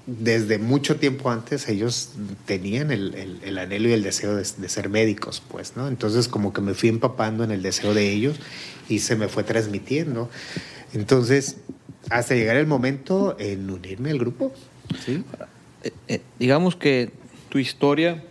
desde 0.05 0.57
mucho 0.57 0.97
tiempo 0.97 1.29
antes 1.31 1.69
ellos 1.69 2.09
tenían 2.45 2.91
el, 2.91 3.13
el- 3.15 3.39
el 3.43 3.57
anhelo 3.57 3.87
y 3.89 3.93
el 3.93 4.03
deseo 4.03 4.35
de, 4.35 4.43
de 4.57 4.69
ser 4.69 4.89
médicos, 4.89 5.41
pues, 5.49 5.77
¿no? 5.77 5.87
Entonces 5.87 6.27
como 6.27 6.51
que 6.51 6.61
me 6.61 6.73
fui 6.73 6.89
empapando 6.89 7.43
en 7.43 7.51
el 7.51 7.61
deseo 7.61 7.93
de 7.93 8.11
ellos 8.11 8.35
y 8.89 8.99
se 8.99 9.15
me 9.15 9.29
fue 9.29 9.43
transmitiendo. 9.43 10.29
Entonces, 10.93 11.57
hasta 12.09 12.35
llegar 12.35 12.57
el 12.57 12.67
momento 12.67 13.37
en 13.39 13.69
unirme 13.69 14.11
al 14.11 14.19
grupo, 14.19 14.53
¿sí? 15.05 15.23
Eh, 15.83 15.91
eh, 16.07 16.21
digamos 16.37 16.75
que 16.75 17.11
tu 17.49 17.57
historia 17.59 18.23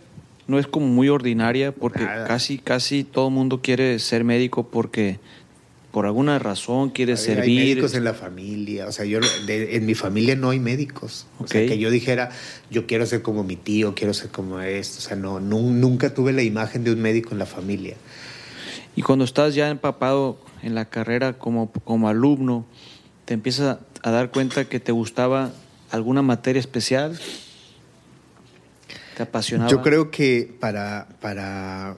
no 0.47 0.59
es 0.59 0.67
como 0.67 0.85
muy 0.87 1.09
ordinaria 1.09 1.71
porque 1.71 2.03
Nada. 2.03 2.27
casi 2.27 2.57
casi 2.59 3.03
todo 3.03 3.29
el 3.29 3.33
mundo 3.33 3.61
quiere 3.61 3.97
ser 3.99 4.23
médico 4.23 4.67
porque 4.67 5.19
por 5.93 6.07
alguna 6.07 6.39
razón 6.39 6.89
quiere 6.89 7.11
Hay- 7.13 7.19
Hay 7.19 7.23
servir. 7.23 7.59
médicos 7.59 7.93
en 7.93 8.03
la 8.03 8.15
familia, 8.15 8.87
o 8.87 8.91
sea, 8.91 9.05
yo 9.05 9.19
de- 9.45 9.75
en 9.75 9.85
mi 9.85 9.93
familia 9.93 10.35
no 10.35 10.49
hay 10.49 10.59
médicos. 10.59 11.27
O 11.37 11.47
sea, 11.47 11.67
que 11.67 11.77
yo 11.77 11.91
dijera, 11.91 12.31
yo 12.71 12.87
quiero 12.87 13.05
ser 13.05 13.21
como 13.21 13.43
mi 13.43 13.55
tío, 13.55 13.93
quiero 13.93 14.11
ser 14.15 14.29
como 14.31 14.59
esto, 14.59 14.97
o 14.97 15.01
sea, 15.01 15.15
no, 15.15 15.39
nu- 15.39 15.69
nunca 15.69 16.11
tuve 16.11 16.33
la 16.33 16.41
imagen 16.41 16.83
de 16.83 16.91
un 16.91 16.99
médico 16.99 17.29
en 17.33 17.37
la 17.37 17.45
familia. 17.45 17.95
Y 18.95 19.03
cuando 19.03 19.23
estás 19.23 19.53
ya 19.53 19.69
empapado 19.69 20.39
en 20.63 20.73
la 20.73 20.85
carrera 20.85 21.33
como, 21.37 21.71
como 21.71 22.09
alumno, 22.09 22.65
te 23.25 23.35
empiezas 23.35 23.77
a 24.01 24.09
dar 24.11 24.31
cuenta 24.31 24.65
que 24.65 24.79
te 24.79 24.91
gustaba 24.91 25.51
alguna 25.91 26.23
materia 26.23 26.59
especial. 26.59 27.19
¿Te 29.15 29.21
apasionaba? 29.21 29.69
Yo 29.69 29.83
creo 29.83 30.09
que 30.09 30.55
para, 30.59 31.07
para 31.21 31.97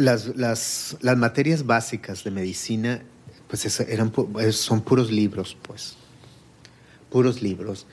las, 0.00 0.36
las, 0.36 0.96
las 1.00 1.16
materias 1.16 1.66
básicas 1.66 2.24
de 2.24 2.30
medicina, 2.30 3.02
pues 3.48 3.64
es- 3.66 3.80
eran, 3.80 4.12
son 4.52 4.80
puros 4.82 5.10
libros, 5.10 5.56
pues. 5.62 5.96
Puros 7.10 7.42
libros. 7.42 7.86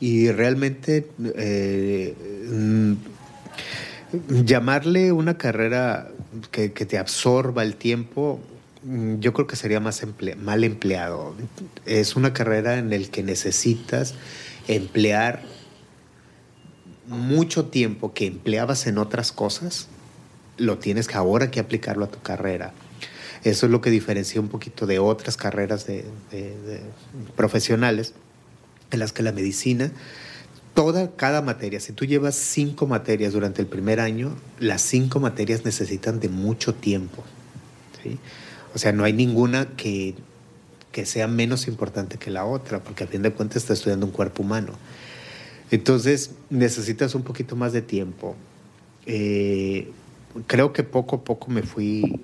Y 0.00 0.30
realmente 0.30 1.08
eh, 1.36 2.14
mm, 2.50 2.94
llamarle 4.44 5.12
una 5.12 5.38
carrera 5.38 6.08
que, 6.50 6.72
que 6.72 6.86
te 6.86 6.98
absorba 6.98 7.62
el 7.62 7.76
tiempo, 7.76 8.40
mm, 8.84 9.18
yo 9.20 9.32
creo 9.32 9.46
que 9.46 9.56
sería 9.56 9.80
más 9.80 10.02
mal 10.38 10.64
empleado. 10.64 11.34
Es 11.86 12.16
una 12.16 12.32
carrera 12.32 12.78
en 12.78 12.90
la 12.90 12.98
que 13.08 13.22
necesitas 13.22 14.14
emplear 14.68 15.42
mucho 17.06 17.66
tiempo 17.66 18.14
que 18.14 18.26
empleabas 18.26 18.86
en 18.86 18.96
otras 18.98 19.32
cosas, 19.32 19.88
lo 20.58 20.78
tienes 20.78 21.08
que 21.08 21.16
ahora 21.16 21.50
que 21.50 21.60
aplicarlo 21.60 22.04
a 22.04 22.10
tu 22.10 22.20
carrera. 22.20 22.72
Eso 23.44 23.66
es 23.66 23.72
lo 23.72 23.80
que 23.80 23.90
diferencia 23.90 24.40
un 24.40 24.48
poquito 24.48 24.86
de 24.86 24.98
otras 24.98 25.36
carreras 25.36 25.86
de, 25.86 26.04
profesionales 27.36 28.14
en 28.90 29.00
las 29.00 29.12
que 29.12 29.22
la 29.22 29.32
medicina, 29.32 29.90
toda, 30.74 31.10
cada 31.16 31.42
materia, 31.42 31.80
si 31.80 31.92
tú 31.92 32.04
llevas 32.04 32.36
cinco 32.36 32.86
materias 32.86 33.32
durante 33.32 33.60
el 33.60 33.66
primer 33.66 33.98
año, 33.98 34.36
las 34.60 34.82
cinco 34.82 35.18
materias 35.18 35.64
necesitan 35.64 36.20
de 36.20 36.28
mucho 36.28 36.74
tiempo. 36.74 37.24
O 38.74 38.78
sea, 38.78 38.92
no 38.92 39.04
hay 39.04 39.12
ninguna 39.12 39.68
que, 39.76 40.14
que 40.92 41.06
sea 41.06 41.26
menos 41.26 41.66
importante 41.66 42.18
que 42.18 42.30
la 42.30 42.44
otra, 42.44 42.82
porque 42.82 43.04
a 43.04 43.06
fin 43.06 43.22
de 43.22 43.32
cuentas 43.32 43.62
estás 43.62 43.78
estudiando 43.78 44.06
un 44.06 44.12
cuerpo 44.12 44.42
humano. 44.42 44.72
Entonces 45.70 46.32
necesitas 46.50 47.14
un 47.14 47.22
poquito 47.22 47.56
más 47.56 47.72
de 47.72 47.82
tiempo. 47.82 48.36
Eh, 49.06 49.90
creo 50.46 50.72
que 50.72 50.82
poco 50.82 51.16
a 51.16 51.24
poco 51.24 51.50
me 51.50 51.62
fui, 51.62 52.20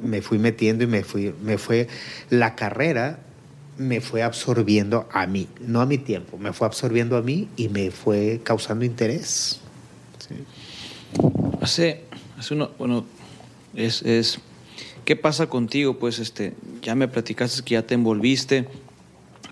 me 0.00 0.22
fui 0.22 0.38
metiendo 0.38 0.84
y 0.84 0.86
me 0.86 1.02
fui, 1.02 1.34
me 1.42 1.58
fue 1.58 1.88
la 2.30 2.54
carrera 2.54 3.18
me 3.78 4.00
fue 4.00 4.22
absorbiendo 4.22 5.08
a 5.12 5.26
mí, 5.26 5.48
no 5.60 5.80
a 5.80 5.86
mi 5.86 5.98
tiempo, 5.98 6.38
me 6.38 6.52
fue 6.52 6.66
absorbiendo 6.66 7.16
a 7.16 7.22
mí 7.22 7.48
y 7.56 7.68
me 7.68 7.90
fue 7.90 8.40
causando 8.42 8.84
interés. 8.84 9.60
Sí. 10.18 10.34
Hace, 11.60 12.02
hace 12.38 12.54
uno, 12.54 12.70
bueno, 12.78 13.04
es, 13.74 14.02
es, 14.02 14.38
¿qué 15.04 15.16
pasa 15.16 15.48
contigo? 15.48 15.98
Pues 15.98 16.18
este, 16.18 16.54
ya 16.82 16.94
me 16.94 17.08
platicaste 17.08 17.62
que 17.62 17.72
ya 17.74 17.82
te 17.86 17.94
envolviste, 17.94 18.68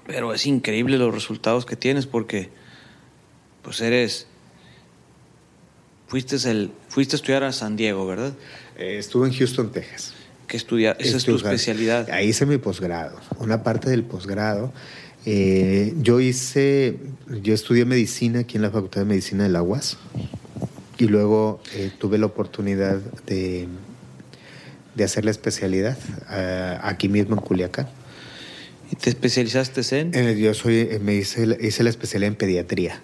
pero 0.06 0.34
es 0.34 0.46
increíble 0.46 0.98
los 0.98 1.14
resultados 1.14 1.64
que 1.64 1.76
tienes 1.76 2.06
porque, 2.06 2.50
pues 3.62 3.80
eres, 3.80 4.26
fuiste 6.08 6.36
el, 6.50 6.72
fuiste 6.90 7.14
a 7.14 7.18
estudiar 7.18 7.44
a 7.44 7.52
San 7.52 7.76
Diego, 7.76 8.06
¿verdad? 8.06 8.32
Eh, 8.76 8.98
estuve 8.98 9.28
en 9.28 9.34
Houston, 9.34 9.70
Texas. 9.72 10.12
¿Qué 10.46 10.56
estudiar? 10.56 10.96
Esa 10.98 11.16
es 11.16 11.24
tu 11.24 11.36
especialidad. 11.36 12.10
Ahí 12.10 12.28
hice 12.28 12.44
mi 12.44 12.58
posgrado. 12.58 13.18
Una 13.38 13.62
parte 13.62 13.88
del 13.88 14.02
posgrado. 14.02 14.72
Eh, 15.24 15.94
yo 15.98 16.18
hice, 16.18 16.98
yo 17.42 17.54
estudié 17.54 17.84
medicina 17.84 18.40
aquí 18.40 18.56
en 18.56 18.62
la 18.62 18.70
Facultad 18.70 19.02
de 19.02 19.06
Medicina 19.06 19.44
de 19.44 19.50
la 19.50 19.62
UAS 19.62 19.98
y 20.98 21.06
luego 21.06 21.62
eh, 21.74 21.92
tuve 21.98 22.18
la 22.18 22.26
oportunidad 22.26 22.98
de, 23.26 23.68
de 24.94 25.04
hacer 25.04 25.24
la 25.24 25.30
especialidad 25.30 25.96
aquí 26.82 27.08
mismo 27.08 27.36
en 27.36 27.42
Culiacán. 27.42 27.88
¿Y 28.90 28.96
te 28.96 29.10
especializaste 29.10 29.82
en? 30.00 30.36
yo 30.36 30.52
soy, 30.54 30.98
me 31.00 31.14
hice, 31.14 31.56
hice 31.60 31.84
la 31.84 31.90
especialidad 31.90 32.28
en 32.28 32.36
pediatría. 32.36 33.00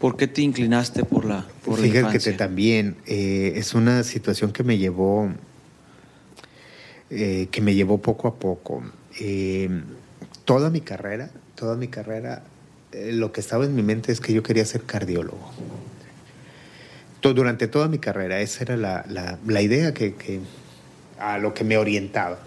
¿Por 0.00 0.16
qué 0.16 0.26
te 0.26 0.42
inclinaste 0.42 1.04
por 1.04 1.24
la, 1.24 1.46
por 1.64 1.78
Fíjate 1.78 2.18
que 2.18 2.32
también 2.32 2.96
eh, 3.06 3.54
es 3.56 3.74
una 3.74 4.02
situación 4.02 4.52
que 4.52 4.62
me 4.62 4.78
llevó, 4.78 5.30
eh, 7.10 7.48
que 7.50 7.60
me 7.60 7.74
llevó 7.74 7.98
poco 7.98 8.28
a 8.28 8.34
poco. 8.34 8.82
Eh, 9.20 9.68
toda 10.44 10.70
mi 10.70 10.80
carrera, 10.80 11.30
toda 11.54 11.76
mi 11.76 11.88
carrera, 11.88 12.42
lo 12.92 13.32
que 13.32 13.40
estaba 13.40 13.64
en 13.64 13.74
mi 13.74 13.82
mente 13.82 14.12
es 14.12 14.20
que 14.20 14.32
yo 14.32 14.42
quería 14.42 14.64
ser 14.64 14.82
cardiólogo. 14.82 15.50
durante 17.22 17.66
toda 17.66 17.88
mi 17.88 17.98
carrera, 17.98 18.40
esa 18.40 18.62
era 18.62 18.76
la, 18.76 19.38
la, 19.44 19.60
idea 19.60 19.92
que, 19.92 20.14
que, 20.14 20.38
a 21.18 21.38
lo 21.38 21.54
que 21.54 21.64
me 21.64 21.76
orientaba 21.76 22.38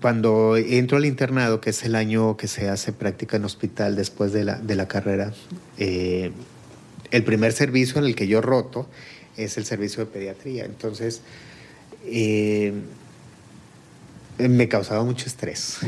cuando 0.00 0.56
entro 0.56 0.96
al 0.96 1.06
internado, 1.06 1.60
que 1.60 1.70
es 1.70 1.82
el 1.84 1.96
año 1.96 2.36
que 2.36 2.46
se 2.46 2.68
hace 2.68 2.92
práctica 2.92 3.36
en 3.36 3.44
hospital 3.44 3.96
después 3.96 4.32
de 4.32 4.44
la, 4.44 4.56
de 4.56 4.76
la 4.76 4.86
carrera, 4.86 5.32
eh, 5.78 6.32
el 7.10 7.24
primer 7.24 7.52
servicio 7.52 7.98
en 7.98 8.06
el 8.06 8.14
que 8.14 8.28
yo 8.28 8.40
roto 8.40 8.88
es 9.36 9.56
el 9.56 9.64
servicio 9.64 10.04
de 10.04 10.10
pediatría. 10.10 10.64
Entonces, 10.64 11.22
eh, 12.06 12.72
me 14.38 14.68
causaba 14.68 15.02
mucho 15.04 15.26
estrés. 15.26 15.78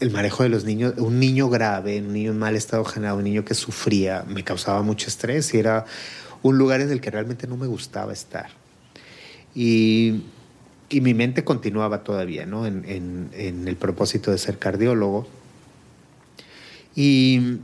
El 0.00 0.10
manejo 0.10 0.42
de 0.42 0.48
los 0.48 0.64
niños, 0.64 0.94
un 0.98 1.18
niño 1.18 1.48
grave, 1.48 2.00
un 2.00 2.12
niño 2.12 2.32
en 2.32 2.38
mal 2.38 2.56
estado 2.56 2.84
general, 2.84 3.16
un 3.16 3.24
niño 3.24 3.44
que 3.44 3.54
sufría, 3.54 4.24
me 4.28 4.42
causaba 4.44 4.82
mucho 4.82 5.08
estrés 5.08 5.52
y 5.54 5.58
era 5.58 5.84
un 6.42 6.58
lugar 6.58 6.80
en 6.80 6.90
el 6.90 7.00
que 7.00 7.10
realmente 7.10 7.46
no 7.46 7.56
me 7.56 7.66
gustaba 7.66 8.12
estar. 8.12 8.50
Y 9.54 10.24
y 10.94 11.00
mi 11.00 11.12
mente 11.12 11.42
continuaba 11.42 12.04
todavía 12.04 12.46
¿no? 12.46 12.66
en, 12.66 13.30
el 13.34 13.76
propósito 13.76 14.30
de 14.30 14.38
ser 14.38 14.60
cardiólogo. 14.60 15.26
Y 16.94 17.58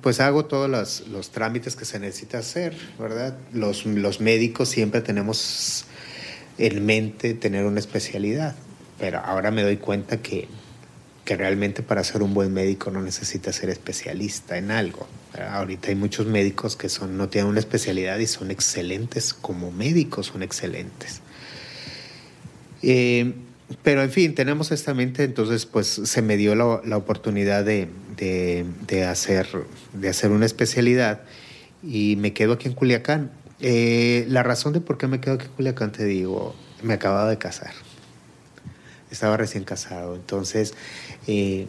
pues 0.00 0.20
hago 0.20 0.44
todos 0.44 0.70
los, 0.70 1.30
trámites 1.30 1.74
que 1.74 1.84
se 1.84 1.98
necesita 1.98 2.38
hacer, 2.38 2.76
¿verdad? 3.00 3.36
Los, 3.52 3.84
los 3.84 4.20
médicos 4.20 4.68
siempre 4.68 5.00
tenemos 5.00 5.86
en 6.56 6.86
mente 6.86 7.34
tener 7.34 7.64
una 7.64 7.80
especialidad, 7.80 8.54
pero 9.00 9.18
ahora 9.18 9.50
me 9.50 9.64
doy 9.64 9.78
cuenta 9.78 10.22
que, 10.22 10.46
que 11.24 11.36
realmente 11.36 11.82
para 11.82 12.04
ser 12.04 12.22
un 12.22 12.32
buen 12.32 12.54
médico 12.54 12.92
no 12.92 13.02
necesita 13.02 13.52
ser 13.52 13.70
especialista 13.70 14.56
en 14.56 14.70
algo. 14.70 15.08
Ahorita 15.36 15.88
hay 15.88 15.96
muchos 15.96 16.26
médicos 16.26 16.76
que 16.76 16.88
son, 16.88 17.16
no 17.16 17.28
tienen 17.28 17.50
una 17.50 17.58
especialidad 17.58 18.18
y 18.18 18.28
son 18.28 18.52
excelentes 18.52 19.34
como 19.34 19.72
médicos, 19.72 20.26
son 20.26 20.44
excelentes. 20.44 21.23
Eh, 22.86 23.32
pero 23.82 24.02
en 24.02 24.10
fin, 24.10 24.34
tenemos 24.34 24.70
esta 24.72 24.92
mente, 24.92 25.24
entonces 25.24 25.64
pues 25.64 25.86
se 25.86 26.22
me 26.22 26.36
dio 26.36 26.54
la, 26.54 26.96
oportunidad 26.96 27.64
de, 27.64 27.88
hacer, 29.08 29.48
de 29.94 30.08
hacer 30.08 30.30
una 30.30 30.44
especialidad 30.44 31.22
y 31.82 32.16
me 32.16 32.34
quedo 32.34 32.52
aquí 32.52 32.68
en 32.68 32.74
Culiacán. 32.74 33.30
Eh, 33.60 34.26
la 34.28 34.42
razón 34.42 34.74
de 34.74 34.80
por 34.80 34.98
qué 34.98 35.06
me 35.06 35.20
quedo 35.20 35.34
aquí 35.34 35.46
en 35.46 35.52
Culiacán, 35.52 35.92
te 35.92 36.04
digo, 36.04 36.54
me 36.82 36.94
acababa 36.94 37.28
de 37.30 37.38
casar. 37.38 37.72
Estaba 39.10 39.38
recién 39.38 39.64
casado. 39.64 40.14
Entonces, 40.14 40.74
eh, 41.26 41.66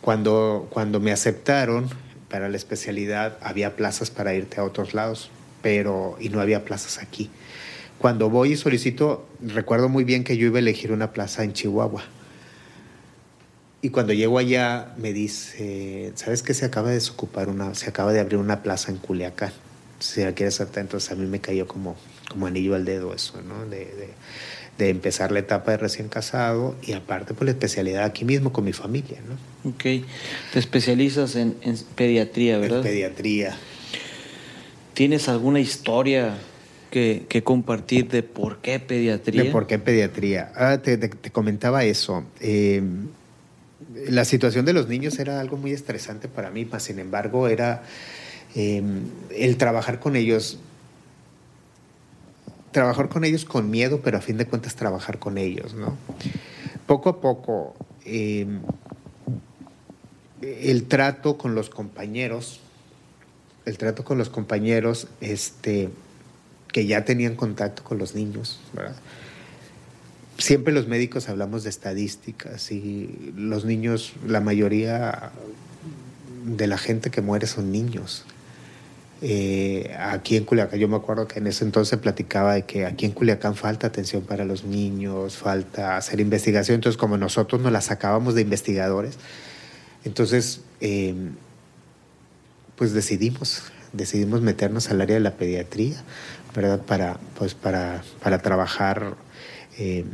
cuando, 0.00 0.66
cuando 0.70 0.98
me 0.98 1.12
aceptaron 1.12 1.88
para 2.28 2.48
la 2.48 2.56
especialidad, 2.56 3.38
había 3.40 3.76
plazas 3.76 4.10
para 4.10 4.34
irte 4.34 4.60
a 4.60 4.64
otros 4.64 4.94
lados, 4.94 5.30
pero 5.62 6.16
y 6.20 6.28
no 6.28 6.40
había 6.40 6.64
plazas 6.64 6.98
aquí. 6.98 7.30
Cuando 7.98 8.30
voy 8.30 8.52
y 8.52 8.56
solicito, 8.56 9.26
recuerdo 9.40 9.88
muy 9.88 10.04
bien 10.04 10.22
que 10.22 10.36
yo 10.36 10.46
iba 10.46 10.56
a 10.56 10.60
elegir 10.60 10.92
una 10.92 11.12
plaza 11.12 11.42
en 11.42 11.52
Chihuahua. 11.52 12.04
Y 13.82 13.90
cuando 13.90 14.12
llego 14.12 14.38
allá 14.38 14.94
me 14.96 15.12
dice, 15.12 16.12
¿sabes 16.14 16.42
qué? 16.42 16.54
Se 16.54 16.64
acaba 16.64 16.88
de 16.88 16.94
desocupar 16.94 17.48
una, 17.48 17.74
se 17.74 17.88
acaba 17.88 18.12
de 18.12 18.20
abrir 18.20 18.38
una 18.38 18.62
plaza 18.62 18.90
en 18.90 18.98
Culiacán. 18.98 19.52
Si 20.00 20.22
la 20.22 20.32
quieres 20.32 20.60
hacer, 20.60 20.78
entonces 20.78 21.10
a 21.10 21.16
mí 21.16 21.26
me 21.26 21.40
cayó 21.40 21.66
como, 21.66 21.96
como 22.28 22.46
anillo 22.46 22.76
al 22.76 22.84
dedo 22.84 23.14
eso, 23.14 23.40
¿no? 23.42 23.66
De, 23.66 24.14
de, 24.78 24.90
empezar 24.90 25.32
la 25.32 25.40
etapa 25.40 25.72
de 25.72 25.76
recién 25.76 26.08
casado 26.08 26.76
y 26.82 26.92
aparte 26.92 27.34
por 27.34 27.38
pues, 27.38 27.46
la 27.46 27.50
especialidad 27.50 28.04
aquí 28.04 28.24
mismo 28.24 28.52
con 28.52 28.64
mi 28.64 28.72
familia, 28.72 29.18
¿no? 29.26 29.70
Ok. 29.70 29.82
Te 30.52 30.58
especializas 30.58 31.34
en, 31.34 31.56
en 31.62 31.76
pediatría, 31.96 32.58
¿verdad? 32.58 32.78
En 32.78 32.84
pediatría. 32.84 33.56
¿Tienes 34.94 35.28
alguna 35.28 35.58
historia 35.58 36.38
que, 36.90 37.42
compartir 37.44 38.08
de 38.08 38.22
por 38.22 38.58
qué 38.58 38.80
pediatría. 38.80 39.44
De 39.44 39.50
por 39.50 39.66
qué 39.66 39.78
pediatría. 39.78 40.52
Ah, 40.54 40.78
te, 40.78 41.10
comentaba 41.30 41.84
eso. 41.84 42.24
Eh, 42.40 42.82
la 44.08 44.24
situación 44.24 44.64
de 44.64 44.72
los 44.72 44.88
niños 44.88 45.18
era 45.18 45.40
algo 45.40 45.56
muy 45.56 45.72
estresante 45.72 46.28
para 46.28 46.50
mí, 46.50 46.64
mas 46.64 46.84
sin 46.84 46.98
embargo 46.98 47.48
era 47.48 47.82
eh, 48.54 48.82
el 49.36 49.56
trabajar 49.56 50.00
con 50.00 50.16
ellos, 50.16 50.58
trabajar 52.72 53.08
con 53.08 53.24
ellos 53.24 53.44
con 53.44 53.70
miedo, 53.70 54.00
pero 54.02 54.18
a 54.18 54.20
fin 54.20 54.36
de 54.36 54.46
cuentas 54.46 54.74
trabajar 54.74 55.18
con 55.18 55.38
ellos, 55.38 55.74
¿no? 55.74 55.96
Poco 56.86 57.10
a 57.10 57.20
poco, 57.20 57.74
eh, 58.04 58.46
el 60.42 60.84
trato 60.84 61.36
con 61.36 61.54
los 61.54 61.68
compañeros, 61.68 62.60
el 63.64 63.76
trato 63.76 64.04
con 64.04 64.16
los 64.16 64.30
compañeros, 64.30 65.08
este, 65.20 65.90
que 66.72 66.86
ya 66.86 67.04
tenían 67.04 67.34
contacto 67.36 67.84
con 67.84 67.98
los 67.98 68.14
niños, 68.14 68.60
Siempre 70.38 70.72
los 70.72 70.86
médicos 70.86 71.28
hablamos 71.28 71.64
de 71.64 71.70
estadísticas 71.70 72.70
y 72.70 73.32
los 73.36 73.64
niños, 73.64 74.12
la 74.24 74.40
mayoría 74.40 75.32
de 76.44 76.68
la 76.68 76.78
gente 76.78 77.10
que 77.10 77.20
muere 77.22 77.48
son 77.48 77.72
niños. 77.72 78.24
Eh, 79.20 79.96
aquí 79.98 80.36
en 80.36 80.44
Culiacán, 80.44 80.78
yo 80.78 80.86
me 80.86 80.94
acuerdo 80.94 81.26
que 81.26 81.40
en 81.40 81.48
ese 81.48 81.64
entonces 81.64 81.98
platicaba 81.98 82.54
de 82.54 82.62
que 82.62 82.86
aquí 82.86 83.04
en 83.04 83.12
Culiacán 83.12 83.56
falta 83.56 83.88
atención 83.88 84.22
para 84.22 84.44
los 84.44 84.62
niños, 84.62 85.36
falta 85.36 85.96
hacer 85.96 86.20
investigación, 86.20 86.76
entonces 86.76 86.96
como 86.96 87.18
nosotros 87.18 87.60
nos 87.60 87.72
la 87.72 87.80
sacábamos 87.80 88.36
de 88.36 88.42
investigadores, 88.42 89.18
entonces 90.04 90.60
eh, 90.80 91.14
pues 92.76 92.92
decidimos, 92.92 93.64
decidimos 93.92 94.40
meternos 94.40 94.88
al 94.88 95.00
área 95.00 95.14
de 95.14 95.20
la 95.20 95.32
pediatría 95.32 95.96
¿verdad? 96.54 96.80
Para, 96.82 97.18
pues 97.36 97.54
para, 97.54 98.02
para 98.22 98.40
trabajar 98.40 99.14
eh, 99.78 100.04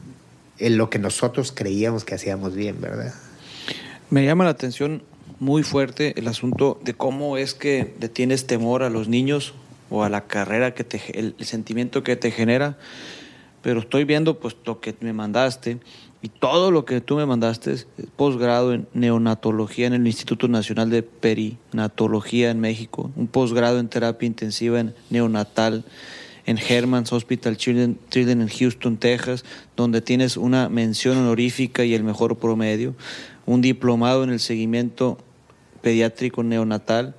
en 0.59 0.78
lo 0.78 0.91
que 0.91 0.99
nosotros 0.99 1.53
creíamos 1.53 2.05
que 2.05 2.14
hacíamos 2.14 2.55
bien, 2.55 2.80
¿verdad? 2.80 3.14
Me 4.11 4.24
llama 4.24 4.45
la 4.45 4.51
atención 4.51 5.03
muy 5.41 5.62
fuerte 5.62 6.18
el 6.18 6.28
asunto 6.28 6.80
de 6.85 6.95
cómo 6.95 7.37
es 7.37 7.55
que 7.55 7.95
le 8.01 8.09
tienes 8.09 8.47
temor 8.47 8.82
a 8.82 8.91
los 8.91 9.09
niños 9.09 9.55
o 9.91 10.05
a 10.05 10.09
la 10.09 10.26
carrera 10.26 10.74
que 10.74 10.85
te, 10.85 11.01
el, 11.18 11.35
sentimiento 11.41 12.03
que 12.03 12.16
te 12.16 12.30
genera, 12.30 12.78
pero 13.62 13.80
estoy 13.80 14.05
viendo 14.05 14.39
pues 14.39 14.57
lo 14.64 14.80
que 14.80 14.95
me 15.01 15.12
mandaste 15.12 15.78
y 16.22 16.28
todo 16.28 16.70
lo 16.70 16.85
que 16.85 17.01
tú 17.01 17.16
me 17.16 17.26
mandaste 17.26 17.76
posgrado 18.16 18.72
en 18.72 18.87
neonatología 18.95 19.87
en 19.87 19.95
el 19.95 20.07
Instituto 20.07 20.49
Nacional 20.49 20.91
de 20.91 21.03
Perinatología 21.03 22.51
en 22.51 22.61
México, 22.61 23.11
un 23.16 23.26
posgrado 23.26 23.78
en 23.78 23.89
terapia 23.89 24.26
intensiva 24.26 24.80
en 24.80 24.95
neonatal 25.11 25.85
en 26.47 26.59
Herman's 26.59 27.12
Hospital 27.12 27.57
Children, 27.57 27.99
en 28.12 28.49
Houston, 28.49 28.97
Texas, 28.97 29.45
donde 29.76 30.01
tienes 30.01 30.36
una 30.36 30.68
mención 30.68 31.18
honorífica 31.18 31.84
y 31.84 31.95
el 31.95 32.05
mejor 32.05 32.36
promedio, 32.38 32.95
un 33.47 33.61
diplomado 33.61 34.24
en 34.24 34.30
el 34.30 34.40
seguimiento 34.40 35.18
pediátrico 35.82 36.42
neonatal, 36.42 37.14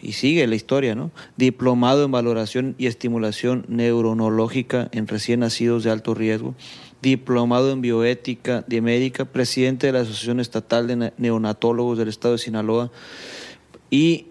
y 0.00 0.12
sigue 0.12 0.46
la 0.46 0.54
historia, 0.54 0.94
¿no? 0.94 1.10
Diplomado 1.36 2.04
en 2.04 2.12
valoración 2.12 2.74
y 2.78 2.86
estimulación 2.86 3.64
neuronológica 3.68 4.88
en 4.92 5.08
recién 5.08 5.40
nacidos 5.40 5.84
de 5.84 5.90
alto 5.90 6.14
riesgo, 6.14 6.54
diplomado 7.02 7.72
en 7.72 7.80
bioética 7.80 8.64
de 8.66 8.80
médica, 8.80 9.24
presidente 9.24 9.88
de 9.88 9.92
la 9.92 10.00
Asociación 10.00 10.40
Estatal 10.40 10.86
de 10.86 11.12
Neonatólogos 11.18 11.98
del 11.98 12.08
Estado 12.08 12.34
de 12.34 12.38
Sinaloa 12.38 12.90
y 13.90 14.26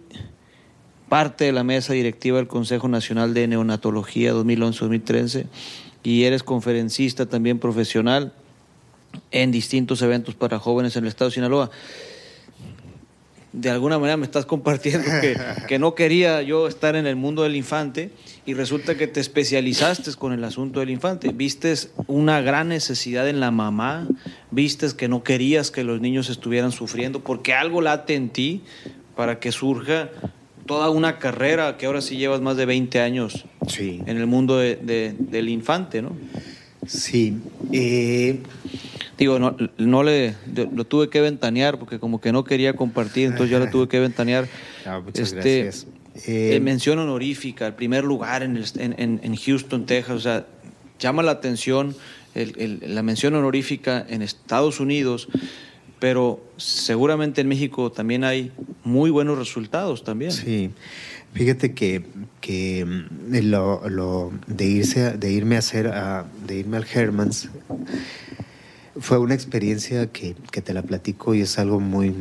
parte 1.09 1.45
de 1.45 1.51
la 1.51 1.63
mesa 1.63 1.93
directiva 1.93 2.37
del 2.37 2.47
Consejo 2.47 2.87
Nacional 2.87 3.33
de 3.33 3.47
Neonatología 3.47 4.33
2011-2013 4.33 5.45
y 6.03 6.23
eres 6.23 6.43
conferencista 6.43 7.25
también 7.25 7.59
profesional 7.59 8.33
en 9.31 9.51
distintos 9.51 10.01
eventos 10.01 10.35
para 10.35 10.59
jóvenes 10.59 10.95
en 10.95 11.03
el 11.03 11.09
estado 11.09 11.29
de 11.29 11.35
Sinaloa. 11.35 11.71
de 13.53 13.69
alguna 13.69 13.97
manera 13.97 14.17
me 14.17 14.25
estás 14.25 14.45
compartiendo 14.45 15.05
que, 15.21 15.37
que, 15.67 15.79
no 15.79 15.95
quería 15.95 16.41
yo 16.41 16.67
estar 16.67 16.95
en 16.95 17.07
el 17.07 17.15
mundo 17.15 17.43
del 17.43 17.55
infante 17.55 18.11
y 18.45 18.53
resulta 18.53 18.95
que 18.95 19.07
te 19.07 19.19
especializaste 19.19 20.13
con 20.15 20.33
el 20.33 20.43
asunto 20.43 20.81
del 20.81 20.89
infante. 20.89 21.29
Vistes 21.33 21.91
una 22.07 22.41
gran 22.41 22.67
necesidad 22.67 23.27
en 23.27 23.39
la 23.39 23.51
mamá, 23.51 24.07
vistes 24.51 24.93
que 24.93 25.07
no 25.07 25.23
querías 25.23 25.71
que 25.71 25.83
los 25.83 26.01
niños 26.01 26.29
estuvieran 26.29 26.71
sufriendo 26.71 27.21
porque 27.21 27.53
algo 27.53 27.81
late 27.81 28.15
en 28.15 28.29
ti 28.29 28.61
para 29.15 29.39
que 29.39 29.51
surja 29.51 30.09
toda 30.67 30.89
una 30.89 31.17
carrera 31.17 31.77
que 31.77 31.85
ahora 31.87 32.01
sí 32.01 32.17
llevas 32.17 32.41
más 32.41 32.57
de 32.57 32.65
20 32.65 32.99
años 32.99 33.45
sí. 33.67 34.01
en 34.05 34.17
el 34.17 34.27
mundo 34.27 34.57
de, 34.57 34.75
de, 34.75 35.15
del 35.17 35.49
infante, 35.49 36.01
¿no? 36.01 36.15
Sí. 36.85 37.37
Eh, 37.73 38.39
Digo, 39.17 39.39
no, 39.39 39.57
no 39.79 40.03
le 40.03 40.35
lo 40.73 40.83
tuve 40.85 41.09
que 41.09 41.19
ventanear 41.21 41.79
porque 41.79 41.97
como 41.97 42.21
que 42.21 42.31
no 42.31 42.43
quería 42.43 42.73
compartir, 42.75 43.25
entonces 43.25 43.49
yo 43.49 43.57
lo 43.57 43.67
tuve 43.71 43.87
que 43.87 43.99
ventanear. 43.99 44.47
No, 44.85 45.01
muchas 45.05 45.33
este, 45.33 45.63
gracias. 45.63 45.87
Eh, 46.27 46.55
Eh, 46.55 46.59
mención 46.59 46.99
honorífica, 46.99 47.65
el 47.65 47.73
primer 47.73 48.03
lugar 48.03 48.43
en, 48.43 48.57
el- 48.57 48.65
en, 48.77 48.93
en- 48.99 49.19
en 49.23 49.35
Houston, 49.35 49.87
Texas, 49.87 50.15
o 50.15 50.19
sea, 50.19 50.45
llama 50.99 51.23
la 51.23 51.31
atención 51.31 51.95
el- 52.35 52.53
el- 52.59 52.93
la 52.95 53.01
mención 53.01 53.33
honorífica 53.33 54.05
en 54.07 54.21
Estados 54.21 54.79
Unidos, 54.79 55.27
pero 55.99 56.43
seguramente 56.57 57.41
en 57.41 57.47
México 57.47 57.91
también 57.91 58.23
hay 58.23 58.51
muy 58.83 59.09
buenos 59.09 59.37
resultados 59.37 60.03
también. 60.03 60.31
Sí, 60.31 60.71
fíjate 61.33 61.73
que, 61.73 62.03
que 62.41 62.85
mm, 62.85 63.49
lo, 63.49 63.87
lo 63.89 64.31
de 64.47 64.65
irse 64.65 65.17
de 65.17 65.31
irme 65.31 65.55
a 65.55 65.59
hacer 65.59 65.91
de 66.45 66.55
irme 66.55 66.77
al 66.77 66.85
Hermans 66.91 67.49
fue 68.99 69.17
una 69.19 69.35
experiencia 69.35 70.07
que, 70.11 70.35
que 70.51 70.61
te 70.61 70.73
la 70.73 70.81
platico 70.81 71.35
y 71.35 71.41
es 71.41 71.59
algo 71.59 71.79
muy 71.79 72.13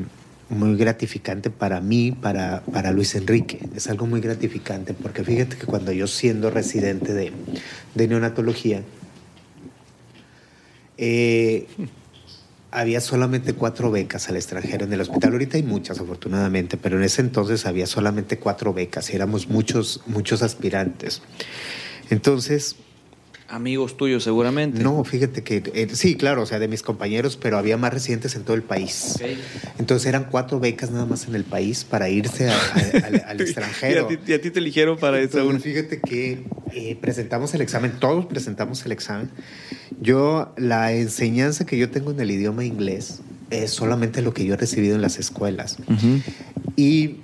muy 0.49 0.77
gratificante 0.77 1.51
para 1.51 1.81
mí, 1.81 2.13
para, 2.13 2.63
para 2.73 2.93
Luis 2.93 3.17
Enrique. 3.17 3.59
Es 3.75 3.89
algo 3.89 4.07
muy 4.07 4.21
gratificante 4.21 4.95
porque 4.95 5.25
fíjate 5.25 5.57
que 5.57 5.67
cuando 5.67 5.91
yo 5.93 6.07
siendo 6.07 6.51
residente 6.51 7.13
de, 7.15 7.33
de 7.95 8.09
neonatología, 8.09 8.83
eh, 10.99 11.67
había 12.77 13.01
solamente 13.01 13.55
cuatro 13.55 13.91
becas 13.91 14.29
al 14.29 14.37
extranjero 14.37 14.85
en 14.85 14.93
el 14.93 15.01
hospital. 15.01 15.33
Ahorita 15.33 15.57
hay 15.57 15.63
muchas, 15.63 15.99
afortunadamente, 15.99 16.77
pero 16.77 16.99
en 16.99 17.05
ese 17.05 17.23
entonces 17.23 17.65
había 17.65 17.87
solamente 17.87 18.39
cuatro 18.39 18.75
becas 18.75 19.09
y 19.09 19.17
éramos 19.17 19.49
muchos, 19.49 20.03
muchos 20.07 20.43
aspirantes. 20.43 21.23
Entonces, 22.11 22.77
Amigos 23.49 23.97
tuyos 23.97 24.25
seguramente. 24.25 24.83
no, 24.83 25.05
fíjate 25.05 25.43
que 25.43 25.63
eh, 25.75 25.89
sí, 25.93 26.17
claro, 26.17 26.43
o 26.43 26.47
sea, 26.47 26.59
de 26.59 26.67
mis 26.69 26.83
compañeros, 26.83 27.37
pero 27.41 27.59
había 27.59 27.77
más 27.77 27.93
residentes 27.95 28.35
en 28.35 28.43
todo 28.43 28.55
el 28.57 28.63
país. 28.63 29.15
Ok. 29.17 29.29
Entonces 29.79 30.07
eran 30.09 30.25
cuatro 30.31 30.59
becas 30.59 30.91
nada 30.91 31.07
más 31.07 31.29
en 31.29 31.35
el 31.37 31.45
país 31.45 31.85
para 31.85 32.09
irse 32.09 32.49
a- 32.49 32.55
a- 32.57 33.07
al, 33.07 33.23
al 33.29 33.41
extranjero. 33.41 34.09
Y 34.11 34.15
a 34.15 34.19
ti, 34.19 34.33
y 34.33 34.35
a 34.35 34.41
ti 34.41 34.51
te 34.51 34.59
eligieron 34.59 34.99
para 34.99 35.19
una. 35.45 35.61
fíjate 35.61 36.01
que 36.01 36.45
eh, 36.73 36.97
presentamos 37.01 37.55
el 37.55 37.61
examen, 37.61 37.93
todos 38.01 38.27
presentamos 38.27 38.85
el 38.85 38.93
examen. 38.93 39.31
Yo, 40.01 40.53
la 40.57 40.93
enseñanza 40.93 41.65
que 41.67 41.79
yo 41.79 41.89
tengo 41.91 42.11
en 42.11 42.21
el 42.21 42.31
idioma 42.31 42.65
inglés 42.65 43.21
es 43.51 43.71
solamente 43.71 44.23
lo 44.23 44.35
que 44.35 44.45
yo 44.45 44.55
he 44.55 44.57
recibido 44.57 44.97
en 44.97 45.03
las 45.03 45.19
escuelas. 45.19 45.77
Ujú. 45.89 46.21
Y 46.77 47.21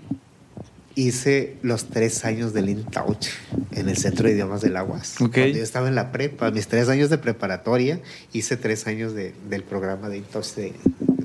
hice 0.94 1.56
los 1.62 1.86
tres 1.86 2.24
años 2.24 2.52
del 2.52 2.68
InTouch 2.68 3.28
en 3.72 3.88
el 3.88 3.96
Centro 3.96 4.26
de 4.28 4.34
Idiomas 4.34 4.60
del 4.60 4.76
Aguas. 4.76 5.14
Ok. 5.20 5.32
Cuando 5.34 5.56
yo 5.58 5.62
estaba 5.62 5.88
en 5.88 5.94
la 5.94 6.12
prepa, 6.12 6.50
mis 6.50 6.68
tres 6.68 6.88
años 6.88 7.08
de 7.10 7.18
preparatoria, 7.18 8.00
hice 8.32 8.56
tres 8.56 8.86
años 8.86 9.14
de- 9.14 9.34
del 9.48 9.62
programa 9.62 10.08
de 10.08 10.18
InTouch 10.18 10.54
de 10.54 10.72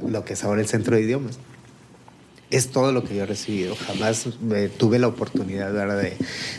lo 0.09 0.23
que 0.23 0.33
es 0.33 0.43
ahora 0.43 0.61
el 0.61 0.67
Centro 0.67 0.95
de 0.95 1.01
Idiomas. 1.03 1.37
Es 2.49 2.69
todo 2.69 2.93
lo 2.93 3.03
que 3.03 3.13
yo 3.13 3.23
he 3.23 3.25
recibido. 3.25 3.75
Jamás 3.75 4.25
eh, 4.53 4.71
tuve 4.77 4.99
la 4.99 5.07
oportunidad 5.07 5.73
de, 5.73 6.13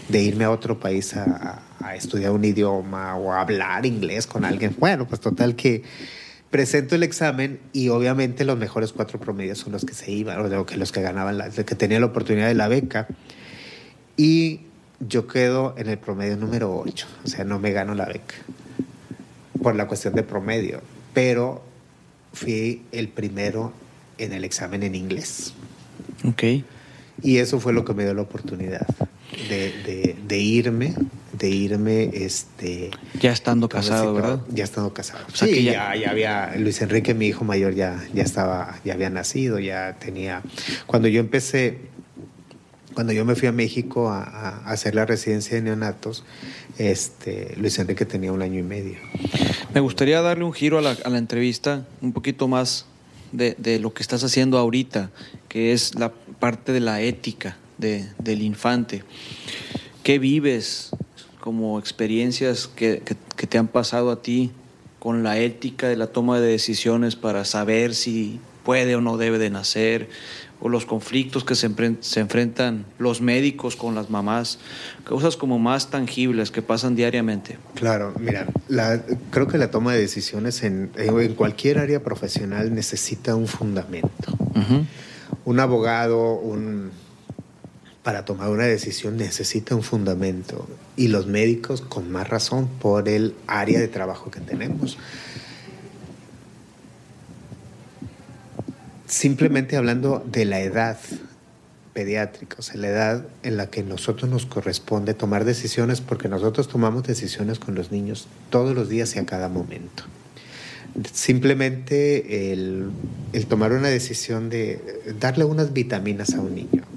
de 0.08 0.22
irme 0.22 0.44
a 0.44 0.50
otro 0.50 0.78
país 0.78 1.16
a, 1.16 1.22
a- 1.24 1.62
a 1.88 1.94
estudiar 1.96 2.32
un 2.32 2.44
idioma 2.44 3.16
o 3.16 3.32
a 3.32 3.40
hablar 3.40 3.86
inglés 3.86 4.26
con 4.26 4.44
alguien. 4.44 4.74
Bueno, 4.78 5.06
pues 5.08 5.20
total 5.20 5.54
que 5.56 5.82
presento 6.50 6.94
el 6.94 7.02
examen 7.02 7.58
y 7.72 7.88
obviamente 7.90 8.44
los 8.44 8.58
mejores 8.58 8.92
cuatro 8.92 9.18
promedios 9.20 9.58
son 9.58 9.72
los 9.72 9.84
que 9.84 9.94
se 9.94 10.10
iban, 10.10 10.38
o 10.54 10.66
que 10.66 10.76
los 10.76 10.92
que 10.92 11.02
ganaban, 11.02 11.38
la, 11.38 11.50
que 11.50 11.62
tenían 11.74 12.00
la 12.00 12.06
oportunidad 12.08 12.48
de 12.48 12.54
la 12.54 12.68
beca. 12.68 13.06
Y 14.16 14.60
yo 15.00 15.26
quedo 15.26 15.74
en 15.78 15.88
el 15.88 15.98
promedio 15.98 16.36
número 16.36 16.74
8, 16.76 17.06
o 17.24 17.28
sea, 17.28 17.44
no 17.44 17.58
me 17.58 17.72
gano 17.72 17.94
la 17.94 18.06
beca 18.06 18.34
por 19.62 19.74
la 19.76 19.86
cuestión 19.86 20.14
de 20.14 20.22
promedio, 20.22 20.80
pero 21.14 21.62
fui 22.32 22.82
el 22.92 23.08
primero 23.08 23.72
en 24.18 24.32
el 24.32 24.44
examen 24.44 24.82
en 24.82 24.94
inglés. 24.94 25.52
Ok. 26.24 26.42
Y 27.22 27.38
eso 27.38 27.58
fue 27.60 27.72
lo 27.72 27.84
que 27.84 27.94
me 27.94 28.04
dio 28.04 28.14
la 28.14 28.22
oportunidad 28.22 28.86
de, 29.48 29.72
de- 29.84 30.16
de 30.26 30.38
irme, 30.38 30.94
de 31.38 31.48
irme, 31.50 32.10
este... 32.12 32.90
Ya 33.20 33.32
estando 33.32 33.68
¿cómo 33.68 33.80
casado? 33.82 34.14
¿verdad? 34.14 34.40
Ya 34.50 34.64
estando 34.64 34.92
casado. 34.92 35.24
O 35.32 35.36
sea 35.36 35.46
sí, 35.48 35.54
que 35.54 35.62
ya... 35.62 35.72
ya- 35.72 35.96
Ya, 35.96 36.10
había, 36.10 36.54
Luis 36.56 36.80
Enrique, 36.82 37.14
mi 37.14 37.26
hijo 37.26 37.44
mayor, 37.44 37.74
ya, 37.74 38.02
ya 38.12 38.22
estaba, 38.22 38.78
ya 38.84 38.94
había 38.94 39.10
nacido, 39.10 39.58
ya 39.58 39.96
tenía... 39.98 40.42
Cuando 40.86 41.08
yo 41.08 41.20
empecé, 41.20 41.78
cuando 42.94 43.12
yo 43.12 43.24
me 43.24 43.34
fui 43.36 43.46
a 43.48 43.52
México 43.52 44.10
a, 44.10 44.22
a 44.24 44.70
hacer 44.70 44.94
la 44.94 45.06
residencia 45.06 45.54
de 45.56 45.62
neonatos, 45.62 46.24
este, 46.78 47.54
Luis 47.56 47.78
Enrique 47.78 48.04
tenía 48.04 48.32
un 48.32 48.42
año 48.42 48.58
y 48.58 48.62
medio. 48.62 48.98
Me 49.74 49.80
gustaría 49.80 50.20
darle 50.22 50.44
un 50.44 50.52
giro 50.52 50.78
a 50.78 50.82
la, 50.82 50.96
a 51.04 51.08
la 51.10 51.18
entrevista, 51.18 51.86
un 52.00 52.12
poquito 52.12 52.48
más 52.48 52.86
de, 53.32 53.54
de 53.58 53.78
lo 53.78 53.92
que 53.92 54.02
estás 54.02 54.24
haciendo 54.24 54.58
ahorita, 54.58 55.10
que 55.48 55.72
es 55.72 55.94
la 55.94 56.10
parte 56.40 56.72
de 56.72 56.80
la 56.80 57.00
ética 57.00 57.56
de- 57.78 58.06
del 58.18 58.42
infante. 58.42 59.04
¿Qué 60.02 60.18
vives 60.18 60.90
como 61.48 61.78
experiencias 61.78 62.66
que, 62.68 63.00
que- 63.06 63.16
que 63.36 63.46
te 63.46 63.56
han 63.56 63.68
pasado 63.68 64.10
a 64.10 64.20
ti 64.20 64.50
con 64.98 65.22
la 65.22 65.38
ética 65.38 65.88
de 65.88 65.96
la 65.96 66.08
toma 66.08 66.40
de 66.40 66.46
decisiones 66.48 67.16
para 67.16 67.46
saber 67.46 67.94
si 67.94 68.38
puede 68.64 68.96
o 68.96 69.00
no 69.00 69.16
debe 69.16 69.38
de 69.38 69.48
nacer? 69.48 70.10
o 70.60 70.68
los 70.68 70.86
conflictos 70.86 71.44
que 71.44 71.54
se, 71.54 71.70
enfren- 71.70 71.98
se 72.00 72.18
enfrentan 72.18 72.84
los 72.98 73.20
médicos 73.20 73.76
con 73.76 73.94
las 73.94 74.10
mamás, 74.10 74.58
cosas 75.06 75.36
como 75.36 75.60
más 75.60 75.88
tangibles 75.88 76.50
que 76.50 76.62
pasan 76.62 76.96
diariamente. 76.96 77.58
Claro, 77.76 78.12
mira, 78.18 78.44
la- 78.66 79.00
creo 79.30 79.46
que 79.46 79.56
la 79.56 79.70
toma 79.70 79.94
de 79.94 80.00
decisiones 80.00 80.64
en, 80.64 80.90
en 80.96 81.34
cualquier 81.36 81.78
área 81.78 82.02
profesional 82.02 82.74
necesita 82.74 83.36
un 83.36 83.46
fundamento. 83.46 84.36
Un 85.44 85.60
abogado, 85.60 86.32
un, 86.34 86.90
para 88.08 88.24
tomar 88.24 88.48
una 88.48 88.64
decisión 88.64 89.18
necesita 89.18 89.74
un 89.74 89.82
fundamento. 89.82 90.66
Y 90.96 91.08
los 91.08 91.26
médicos, 91.26 91.82
con 91.82 92.10
más 92.10 92.26
razón, 92.26 92.66
por 92.66 93.06
el 93.06 93.34
área 93.46 93.78
de 93.78 93.86
trabajo 93.86 94.30
que 94.30 94.40
tenemos. 94.40 94.96
Simplemente 99.06 99.76
hablando 99.76 100.24
de 100.24 100.46
la 100.46 100.60
edad 100.60 100.96
pediátrica, 101.92 102.56
o 102.60 102.62
sea, 102.62 102.80
la 102.80 102.88
edad 102.88 103.26
en 103.42 103.58
la 103.58 103.66
que 103.66 103.82
nosotros 103.82 104.30
nos 104.30 104.46
corresponde 104.46 105.12
tomar 105.12 105.44
decisiones, 105.44 106.00
porque 106.00 106.30
nosotros 106.30 106.66
tomamos 106.66 107.02
decisiones 107.02 107.58
con 107.58 107.74
los 107.74 107.92
niños 107.92 108.26
todos 108.48 108.74
los 108.74 108.88
días 108.88 109.14
y 109.16 109.18
a 109.18 109.26
cada 109.26 109.50
momento. 109.50 110.04
Simplemente 111.12 112.54
el, 112.54 112.90
tomar 113.50 113.72
una 113.72 113.88
decisión 113.88 114.48
de 114.48 114.80
darle 115.20 115.44
unas 115.44 115.74
vitaminas 115.74 116.32
a 116.32 116.40
un 116.40 116.54
niño 116.54 116.88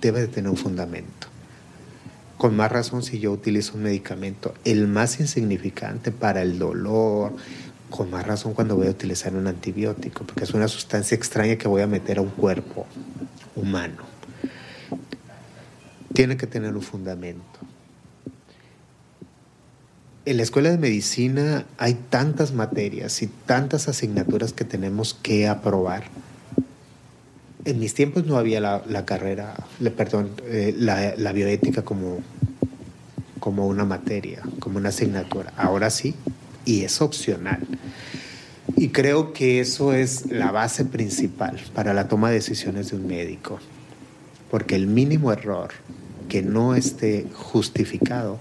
debe 0.00 0.20
de 0.20 0.28
tener 0.28 0.50
un 0.50 0.56
fundamento. 0.56 1.28
Con 2.36 2.56
más 2.56 2.70
razón 2.70 3.02
si 3.02 3.18
yo 3.18 3.32
utilizo 3.32 3.74
un 3.74 3.82
medicamento, 3.82 4.54
el 4.64 4.86
más 4.86 5.18
insignificante 5.18 6.12
para 6.12 6.42
el 6.42 6.58
dolor, 6.58 7.34
con 7.90 8.10
más 8.10 8.26
razón 8.26 8.54
cuando 8.54 8.76
voy 8.76 8.86
a 8.86 8.90
utilizar 8.90 9.34
un 9.34 9.46
antibiótico, 9.46 10.24
porque 10.24 10.44
es 10.44 10.54
una 10.54 10.68
sustancia 10.68 11.16
extraña 11.16 11.56
que 11.56 11.68
voy 11.68 11.82
a 11.82 11.86
meter 11.86 12.18
a 12.18 12.22
un 12.22 12.30
cuerpo 12.30 12.86
humano. 13.56 14.04
Tiene 16.12 16.36
que 16.36 16.46
tener 16.46 16.74
un 16.76 16.82
fundamento. 16.82 17.58
En 20.24 20.36
la 20.36 20.42
escuela 20.42 20.70
de 20.70 20.78
medicina 20.78 21.64
hay 21.78 21.94
tantas 21.94 22.52
materias 22.52 23.22
y 23.22 23.28
tantas 23.28 23.88
asignaturas 23.88 24.52
que 24.52 24.64
tenemos 24.64 25.14
que 25.14 25.48
aprobar. 25.48 26.04
En 27.64 27.78
mis 27.80 27.94
tiempos 27.94 28.24
no 28.24 28.38
había 28.38 28.60
la, 28.60 29.04
carrera, 29.04 29.54
perdón, 29.96 30.30
eh, 30.44 30.74
la, 30.76 31.14
la 31.16 31.32
bioética 31.32 31.82
como, 31.82 32.20
como 33.40 33.66
una 33.66 33.84
materia, 33.84 34.42
como 34.60 34.78
una 34.78 34.90
asignatura. 34.90 35.52
Ahora 35.56 35.90
sí, 35.90 36.14
y 36.64 36.84
es 36.84 37.00
opcional. 37.00 37.66
Y 38.76 38.90
creo 38.90 39.32
que 39.32 39.60
eso 39.60 39.92
es 39.92 40.30
la 40.30 40.52
base 40.52 40.84
principal 40.84 41.58
para 41.74 41.94
la 41.94 42.08
toma 42.08 42.28
de 42.28 42.36
decisiones 42.36 42.90
de 42.90 42.96
un 42.96 43.06
médico. 43.06 43.58
Porque 44.50 44.76
el 44.76 44.86
mínimo 44.86 45.32
error 45.32 45.70
que 46.28 46.42
no 46.42 46.74
esté 46.74 47.26
justificado 47.32 48.38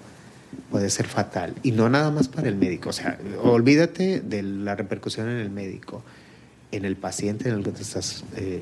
puede 0.70 0.90
ser 0.90 1.08
fatal. 1.08 1.56
Y 1.64 1.72
no 1.72 1.90
nada 1.90 2.12
más 2.12 2.28
para 2.28 2.50
el 2.50 2.56
médico. 2.56 2.90
O 2.90 2.94
sea, 2.94 3.18
olvídate 3.42 4.20
de 4.20 4.44
la 4.44 4.76
repercusión 4.76 5.30
en 5.30 5.38
el 5.38 5.50
médico, 5.50 6.04
en 6.72 6.86
el 6.86 6.98
paciente 6.98 7.50
en 7.50 7.56
el 7.56 7.64
que 7.64 7.72
te 7.72 7.82
estás 7.82 8.24
eh, 8.36 8.62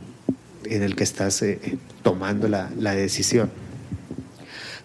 en 0.69 0.83
el 0.83 0.95
que 0.95 1.03
estás 1.03 1.41
eh, 1.41 1.77
tomando 2.03 2.47
la, 2.47 2.69
la, 2.77 2.93
decisión. 2.93 3.49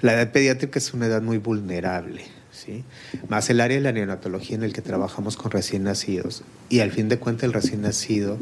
La 0.00 0.14
edad 0.14 0.32
pediátrica 0.32 0.78
es 0.78 0.94
una 0.94 1.06
edad 1.06 1.22
muy 1.22 1.38
vulnerable, 1.38 2.24
¿sí? 2.52 2.84
más 3.28 3.50
el 3.50 3.60
área 3.60 3.76
de 3.76 3.82
la 3.82 3.92
neonatología 3.92 4.56
en 4.56 4.62
el 4.62 4.72
que 4.72 4.82
trabajamos 4.82 5.36
con 5.36 5.50
recién 5.50 5.84
nacidos. 5.84 6.42
Y 6.68 6.80
al 6.80 6.90
fin 6.90 7.08
de 7.08 7.18
cuentas 7.18 7.44
el 7.44 7.52
recién 7.52 7.82
nacido 7.82 8.38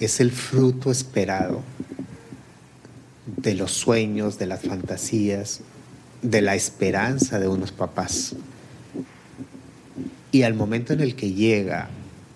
es 0.00 0.20
el 0.20 0.32
fruto 0.32 0.90
esperado 0.90 1.62
de 3.36 3.54
los 3.54 3.72
sueños, 3.72 4.38
de 4.38 4.46
las 4.46 4.62
fantasías, 4.62 5.60
de 6.22 6.42
la 6.42 6.54
esperanza 6.54 7.38
de 7.38 7.48
unos 7.48 7.72
papás. 7.72 8.34
Y 10.32 10.42
al 10.42 10.54
momento 10.54 10.92
en 10.92 11.00
el 11.00 11.16
que 11.16 11.32
llega 11.32 11.88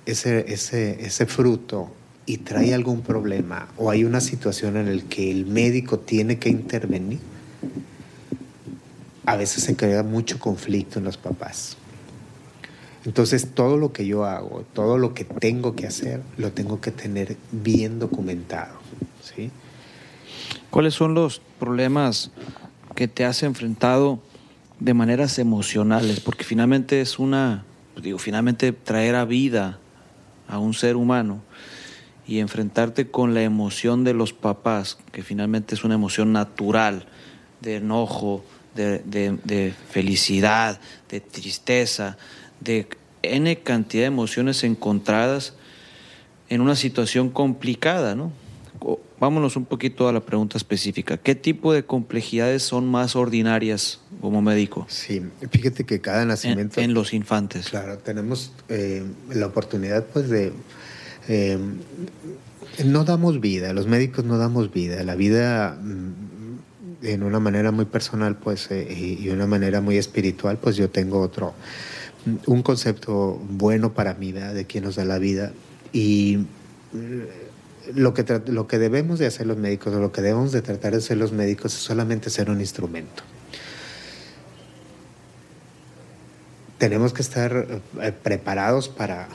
ese, 0.06 0.52
ese, 0.52 1.04
ese 1.04 1.26
fruto 1.26 1.92
y 2.26 2.38
trae 2.38 2.74
algún 2.74 3.02
problema 3.02 3.68
o 3.76 3.90
hay 3.90 4.04
una 4.04 4.20
situación 4.20 4.76
en 4.76 4.96
la 4.96 5.02
que 5.04 5.30
el 5.30 5.46
médico 5.46 5.98
tiene 5.98 6.38
que 6.38 6.48
intervenir, 6.48 7.20
a 9.26 9.36
veces 9.36 9.64
se 9.64 9.76
crea 9.76 10.02
mucho 10.02 10.38
conflicto 10.38 10.98
en 10.98 11.04
los 11.04 11.16
papás. 11.16 11.76
Entonces 13.04 13.48
todo 13.54 13.76
lo 13.76 13.92
que 13.92 14.06
yo 14.06 14.24
hago, 14.24 14.64
todo 14.72 14.96
lo 14.96 15.12
que 15.12 15.24
tengo 15.24 15.74
que 15.74 15.86
hacer, 15.86 16.22
lo 16.38 16.52
tengo 16.52 16.80
que 16.80 16.90
tener 16.90 17.36
bien 17.52 17.98
documentado. 17.98 18.78
¿sí? 19.22 19.50
¿Cuáles 20.70 20.94
son 20.94 21.14
los 21.14 21.42
problemas 21.58 22.30
que 22.94 23.06
te 23.06 23.24
has 23.24 23.42
enfrentado 23.42 24.20
de 24.80 24.94
maneras 24.94 25.38
emocionales? 25.38 26.20
Porque 26.20 26.44
finalmente 26.44 27.02
es 27.02 27.18
una, 27.18 27.64
digo, 28.02 28.18
finalmente 28.18 28.72
traer 28.72 29.16
a 29.16 29.26
vida 29.26 29.78
a 30.48 30.58
un 30.58 30.72
ser 30.72 30.96
humano 30.96 31.42
y 32.26 32.38
enfrentarte 32.38 33.10
con 33.10 33.34
la 33.34 33.42
emoción 33.42 34.04
de 34.04 34.14
los 34.14 34.32
papás, 34.32 34.98
que 35.12 35.22
finalmente 35.22 35.74
es 35.74 35.84
una 35.84 35.94
emoción 35.94 36.32
natural, 36.32 37.06
de 37.60 37.76
enojo, 37.76 38.44
de, 38.74 39.00
de, 39.44 39.74
felicidad, 39.90 40.80
de 41.08 41.20
tristeza, 41.20 42.16
de 42.60 42.88
N 43.22 43.56
cantidad 43.60 44.02
de 44.02 44.08
emociones 44.08 44.64
encontradas 44.64 45.54
en 46.48 46.60
una 46.60 46.76
situación 46.76 47.30
complicada, 47.30 48.14
¿no? 48.14 48.32
Vámonos 49.18 49.56
un 49.56 49.64
poquito 49.64 50.08
a 50.08 50.12
la 50.12 50.20
pregunta 50.20 50.58
específica. 50.58 51.16
¿Qué 51.16 51.34
tipo 51.34 51.72
de 51.72 51.84
complejidades 51.84 52.62
son 52.62 52.86
más 52.86 53.16
ordinarias 53.16 54.00
como 54.20 54.42
médico? 54.42 54.86
Sí, 54.90 55.22
fíjate 55.50 55.84
que 55.84 56.00
cada 56.00 56.24
nacimiento... 56.26 56.80
En, 56.80 56.92
los 56.92 57.14
infantes. 57.14 57.70
Claro, 57.70 57.96
tenemos 57.98 58.52
eh, 58.68 59.04
la 59.30 59.46
oportunidad 59.46 60.04
pues 60.06 60.28
de... 60.28 60.52
Eh, 61.28 61.58
no 62.84 63.04
damos 63.04 63.40
vida, 63.40 63.72
los 63.72 63.86
médicos 63.86 64.24
no 64.24 64.38
damos 64.38 64.72
vida. 64.72 65.02
La 65.04 65.14
vida 65.14 65.78
mm, 65.80 66.24
en 67.02 67.22
una 67.22 67.40
manera 67.40 67.70
muy 67.70 67.84
personal 67.84 68.36
pues 68.36 68.70
eh, 68.70 69.18
y 69.20 69.28
una 69.28 69.46
manera 69.46 69.80
muy 69.80 69.96
espiritual 69.96 70.58
pues 70.58 70.76
yo 70.76 70.90
tengo 70.90 71.20
otro, 71.20 71.54
un 72.46 72.62
concepto 72.62 73.40
bueno 73.48 73.92
para 73.92 74.14
mí 74.14 74.32
de 74.32 74.64
quién 74.64 74.84
nos 74.84 74.96
da 74.96 75.04
la 75.04 75.18
vida 75.18 75.52
y 75.92 76.46
lo 77.94 78.14
que, 78.14 78.24
lo 78.46 78.66
que 78.66 78.78
debemos 78.78 79.18
de 79.18 79.26
hacer 79.26 79.46
los 79.46 79.58
médicos 79.58 79.94
o 79.94 80.00
lo 80.00 80.12
que 80.12 80.22
debemos 80.22 80.52
de 80.52 80.62
tratar 80.62 80.92
de 80.92 80.98
hacer 80.98 81.16
los 81.16 81.32
médicos 81.32 81.74
es 81.74 81.80
solamente 81.80 82.30
ser 82.30 82.50
un 82.50 82.60
instrumento. 82.60 83.22
Tenemos 86.78 87.12
que 87.12 87.22
estar 87.22 87.80
eh, 88.00 88.12
preparados 88.22 88.88
para, 88.88 89.28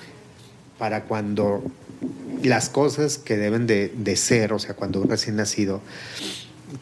para 0.80 1.04
cuando 1.04 1.62
las 2.42 2.70
cosas 2.70 3.20
que 3.20 3.38
deben 3.38 3.68
de, 3.68 3.94
de, 3.96 4.16
ser, 4.16 4.54
o 4.54 4.60
sea, 4.60 4.76
cuando 4.76 5.02
un 5.02 5.10
recién 5.10 5.36
nacido 5.36 5.82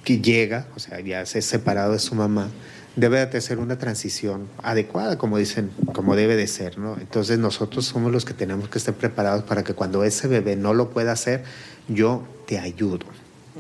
que 0.04 0.20
llega, 0.20 0.68
o 0.76 0.80
sea, 0.80 1.00
ya 1.02 1.26
se 1.26 1.40
ha 1.40 1.42
separado 1.42 1.94
de 1.94 2.00
su 2.00 2.16
mamá, 2.16 2.50
debe 2.98 3.26
de 3.26 3.42
ser 3.42 3.60
una 3.60 3.78
transición 3.78 4.48
adecuada, 4.64 5.18
como 5.18 5.38
dicen, 5.38 5.72
como 5.94 6.16
debe 6.16 6.36
de 6.36 6.48
ser, 6.48 6.80
¿no? 6.80 6.98
Entonces 7.00 7.38
nosotros 7.38 7.86
somos 7.86 8.12
los 8.12 8.26
que 8.26 8.34
tenemos 8.34 8.70
que 8.70 8.80
estar 8.80 8.96
preparados 8.96 9.44
para 9.44 9.64
que 9.64 9.74
cuando 9.74 10.04
ese 10.04 10.28
bebé 10.28 10.56
no 10.56 10.74
lo 10.74 10.90
pueda 10.90 11.12
hacer, 11.12 11.44
yo 11.88 12.28
te 12.48 12.58
ayudo, 12.58 13.06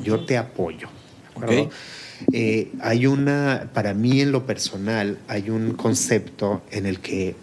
yo 0.03 0.25
te 0.25 0.37
apoyo. 0.37 0.89
Eh, 2.33 2.71
hay 2.81 3.05
una, 3.05 3.69
para 3.75 3.93
mí 3.93 4.21
en 4.21 4.31
lo 4.31 4.47
personal, 4.47 5.19
hay 5.27 5.51
un 5.51 5.73
concepto 5.73 6.63
en 6.71 6.87
el 6.87 6.99
que 6.99 7.35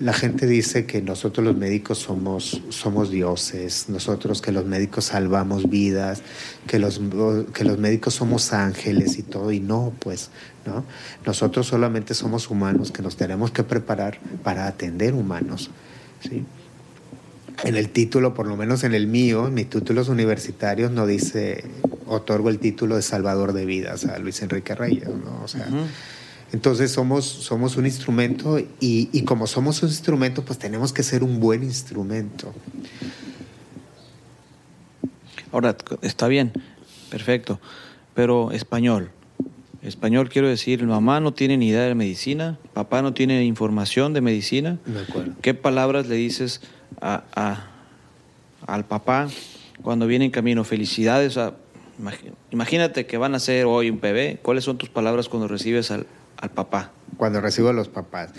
la 0.00 0.14
gente 0.14 0.46
dice 0.46 0.86
que 0.86 1.02
nosotros 1.02 1.46
los 1.46 1.56
médicos 1.56 1.98
somos, 1.98 2.62
somos 2.70 3.10
dioses, 3.10 3.90
nosotros 3.90 4.40
que 4.40 4.50
los 4.50 4.64
médicos 4.64 5.04
salvamos 5.04 5.68
vidas, 5.68 6.22
que 6.66 6.78
los, 6.78 6.98
que 7.52 7.64
los 7.64 7.78
médicos 7.78 8.14
somos 8.14 8.54
ángeles 8.54 9.18
y 9.18 9.22
todo, 9.22 9.52
y 9.52 9.60
no, 9.60 9.92
pues, 9.98 10.30
¿no? 10.64 10.86
Nosotros 11.26 11.66
solamente 11.66 12.14
somos 12.14 12.48
humanos 12.48 12.92
que 12.92 13.02
nos 13.02 13.16
tenemos 13.16 13.50
que 13.50 13.62
preparar 13.62 14.18
para 14.42 14.66
atender 14.66 15.12
humanos, 15.12 15.70
¿sí? 16.26 16.44
En 17.62 17.76
el 17.76 17.90
título, 17.90 18.32
por 18.32 18.46
lo 18.46 18.56
menos 18.56 18.84
en 18.84 18.94
el 18.94 19.06
mío, 19.06 19.48
en 19.48 19.54
mis 19.54 19.68
títulos 19.68 20.08
universitarios, 20.08 20.90
no 20.90 21.06
dice, 21.06 21.62
otorgo 22.06 22.48
el 22.48 22.58
título 22.58 22.96
de 22.96 23.02
salvador 23.02 23.52
de 23.52 23.66
vidas 23.66 24.06
a 24.06 24.18
Luis 24.18 24.40
Enrique 24.40 24.74
Reyes, 24.74 25.08
¿no? 25.08 25.42
O 25.44 25.48
sea, 25.48 25.68
entonces 26.52 26.90
somos, 26.90 27.24
somos 27.24 27.76
un 27.76 27.86
instrumento 27.86 28.58
y, 28.58 29.08
y, 29.12 29.22
como 29.22 29.46
somos 29.46 29.82
un 29.82 29.88
instrumento, 29.88 30.44
pues 30.44 30.58
tenemos 30.58 30.92
que 30.92 31.02
ser 31.02 31.22
un 31.22 31.38
buen 31.38 31.62
instrumento. 31.62 32.52
Ahora, 35.52 35.76
está 36.02 36.26
bien, 36.26 36.52
perfecto, 37.08 37.60
pero 38.14 38.50
español. 38.50 39.10
Español 39.82 40.28
quiero 40.28 40.48
decir, 40.48 40.84
mamá 40.84 41.20
no 41.20 41.32
tiene 41.32 41.56
ni 41.56 41.68
idea 41.68 41.82
de 41.82 41.94
medicina, 41.94 42.58
papá 42.74 43.00
no 43.00 43.14
tiene 43.14 43.44
información 43.44 44.12
de 44.12 44.20
medicina. 44.20 44.78
De 44.84 45.00
acuerdo. 45.00 45.32
¿Qué 45.40 45.54
palabras 45.54 46.06
le 46.08 46.16
dices 46.16 46.60
a, 47.00 47.24
a, 47.34 47.70
al 48.66 48.84
papá 48.86 49.28
cuando 49.82 50.06
viene 50.06 50.26
en 50.26 50.30
camino? 50.32 50.64
Felicidades. 50.64 51.38
A, 51.38 51.54
imagínate 52.50 53.06
que 53.06 53.16
van 53.16 53.34
a 53.34 53.38
ser 53.38 53.64
hoy 53.66 53.88
un 53.88 54.00
bebé. 54.00 54.38
¿Cuáles 54.42 54.64
son 54.64 54.76
tus 54.76 54.90
palabras 54.90 55.30
cuando 55.30 55.48
recibes 55.48 55.90
al, 55.90 56.06
al 56.40 56.50
papá? 56.50 56.92
Cuando 57.16 57.40
recibo 57.40 57.68
a 57.68 57.72
los 57.72 57.88
papás. 57.88 58.30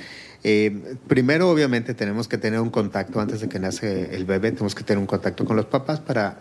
Eh, 0.43 0.95
primero, 1.08 1.49
obviamente, 1.49 1.93
tenemos 1.93 2.28
que 2.28 2.38
tener 2.38 2.60
un 2.60 2.70
contacto 2.70 3.20
antes 3.20 3.41
de 3.41 3.49
que 3.49 3.60
nace 3.60 4.16
el 4.16 4.26
bebé, 4.26 4.52
tenemos 4.52 4.76
que 4.76 4.84
tener 4.84 4.99
un 4.99 5.06
contacto 5.06 5.45
con 5.45 5.56
los 5.56 5.66
papás 5.66 5.99
para, 5.99 6.39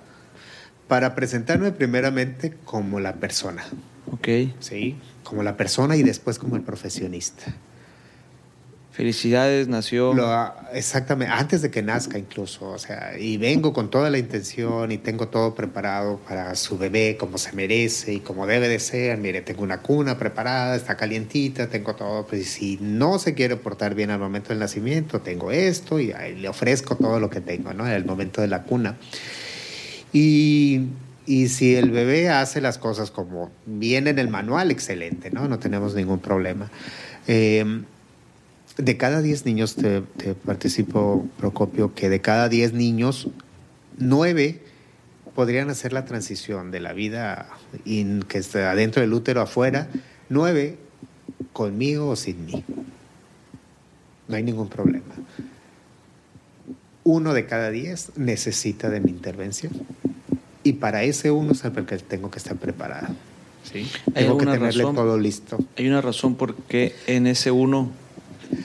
para 0.89 1.15
presentarme 1.15 1.73
primeramente 1.73 2.55
como 2.65 2.99
la 2.99 3.15
persona. 3.15 3.65
Ok. 4.11 4.29
Sí, 4.59 4.97
como 5.23 5.43
la 5.43 5.57
persona 5.57 5.97
y 5.97 6.03
después 6.03 6.39
como 6.39 6.57
el 6.57 6.63
profesionista. 6.63 7.55
Felicidades, 8.93 9.69
nació. 9.69 10.13
Lo, 10.15 10.53
exactamente, 10.73 11.33
antes 11.33 11.63
de 11.63 11.71
que 11.71 11.81
nazca 11.81 12.19
incluso, 12.19 12.71
o 12.71 12.79
sea, 12.79 13.17
y 13.17 13.37
vengo 13.37 13.73
con 13.73 13.89
toda 13.89 14.11
la 14.11 14.19
intención 14.19 14.91
y 14.91 14.99
tengo 14.99 15.29
todo 15.29 15.55
preparado 15.55 16.19
para 16.29 16.57
su 16.57 16.77
bebé 16.77 17.17
como 17.17 17.39
se 17.39 17.53
merece 17.53 18.15
y 18.15 18.21
como 18.21 18.49
debe 18.49 18.69
de 18.69 18.81
ser. 18.81 19.17
Mire, 19.19 19.43
tengo 19.43 19.63
una 19.63 19.81
cuna 19.81 20.19
preparada, 20.19 20.75
está 20.75 20.97
calientita, 20.97 21.69
tengo 21.69 21.95
todo. 21.95 22.27
Pues 22.27 22.49
si 22.49 22.79
no 22.81 23.21
se 23.21 23.35
quiere 23.35 23.55
portar 23.55 23.95
bien 23.95 24.11
al 24.11 24.19
momento 24.19 24.49
del 24.49 24.59
nacimiento, 24.59 25.21
tengo 25.21 25.53
esto 25.53 26.01
y 26.01 26.13
le 26.13 26.49
ofrezco 26.49 26.97
todo 26.97 27.21
lo 27.21 27.31
que 27.31 27.41
tengo, 27.41 27.73
¿no? 27.73 27.87
En 27.87 27.93
el 27.93 28.05
momento 28.05 28.41
de 28.41 28.49
la 28.49 28.65
cuna. 28.65 28.97
Y, 30.13 30.89
y 31.27 31.47
si 31.47 31.77
el 31.77 31.93
bebé 31.93 32.29
hace 32.29 32.61
las 32.61 32.77
cosas 32.79 33.13
como 33.13 33.53
viene 33.67 34.11
en 34.11 34.19
el 34.19 34.29
manual, 34.29 34.73
excelente, 34.73 35.31
¿no? 35.31 35.47
No 35.47 35.61
tenemos 35.61 35.95
ningún 35.95 36.19
problema. 36.19 36.69
Eh, 37.29 37.85
de 38.83 38.97
cada 38.97 39.23
10 39.23 39.47
niños, 39.47 39.77
te, 39.77 40.01
te, 40.01 40.35
participo, 40.35 41.27
Procopio, 41.39 41.95
que 41.95 42.09
de 42.09 42.21
cada 42.21 42.49
10 42.49 42.73
niños, 42.73 43.29
9 43.99 44.61
podrían 45.35 45.71
hacer 45.71 45.93
la 45.93 46.05
transición 46.05 46.71
de 46.71 46.81
la 46.81 46.93
vida 46.93 47.49
in, 47.85 48.23
que 48.23 48.39
está 48.39 48.71
adentro 48.71 49.01
del 49.01 49.13
útero 49.13 49.41
afuera, 49.41 49.89
9 50.29 50.77
conmigo 51.53 52.09
o 52.09 52.17
sin 52.17 52.45
mí. 52.47 52.65
No 54.29 54.37
hay 54.37 54.43
ningún 54.43 54.69
problema. 54.69 55.15
Uno 57.05 57.35
de 57.35 57.47
cada 57.47 57.71
10 57.71 58.17
necesita 58.17 58.91
de 58.91 59.01
mi 59.01 59.11
intervención. 59.11 59.73
Y 60.63 60.75
para 60.75 61.03
ese 61.03 61.31
uno 61.31 61.53
es 61.53 61.65
el 61.65 61.73
que 61.87 61.99
tengo 61.99 62.31
que 62.31 62.39
estar 62.39 62.57
preparado. 62.57 63.15
¿sí? 63.65 63.91
Tengo 64.15 64.37
que 64.37 64.47
tenerle 64.47 64.83
razón, 64.83 64.95
todo 64.95 65.19
listo. 65.19 65.59
Hay 65.77 65.89
una 65.89 66.01
razón 66.01 66.35
por 66.35 66.55
qué 66.55 66.95
en 67.07 67.27
ese 67.27 67.51
uno 67.51 67.91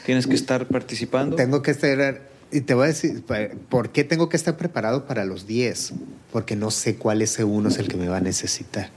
tienes 0.05 0.27
que 0.27 0.35
estar 0.35 0.67
participando. 0.67 1.35
Tengo 1.35 1.61
que 1.61 1.71
estar, 1.71 2.21
y 2.51 2.61
te 2.61 2.73
voy 2.73 2.85
a 2.85 2.87
decir, 2.87 3.23
¿por 3.69 3.89
qué 3.89 4.03
tengo 4.03 4.29
que 4.29 4.37
estar 4.37 4.57
preparado 4.57 5.05
para 5.05 5.25
los 5.25 5.47
10? 5.47 5.93
Porque 6.31 6.55
no 6.55 6.71
sé 6.71 6.95
cuál 6.95 7.21
ese 7.21 7.43
uno 7.43 7.69
es 7.69 7.77
el 7.77 7.87
que 7.87 7.97
me 7.97 8.07
va 8.07 8.17
a 8.17 8.21
necesitar. 8.21 8.89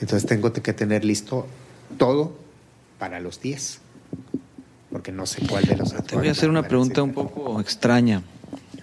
Entonces 0.00 0.28
tengo 0.28 0.52
que 0.52 0.72
tener 0.72 1.04
listo 1.04 1.46
todo 1.98 2.36
para 2.98 3.20
los 3.20 3.40
10. 3.40 3.80
Porque 4.90 5.12
no 5.12 5.26
sé 5.26 5.46
cuál 5.46 5.64
de 5.64 5.76
los 5.76 5.92
Te 6.06 6.16
voy 6.16 6.28
a 6.28 6.32
hacer 6.32 6.48
una 6.48 6.66
pregunta 6.66 7.02
un 7.02 7.12
poco 7.12 7.60
extraña. 7.60 8.22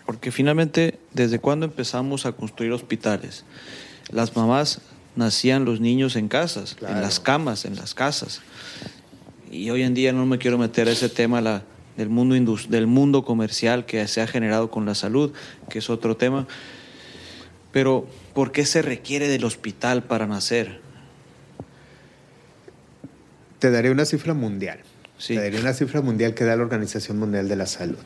Porque 0.05 0.32
finalmente, 0.32 0.99
¿desde 1.13 1.39
cuándo 1.39 1.65
empezamos 1.65 2.26
a 2.26 2.34
construir 2.34 2.71
hospitales? 2.71 3.45
Las 4.11 4.36
mamás 4.36 4.82
nacían 5.15 5.65
los 5.65 5.80
niños 5.80 6.15
en 6.15 6.28
casas, 6.28 6.76
en 6.82 7.01
las 7.01 7.19
camas, 7.19 7.65
en 7.65 7.76
las 7.76 7.93
casas. 7.93 8.41
Y 9.54 9.70
hoy 9.70 9.84
en 9.84 9.93
día 9.93 10.12
no 10.14 10.26
me 10.26 10.39
quiero 10.39 10.58
meter 10.58 10.88
a 10.88 10.91
ese 10.91 11.10
tema 11.10 11.39
la, 11.39 11.64
del, 11.95 12.10
mundo 12.10 12.58
del 12.70 12.88
mundo 12.88 13.24
comercial 13.24 13.86
que 13.86 14.08
se 14.08 14.20
ha 14.20 14.26
generado 14.26 14.72
con 14.72 14.86
la 14.86 14.95
salud, 14.95 15.32
que 15.70 15.78
es 15.78 15.91
otro 15.91 16.18
tema. 16.18 16.47
Pero, 17.72 18.08
¿por 18.34 18.51
qué 18.51 18.66
se 18.66 18.82
requiere 18.82 19.28
del 19.28 19.45
hospital 19.45 20.04
para 20.04 20.26
nacer? 20.26 20.82
Te 23.60 23.70
daré 23.70 23.91
una 23.91 24.06
cifra 24.06 24.34
mundial. 24.34 24.80
Te 25.26 25.36
daré 25.36 25.60
una 25.60 25.74
cifra 25.74 26.01
mundial 26.01 26.34
que 26.34 26.45
da 26.45 26.56
la 26.56 26.64
Organización 26.64 27.20
Mundial 27.20 27.47
de 27.47 27.56
la 27.56 27.68
Salud. 27.68 27.99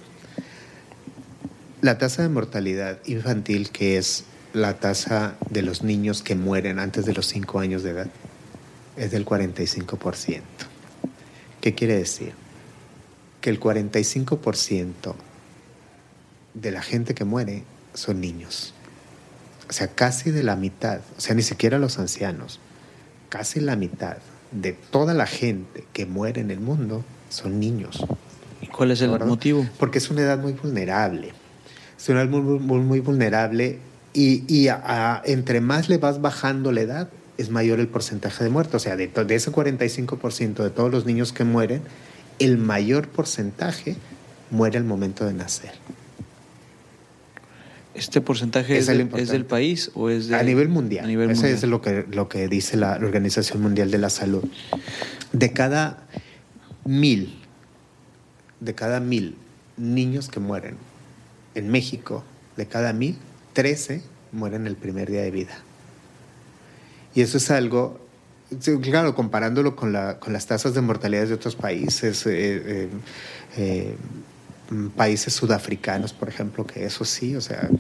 La 1.82 1.98
tasa 1.98 2.24
de 2.24 2.30
mortalidad 2.30 3.00
infantil, 3.06 3.70
que 3.70 3.98
es 3.98 4.26
la 4.54 4.80
tasa 4.80 5.38
de 5.50 5.62
los 5.62 5.82
niños 5.82 6.24
que 6.24 6.36
mueren 6.36 6.78
antes 6.78 7.06
de 7.06 7.14
los 7.14 7.26
5 7.28 7.60
años 7.60 7.84
de 7.84 7.92
edad, 7.92 8.08
es 8.98 9.12
del 9.12 9.26
45%. 9.26 10.42
¿Qué 11.68 11.76
quiere 11.76 11.98
decir? 11.98 12.32
Que 13.42 13.50
el 13.50 13.60
45% 13.60 15.16
de 16.54 16.72
la 16.72 16.82
gente 16.82 17.14
que 17.14 17.26
muere 17.26 17.66
son 17.94 18.22
niños. 18.22 18.74
O 19.70 19.74
sea, 19.74 19.90
casi 19.90 20.32
de 20.32 20.44
la 20.44 20.56
mitad, 20.56 21.02
o 21.18 21.20
sea, 21.20 21.36
ni 21.36 21.42
siquiera 21.42 21.78
los 21.78 22.00
ancianos, 22.00 22.62
casi 23.28 23.60
la 23.60 23.76
mitad 23.76 24.16
de 24.54 24.72
toda 24.72 25.14
la 25.14 25.28
gente 25.28 25.84
que 25.92 26.06
muere 26.06 26.40
en 26.40 26.52
el 26.52 26.62
mundo 26.62 27.04
son 27.28 27.60
niños. 27.60 28.06
¿Y 28.62 28.68
cuál 28.68 28.92
es 28.92 29.02
el 29.02 29.10
motivo? 29.10 29.68
Porque 29.78 29.98
es 29.98 30.10
una 30.10 30.22
edad 30.22 30.40
muy 30.40 30.54
vulnerable. 30.54 31.34
Es 31.98 32.08
una 32.08 32.22
edad 32.22 32.30
muy, 32.30 32.60
muy, 32.60 33.02
vulnerable 33.02 33.80
y, 34.14 34.46
y 34.48 34.70
entre 35.26 35.60
más 35.60 35.90
le 35.90 35.98
vas 35.98 36.22
bajando 36.22 36.72
la 36.72 36.80
edad, 36.80 37.10
es 37.38 37.50
mayor 37.50 37.80
el 37.80 37.88
porcentaje 37.88 38.44
de 38.44 38.50
muertos. 38.50 38.82
O 38.82 38.84
sea, 38.84 38.96
de, 38.96 39.08
de 39.08 39.36
ese 39.36 39.52
45% 39.52 40.64
de 40.64 40.70
todos 40.70 40.92
los 40.92 41.06
niños 41.06 41.34
que 41.34 41.44
mueren, 41.44 41.82
el 42.40 42.58
mayor 42.58 43.08
porcentaje 43.08 43.96
muere 44.52 44.78
al 44.78 44.84
momento 44.84 45.26
de 45.26 45.34
nacer. 45.34 45.72
¿Este 47.98 48.22
porcentaje 48.22 48.78
es, 48.78 48.86
del 48.86 49.46
país 49.46 49.90
o 49.96 50.10
es 50.10 50.28
de, 50.28 50.36
a 50.36 50.44
nivel 50.44 50.70
mundial? 50.70 51.06
A 51.06 51.08
nivel 51.08 51.32
Eso 51.32 51.48
es 51.48 51.64
lo 51.64 51.82
que, 51.82 52.06
lo 52.12 52.30
que 52.30 52.48
dice 52.48 52.78
la 52.78 52.94
Organización 52.94 53.60
Mundial 53.60 53.90
de 53.90 53.98
la 53.98 54.12
Salud. 54.12 54.44
De 55.34 55.52
cada 55.52 56.06
mil, 56.86 57.40
de 58.60 58.76
cada 58.76 59.00
mil 59.00 59.36
niños 59.78 60.30
que 60.30 60.40
mueren 60.40 60.76
en 61.56 61.70
México, 61.70 62.24
de 62.56 62.68
cada 62.68 62.94
mil, 62.94 63.18
13 63.54 64.04
mueren 64.32 64.68
el 64.68 64.76
primer 64.76 65.10
día 65.10 65.24
de 65.24 65.32
vida. 65.32 65.64
Y 67.18 67.22
eso 67.22 67.38
es 67.38 67.50
algo, 67.50 68.00
claro, 68.84 69.16
comparándolo 69.16 69.76
con, 69.76 69.92
la, 69.92 70.20
con 70.20 70.34
las 70.34 70.46
tasas 70.46 70.76
de 70.76 70.82
mortalidad 70.82 71.26
de 71.26 71.34
otros 71.34 71.56
países, 71.56 72.28
eh, 72.28 72.30
eh, 72.32 72.90
eh, 73.58 73.96
países 74.96 75.34
sudafricanos, 75.34 76.14
por 76.14 76.30
ejemplo, 76.30 76.68
que 76.68 76.86
eso 76.86 77.06
sí, 77.06 77.36
o 77.36 77.42
sea, 77.42 77.72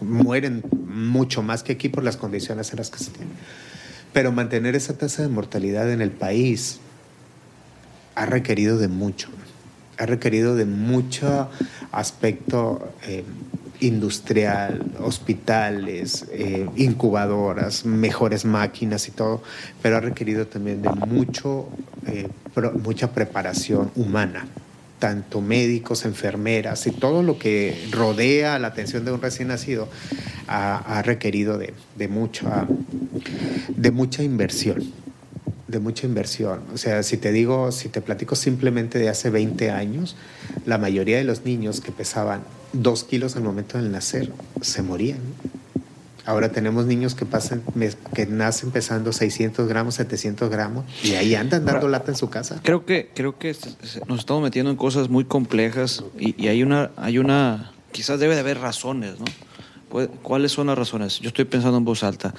mueren 0.00 0.64
mucho 0.88 1.40
más 1.40 1.62
que 1.62 1.74
aquí 1.74 1.88
por 1.88 2.02
las 2.02 2.16
condiciones 2.16 2.72
en 2.72 2.78
las 2.78 2.90
que 2.90 2.98
se 2.98 3.12
tienen. 3.12 3.32
Pero 4.12 4.32
mantener 4.32 4.74
esa 4.74 4.98
tasa 4.98 5.22
de 5.22 5.28
mortalidad 5.28 5.92
en 5.92 6.00
el 6.00 6.10
país 6.10 6.80
ha 8.16 8.26
requerido 8.26 8.76
de 8.76 8.88
mucho, 8.88 9.28
ha 9.98 10.06
requerido 10.06 10.56
de 10.56 10.64
mucho 10.64 11.48
aspecto 11.92 12.92
industrial, 13.80 14.84
hospitales, 15.00 16.26
eh, 16.32 16.66
incubadoras, 16.76 17.84
mejores 17.84 18.44
máquinas 18.44 19.08
y 19.08 19.12
todo, 19.12 19.42
pero 19.82 19.96
ha 19.96 20.00
requerido 20.00 20.46
también 20.46 20.82
de 20.82 20.90
mucho, 20.90 21.68
eh, 22.06 22.28
mucha 22.82 23.12
preparación 23.12 23.90
humana, 23.94 24.46
tanto 24.98 25.40
médicos, 25.40 26.04
enfermeras 26.04 26.86
y 26.86 26.90
todo 26.90 27.22
lo 27.22 27.38
que 27.38 27.88
rodea 27.92 28.58
la 28.58 28.68
atención 28.68 29.04
de 29.04 29.12
un 29.12 29.22
recién 29.22 29.48
nacido 29.48 29.88
ha, 30.48 31.02
requerido 31.02 31.58
de, 31.58 31.74
de, 31.96 32.08
de 33.76 33.90
mucha 33.90 34.22
inversión 34.22 35.07
de 35.68 35.78
mucha 35.78 36.06
inversión. 36.06 36.62
O 36.74 36.78
sea, 36.78 37.02
si 37.02 37.18
te 37.18 37.30
digo, 37.30 37.70
si 37.70 37.88
te 37.88 38.00
platico 38.00 38.34
simplemente 38.34 38.98
de 38.98 39.08
hace 39.08 39.30
20 39.30 39.70
años, 39.70 40.16
la 40.66 40.78
mayoría 40.78 41.18
de 41.18 41.24
los 41.24 41.44
niños 41.44 41.80
que 41.80 41.92
pesaban 41.92 42.42
dos 42.72 43.04
kilos 43.04 43.36
al 43.36 43.42
momento 43.42 43.78
del 43.78 43.92
nacer 43.92 44.32
se 44.60 44.82
morían. 44.82 45.20
Ahora 46.24 46.50
tenemos 46.50 46.84
niños 46.84 47.14
que, 47.14 47.24
pasan, 47.24 47.62
que 48.14 48.26
nacen 48.26 48.70
pesando 48.70 49.14
600 49.14 49.66
gramos, 49.66 49.94
700 49.94 50.50
gramos 50.50 50.84
y 51.02 51.12
ahí 51.12 51.34
andan 51.34 51.64
dando 51.64 51.88
lata 51.88 52.10
en 52.10 52.18
su 52.18 52.28
casa. 52.28 52.60
Creo 52.62 52.84
que, 52.84 53.10
creo 53.14 53.38
que 53.38 53.56
nos 54.06 54.18
estamos 54.18 54.42
metiendo 54.42 54.70
en 54.70 54.76
cosas 54.76 55.08
muy 55.08 55.24
complejas 55.24 56.04
y, 56.18 56.48
hay, 56.48 56.62
una, 56.62 56.90
hay 56.96 57.18
una, 57.18 57.72
quizás 57.92 58.20
debe 58.20 58.34
de 58.34 58.40
haber 58.40 58.58
razones, 58.58 59.14
¿no? 59.18 59.24
¿Cuáles 60.22 60.52
son 60.52 60.66
las 60.66 60.76
razones? 60.76 61.18
Yo 61.20 61.28
estoy 61.28 61.46
pensando 61.46 61.78
en 61.78 61.84
voz 61.86 62.04
alta. 62.04 62.34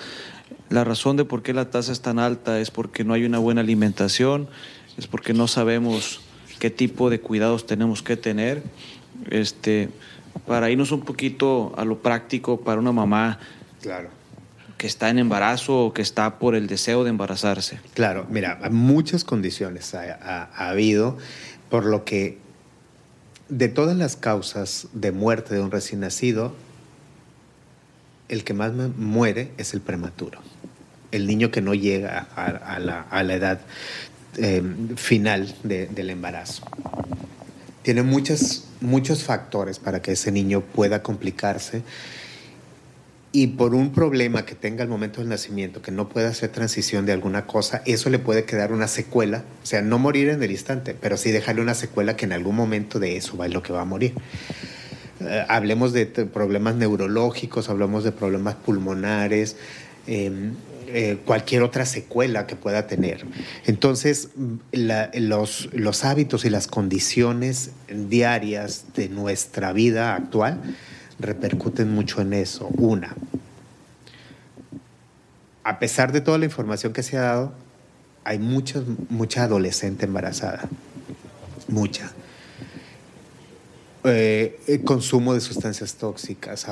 La 0.70 0.84
razón 0.84 1.18
de 1.18 1.26
por 1.26 1.42
qué 1.42 1.54
la 1.54 1.70
tasa 1.70 1.92
es 1.92 2.02
tan 2.02 2.20
alta 2.20 2.60
es 2.60 2.72
porque 2.72 3.04
no 3.04 3.14
hay 3.14 3.26
una 3.26 3.40
buena 3.40 3.62
alimentación, 3.62 4.48
es 4.98 5.08
porque 5.08 5.34
no 5.34 5.48
sabemos 5.48 6.22
qué 6.60 6.70
tipo 6.70 7.10
de 7.10 7.20
cuidados 7.20 7.66
tenemos 7.66 8.04
que 8.04 8.18
tener. 8.18 8.62
Este, 9.30 9.90
para 10.46 10.70
irnos 10.70 10.92
un 10.92 11.02
poquito 11.02 11.74
a 11.78 11.86
lo 11.86 12.00
práctico 12.00 12.62
para 12.62 12.80
una 12.80 12.92
mamá 12.92 13.40
claro. 13.82 14.10
que 14.78 14.88
está 14.88 15.10
en 15.10 15.20
embarazo 15.20 15.86
o 15.86 15.94
que 15.94 16.02
está 16.02 16.40
por 16.40 16.56
el 16.56 16.68
deseo 16.68 17.04
de 17.04 17.10
embarazarse. 17.10 17.80
Claro, 17.94 18.26
mira, 18.30 18.60
muchas 18.72 19.24
condiciones 19.24 19.94
ha, 19.94 20.50
habido, 20.70 21.18
por 21.70 21.86
lo 21.86 22.06
que 22.06 22.38
de 23.50 23.68
todas 23.68 23.98
las 23.98 24.16
causas 24.16 24.88
de 24.94 25.12
muerte 25.12 25.56
de 25.56 25.62
un 25.62 25.72
recién 25.72 26.02
nacido, 26.02 26.54
el 28.28 28.44
que 28.44 28.54
más 28.54 28.74
muere 28.74 29.52
es 29.58 29.74
el 29.74 29.82
prematuro, 29.82 30.40
el 31.12 31.28
niño 31.28 31.52
que 31.52 31.62
no 31.62 31.74
llega 31.74 32.28
a, 32.36 32.80
la, 32.80 33.34
edad 33.34 33.62
eh, 34.38 34.62
final 34.96 35.56
del 35.64 36.10
embarazo. 36.10 36.64
Tiene 37.82 38.04
muchos, 38.04 38.66
muchos 38.82 39.24
factores 39.24 39.80
para 39.80 40.02
que 40.02 40.12
ese 40.12 40.32
niño 40.32 40.62
pueda 40.62 41.02
complicarse. 41.02 41.84
Y 43.32 43.48
por 43.48 43.76
un 43.76 43.92
problema 43.92 44.44
que 44.44 44.56
tenga 44.56 44.82
al 44.84 44.90
momento 44.90 45.22
del 45.22 45.30
nacimiento, 45.30 45.84
que 45.84 45.92
no 45.92 46.10
pueda 46.10 46.30
hacer 46.30 46.50
transición 46.52 47.06
de 47.06 47.14
alguna 47.14 47.46
cosa, 47.46 47.84
eso 47.86 48.10
le 48.10 48.18
puede 48.18 48.44
quedar 48.44 48.72
una 48.72 48.88
secuela, 48.88 49.44
o 49.62 49.66
sea, 49.66 49.84
no 49.84 50.00
morir 50.00 50.30
en 50.30 50.42
el 50.42 50.50
instante, 50.50 50.96
pero 51.00 51.16
sí 51.16 51.30
dejarle 51.30 51.62
una 51.62 51.76
secuela 51.76 52.18
que 52.18 52.26
en 52.26 52.34
algún 52.34 52.56
momento 52.56 53.00
de 53.00 53.18
eso 53.18 53.38
va 53.38 53.48
lo 53.48 53.62
que 53.62 53.72
va 53.72 53.82
a 53.82 53.86
morir. 53.86 54.14
Eh, 55.22 55.46
hablemos 55.48 55.94
de 55.94 56.06
problemas 56.06 56.76
neurológicos, 56.76 57.70
hablamos 57.70 58.04
de 58.04 58.12
problemas 58.12 58.56
pulmonares, 58.56 59.58
em, 60.08 60.54
eh, 60.92 61.20
cualquier 61.26 61.62
otra 61.64 61.86
secuela 61.86 62.48
que 62.48 62.56
pueda 62.56 62.88
tener. 62.88 63.26
Entonces, 63.66 64.30
los, 64.72 65.70
los 65.74 66.06
hábitos 66.06 66.46
y 66.46 66.50
las 66.50 66.68
condiciones 66.68 67.72
diarias 67.88 68.86
de 68.96 69.10
nuestra 69.10 69.72
vida 69.72 70.16
actual 70.16 70.60
repercuten 71.20 71.94
mucho 71.94 72.22
en 72.22 72.34
eso. 72.34 72.68
Una, 72.78 73.16
a 75.64 75.78
pesar 75.78 76.12
de 76.12 76.22
toda 76.22 76.40
la 76.40 76.46
información 76.46 76.94
que 76.94 77.04
se 77.04 77.18
ha 77.18 77.22
dado, 77.22 77.54
hay 78.24 78.40
mucha, 78.40 78.82
mucha 79.10 79.44
adolescente 79.44 80.06
embarazada. 80.06 80.68
Mucha. 81.68 82.12
Eh, 84.06 84.58
el 84.68 84.84
consumo 84.86 85.34
de 85.34 85.42
sustancias 85.42 85.96
tóxicas, 85.96 86.66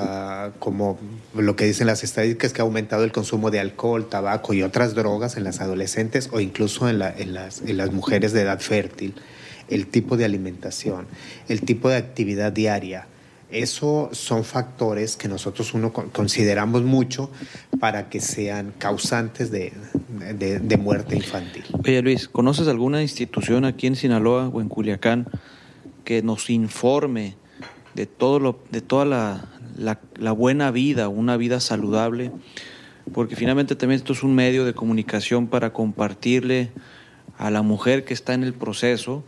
como 0.58 0.98
lo 1.34 1.56
que 1.56 1.66
dicen 1.66 1.86
las 1.86 2.02
estadísticas, 2.02 2.54
que 2.54 2.62
ha 2.62 2.64
aumentado 2.64 3.04
el 3.04 3.12
consumo 3.12 3.50
de 3.50 3.60
alcohol, 3.60 4.08
tabaco 4.08 4.54
y 4.54 4.62
otras 4.62 4.94
drogas 4.94 5.36
en 5.36 5.44
las 5.44 5.60
adolescentes 5.60 6.30
o 6.32 6.40
incluso 6.40 6.88
en, 6.88 6.98
las, 6.98 7.18
en 7.18 7.76
las 7.76 7.92
mujeres 7.92 8.32
de 8.32 8.42
edad 8.42 8.60
fértil, 8.60 9.14
el 9.68 9.88
tipo 9.88 10.16
de 10.16 10.24
alimentación, 10.24 11.06
el 11.48 11.60
tipo 11.60 11.90
de 11.90 11.96
actividad 11.96 12.50
diaria. 12.50 13.06
Eso 13.50 14.08
son 14.12 14.44
factores 14.44 15.16
que 15.16 15.28
nosotros 15.28 15.74
uno 15.74 15.92
consideramos 15.92 16.82
mucho 16.82 17.30
para 17.78 18.08
que 18.08 18.20
sean 18.20 18.72
causantes 18.78 19.50
de, 19.50 19.72
de, 20.38 20.60
de 20.60 20.76
muerte 20.78 21.16
infantil. 21.16 21.64
Oye 21.84 22.00
Luis, 22.00 22.28
¿conoces 22.28 22.68
alguna 22.68 23.02
institución 23.02 23.66
aquí 23.66 23.86
en 23.86 23.96
Sinaloa 23.96 24.48
o 24.48 24.60
en 24.62 24.68
Culiacán? 24.68 25.28
Que 26.08 26.22
nos 26.22 26.48
informe 26.48 27.34
de, 27.94 28.06
todo 28.06 28.40
lo, 28.40 28.58
de 28.70 28.80
toda 28.80 29.04
la, 29.04 30.32
buena 30.32 30.70
vida, 30.70 31.10
una 31.10 31.36
vida 31.36 31.60
saludable, 31.60 32.32
porque 33.12 33.36
finalmente 33.36 33.76
también 33.76 33.98
esto 33.98 34.14
es 34.14 34.22
un 34.22 34.34
medio 34.34 34.64
de 34.64 34.72
comunicación 34.72 35.48
para 35.48 35.74
compartirle 35.74 36.70
a 37.36 37.50
la 37.50 37.60
mujer 37.60 38.06
que 38.06 38.14
está 38.14 38.32
en 38.32 38.42
el 38.42 38.54
proceso 38.54 39.22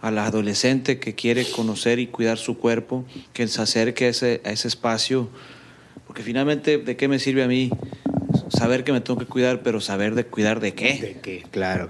al 0.00 0.18
adolescente 0.18 1.00
que 1.00 1.16
quiere 1.16 1.44
conocer 1.50 1.98
y 1.98 2.06
cuidar 2.06 2.38
su 2.38 2.58
cuerpo, 2.58 3.04
que 3.32 3.48
se 3.48 3.60
acerque 3.60 4.04
a 4.04 4.08
ese, 4.10 4.40
a 4.44 4.52
ese 4.52 4.68
espacio, 4.68 5.28
porque 6.06 6.22
finalmente, 6.22 6.78
¿de 6.78 6.96
qué 6.96 7.08
me 7.08 7.18
sirve 7.18 7.42
a 7.42 7.48
mí 7.48 7.72
saber 8.48 8.84
que 8.84 8.92
me 8.92 9.00
tengo 9.00 9.18
que 9.18 9.26
cuidar, 9.26 9.62
pero 9.62 9.80
saber 9.80 10.14
de 10.14 10.24
cuidar 10.24 10.60
de 10.60 10.74
qué? 10.74 11.00
De 11.00 11.20
qué, 11.20 11.44
claro. 11.50 11.88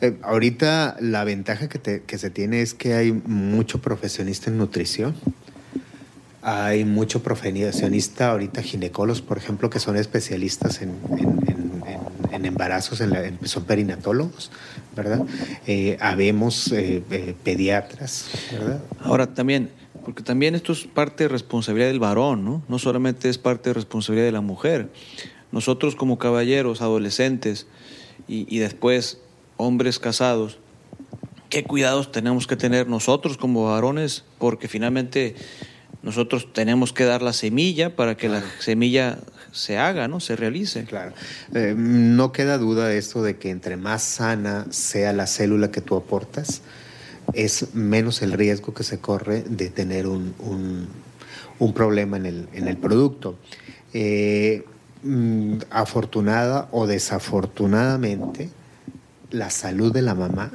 Eh, 0.00 0.16
ahorita 0.22 0.96
la 1.00 1.24
ventaja 1.24 1.68
que, 1.68 1.78
te, 1.78 2.02
que 2.02 2.18
se 2.18 2.30
tiene 2.30 2.60
es 2.62 2.74
que 2.74 2.94
hay 2.94 3.12
mucho 3.12 3.80
profesionista 3.80 4.50
en 4.50 4.58
nutrición. 4.58 5.14
Hay 6.46 6.84
mucho 6.84 7.22
profesionista 7.22 8.30
ahorita, 8.30 8.62
ginecólogos, 8.62 9.22
por 9.22 9.38
ejemplo, 9.38 9.70
que 9.70 9.78
son 9.80 9.96
especialistas 9.96 10.82
en, 10.82 10.90
en, 11.18 11.40
en, 11.48 11.82
en 12.32 12.44
embarazos, 12.44 13.00
en 13.00 13.10
la, 13.10 13.22
son 13.44 13.64
perinatólogos, 13.64 14.50
¿verdad? 14.94 15.22
Eh, 15.66 15.96
habemos 16.00 16.70
eh, 16.70 17.02
eh, 17.10 17.34
pediatras, 17.42 18.26
¿verdad? 18.52 18.80
Ahora 19.00 19.32
también, 19.32 19.70
porque 20.04 20.22
también 20.22 20.54
esto 20.54 20.72
es 20.72 20.84
parte 20.84 21.24
de 21.24 21.28
responsabilidad 21.28 21.88
del 21.88 22.00
varón, 22.00 22.44
¿no? 22.44 22.62
No 22.68 22.78
solamente 22.78 23.30
es 23.30 23.38
parte 23.38 23.70
de 23.70 23.74
responsabilidad 23.74 24.26
de 24.26 24.32
la 24.32 24.42
mujer. 24.42 24.90
Nosotros 25.54 25.94
como 25.94 26.18
caballeros, 26.18 26.82
adolescentes 26.82 27.68
y, 28.26 28.44
y 28.52 28.58
después 28.58 29.18
hombres 29.56 30.00
casados, 30.00 30.58
¿qué 31.48 31.62
cuidados 31.62 32.10
tenemos 32.10 32.48
que 32.48 32.56
tener 32.56 32.88
nosotros 32.88 33.36
como 33.36 33.66
varones? 33.70 34.24
Porque 34.38 34.66
finalmente 34.66 35.36
nosotros 36.02 36.52
tenemos 36.52 36.92
que 36.92 37.04
dar 37.04 37.22
la 37.22 37.32
semilla 37.32 37.94
para 37.94 38.16
que 38.16 38.28
la 38.28 38.42
semilla 38.58 39.20
se 39.52 39.78
haga, 39.78 40.08
¿no? 40.08 40.18
Se 40.18 40.34
realice. 40.34 40.86
Claro. 40.86 41.12
Eh, 41.54 41.74
no 41.76 42.32
queda 42.32 42.58
duda 42.58 42.88
de 42.88 42.98
esto 42.98 43.22
de 43.22 43.36
que 43.36 43.50
entre 43.50 43.76
más 43.76 44.02
sana 44.02 44.66
sea 44.70 45.12
la 45.12 45.28
célula 45.28 45.70
que 45.70 45.80
tú 45.80 45.94
aportas, 45.94 46.62
es 47.32 47.74
menos 47.74 48.22
el 48.22 48.32
riesgo 48.32 48.74
que 48.74 48.82
se 48.82 48.98
corre 48.98 49.42
de 49.42 49.70
tener 49.70 50.08
un, 50.08 50.34
un, 50.40 50.88
un 51.60 51.72
problema 51.72 52.16
en 52.16 52.26
el, 52.26 52.48
en 52.54 52.66
el 52.66 52.76
producto. 52.76 53.38
Eh, 53.92 54.64
mm, 55.04 55.58
afortunada 55.70 56.68
o 56.72 56.86
desafortunadamente, 56.86 58.50
la 59.30 59.50
salud 59.50 59.92
de 59.92 60.02
la 60.02 60.14
mamá 60.14 60.50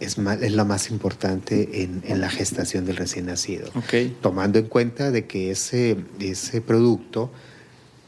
es, 0.00 0.18
más, 0.18 0.42
es 0.42 0.52
la 0.52 0.64
más 0.64 0.90
importante 0.90 1.82
en, 1.82 2.02
en, 2.04 2.20
la 2.20 2.30
gestación 2.30 2.84
del 2.84 2.96
recién 2.96 3.26
nacido. 3.26 3.68
Okay. 3.74 4.16
Tomando 4.20 4.58
en 4.58 4.66
cuenta 4.66 5.10
de 5.10 5.26
que 5.26 5.50
ese, 5.50 5.96
ese 6.18 6.60
producto 6.60 7.30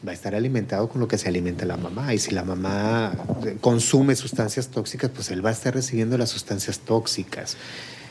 va 0.06 0.10
a 0.10 0.14
estar 0.14 0.34
alimentado 0.34 0.88
con 0.88 1.00
lo 1.00 1.08
que 1.08 1.18
se 1.18 1.28
alimenta 1.28 1.64
la 1.64 1.76
mamá. 1.76 2.12
Y 2.14 2.18
si 2.18 2.32
la 2.32 2.44
mamá 2.44 3.12
consume 3.60 4.14
sustancias 4.16 4.68
tóxicas, 4.68 5.10
pues 5.14 5.30
él 5.30 5.44
va 5.44 5.50
a 5.50 5.52
estar 5.52 5.74
recibiendo 5.74 6.18
las 6.18 6.30
sustancias 6.30 6.80
tóxicas. 6.80 7.56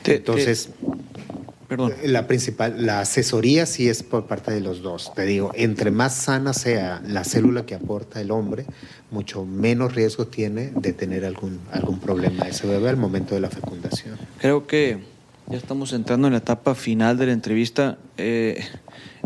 Te, 0.01 0.15
Entonces, 0.15 0.69
te, 0.69 1.52
perdón. 1.67 1.93
la 2.03 2.27
principal, 2.27 2.85
la 2.85 3.01
asesoría 3.01 3.65
sí 3.65 3.89
es 3.89 4.03
por 4.03 4.25
parte 4.25 4.51
de 4.51 4.61
los 4.61 4.81
dos. 4.81 5.13
Te 5.13 5.23
digo, 5.23 5.51
entre 5.55 5.91
más 5.91 6.15
sana 6.15 6.53
sea 6.53 7.01
la 7.05 7.23
célula 7.23 7.65
que 7.65 7.75
aporta 7.75 8.21
el 8.21 8.31
hombre, 8.31 8.65
mucho 9.11 9.45
menos 9.45 9.93
riesgo 9.93 10.27
tiene 10.27 10.71
de 10.75 10.93
tener 10.93 11.25
algún, 11.25 11.59
algún 11.71 11.99
problema 11.99 12.47
ese 12.47 12.67
bebé 12.67 12.89
al 12.89 12.97
momento 12.97 13.35
de 13.35 13.41
la 13.41 13.49
fecundación. 13.49 14.17
Creo 14.39 14.65
que 14.67 14.99
ya 15.47 15.57
estamos 15.57 15.93
entrando 15.93 16.27
en 16.27 16.33
la 16.33 16.39
etapa 16.39 16.73
final 16.73 17.17
de 17.17 17.27
la 17.27 17.33
entrevista. 17.33 17.97
Eh, 18.17 18.63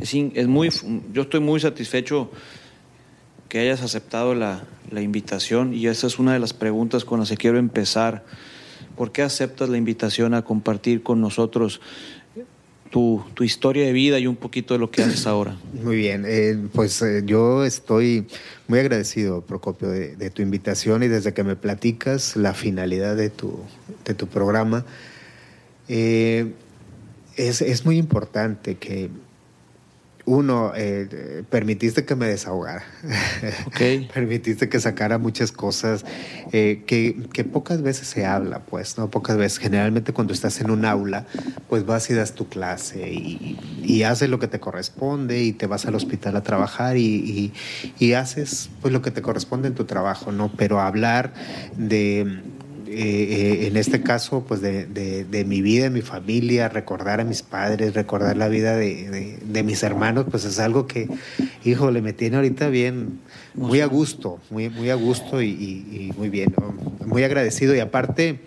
es, 0.01 0.13
es, 0.13 0.47
muy, 0.47 0.69
yo 1.13 1.21
estoy 1.21 1.39
muy 1.39 1.59
satisfecho 1.59 2.31
que 3.49 3.59
hayas 3.59 3.81
aceptado 3.81 4.35
la, 4.35 4.63
la, 4.91 5.01
invitación 5.01 5.73
y 5.73 5.87
esa 5.87 6.07
es 6.07 6.19
una 6.19 6.33
de 6.33 6.39
las 6.39 6.53
preguntas 6.53 7.05
con 7.05 7.19
las 7.19 7.29
que 7.29 7.37
quiero 7.37 7.57
empezar. 7.57 8.23
¿Por 8.97 9.11
qué 9.11 9.21
aceptas 9.21 9.69
la 9.69 9.77
invitación 9.77 10.33
a 10.33 10.41
compartir 10.41 11.03
con 11.03 11.21
nosotros 11.21 11.81
tu, 12.89 13.23
tu 13.33 13.43
historia 13.43 13.85
de 13.85 13.93
vida 13.93 14.19
y 14.19 14.27
un 14.27 14.35
poquito 14.35 14.73
de 14.73 14.79
lo 14.79 14.91
que 14.91 15.03
haces 15.03 15.27
ahora? 15.27 15.57
Muy 15.83 15.95
bien, 15.95 16.23
eh, 16.27 16.57
pues 16.73 17.01
eh, 17.01 17.23
yo 17.25 17.65
estoy 17.65 18.25
muy 18.67 18.79
agradecido, 18.79 19.41
Procopio, 19.41 19.89
de, 19.89 20.15
de, 20.15 20.29
tu 20.29 20.41
invitación 20.41 21.03
y 21.03 21.07
desde 21.07 21.33
que 21.33 21.43
me 21.43 21.55
platicas 21.55 22.35
la 22.35 22.53
finalidad 22.53 23.15
de 23.15 23.29
tu, 23.29 23.59
de 24.05 24.13
tu 24.13 24.27
programa. 24.27 24.85
Eh, 25.87 26.51
es, 27.35 27.61
es 27.61 27.85
muy 27.85 27.97
importante 27.97 28.75
que 28.75 29.09
uno, 30.27 30.73
eh, 30.75 31.43
permitiste 31.49 32.03
que 32.03 32.13
me 32.15 32.27
desahogara. 32.27 32.83
Okay. 33.67 34.09
permitiste 34.13 34.67
que 34.67 34.77
sacara 34.81 35.17
muchas 35.17 35.53
cosas 35.53 36.03
eh, 36.51 36.83
que, 36.85 37.15
que, 37.31 37.45
pocas 37.45 37.81
veces 37.81 38.09
se 38.09 38.25
habla, 38.25 38.59
pues, 38.59 38.97
¿no? 38.97 39.09
Pocas 39.09 39.37
veces. 39.37 39.57
Generalmente 39.59 40.11
cuando 40.11 40.33
estás 40.33 40.59
en 40.59 40.69
un 40.69 40.83
aula, 40.83 41.25
pues 41.69 41.85
vas 41.85 42.09
y 42.09 42.13
das 42.13 42.33
tu 42.33 42.49
clase 42.49 43.09
y, 43.09 43.57
y 43.83 44.03
haces 44.03 44.29
lo 44.29 44.37
que 44.37 44.49
te 44.49 44.59
corresponde 44.59 45.41
y 45.41 45.53
te 45.53 45.65
vas 45.65 45.85
al 45.85 45.95
hospital 45.95 46.35
a 46.35 46.43
trabajar 46.43 46.97
y, 46.97 47.05
y, 47.05 47.53
y 47.97 48.11
haces 48.11 48.69
pues 48.81 48.93
lo 48.93 49.01
que 49.01 49.11
te 49.11 49.21
corresponde 49.21 49.69
en 49.69 49.75
tu 49.75 49.85
trabajo, 49.85 50.33
¿no? 50.33 50.51
Pero 50.57 50.81
hablar 50.81 51.33
de 51.77 52.41
eh, 52.89 53.67
en 53.67 53.77
este 53.77 54.01
caso, 54.01 54.45
pues 54.47 54.61
de, 54.61 54.85
de, 54.85 55.25
de, 55.25 55.45
mi 55.45 55.61
vida, 55.61 55.83
de 55.85 55.89
mi 55.89 56.01
familia, 56.01 56.69
recordar 56.69 57.19
a 57.19 57.23
mis 57.23 57.41
padres, 57.41 57.93
recordar 57.93 58.37
la 58.37 58.47
vida 58.47 58.75
de, 58.75 59.37
de, 59.41 59.63
mis 59.63 59.83
hermanos, 59.83 60.25
pues 60.29 60.45
es 60.45 60.59
algo 60.59 60.87
que, 60.87 61.09
híjole, 61.63 62.01
me 62.01 62.13
tiene 62.13 62.37
ahorita 62.37 62.69
bien, 62.69 63.19
muy 63.53 63.81
a 63.81 63.85
gusto, 63.85 64.39
muy, 64.49 64.69
muy 64.69 64.89
a 64.89 64.95
gusto 64.95 65.41
y, 65.41 65.49
y, 65.49 66.09
y 66.09 66.13
muy 66.17 66.29
bien, 66.29 66.53
muy 67.05 67.23
agradecido. 67.23 67.75
Y 67.75 67.79
aparte, 67.79 68.39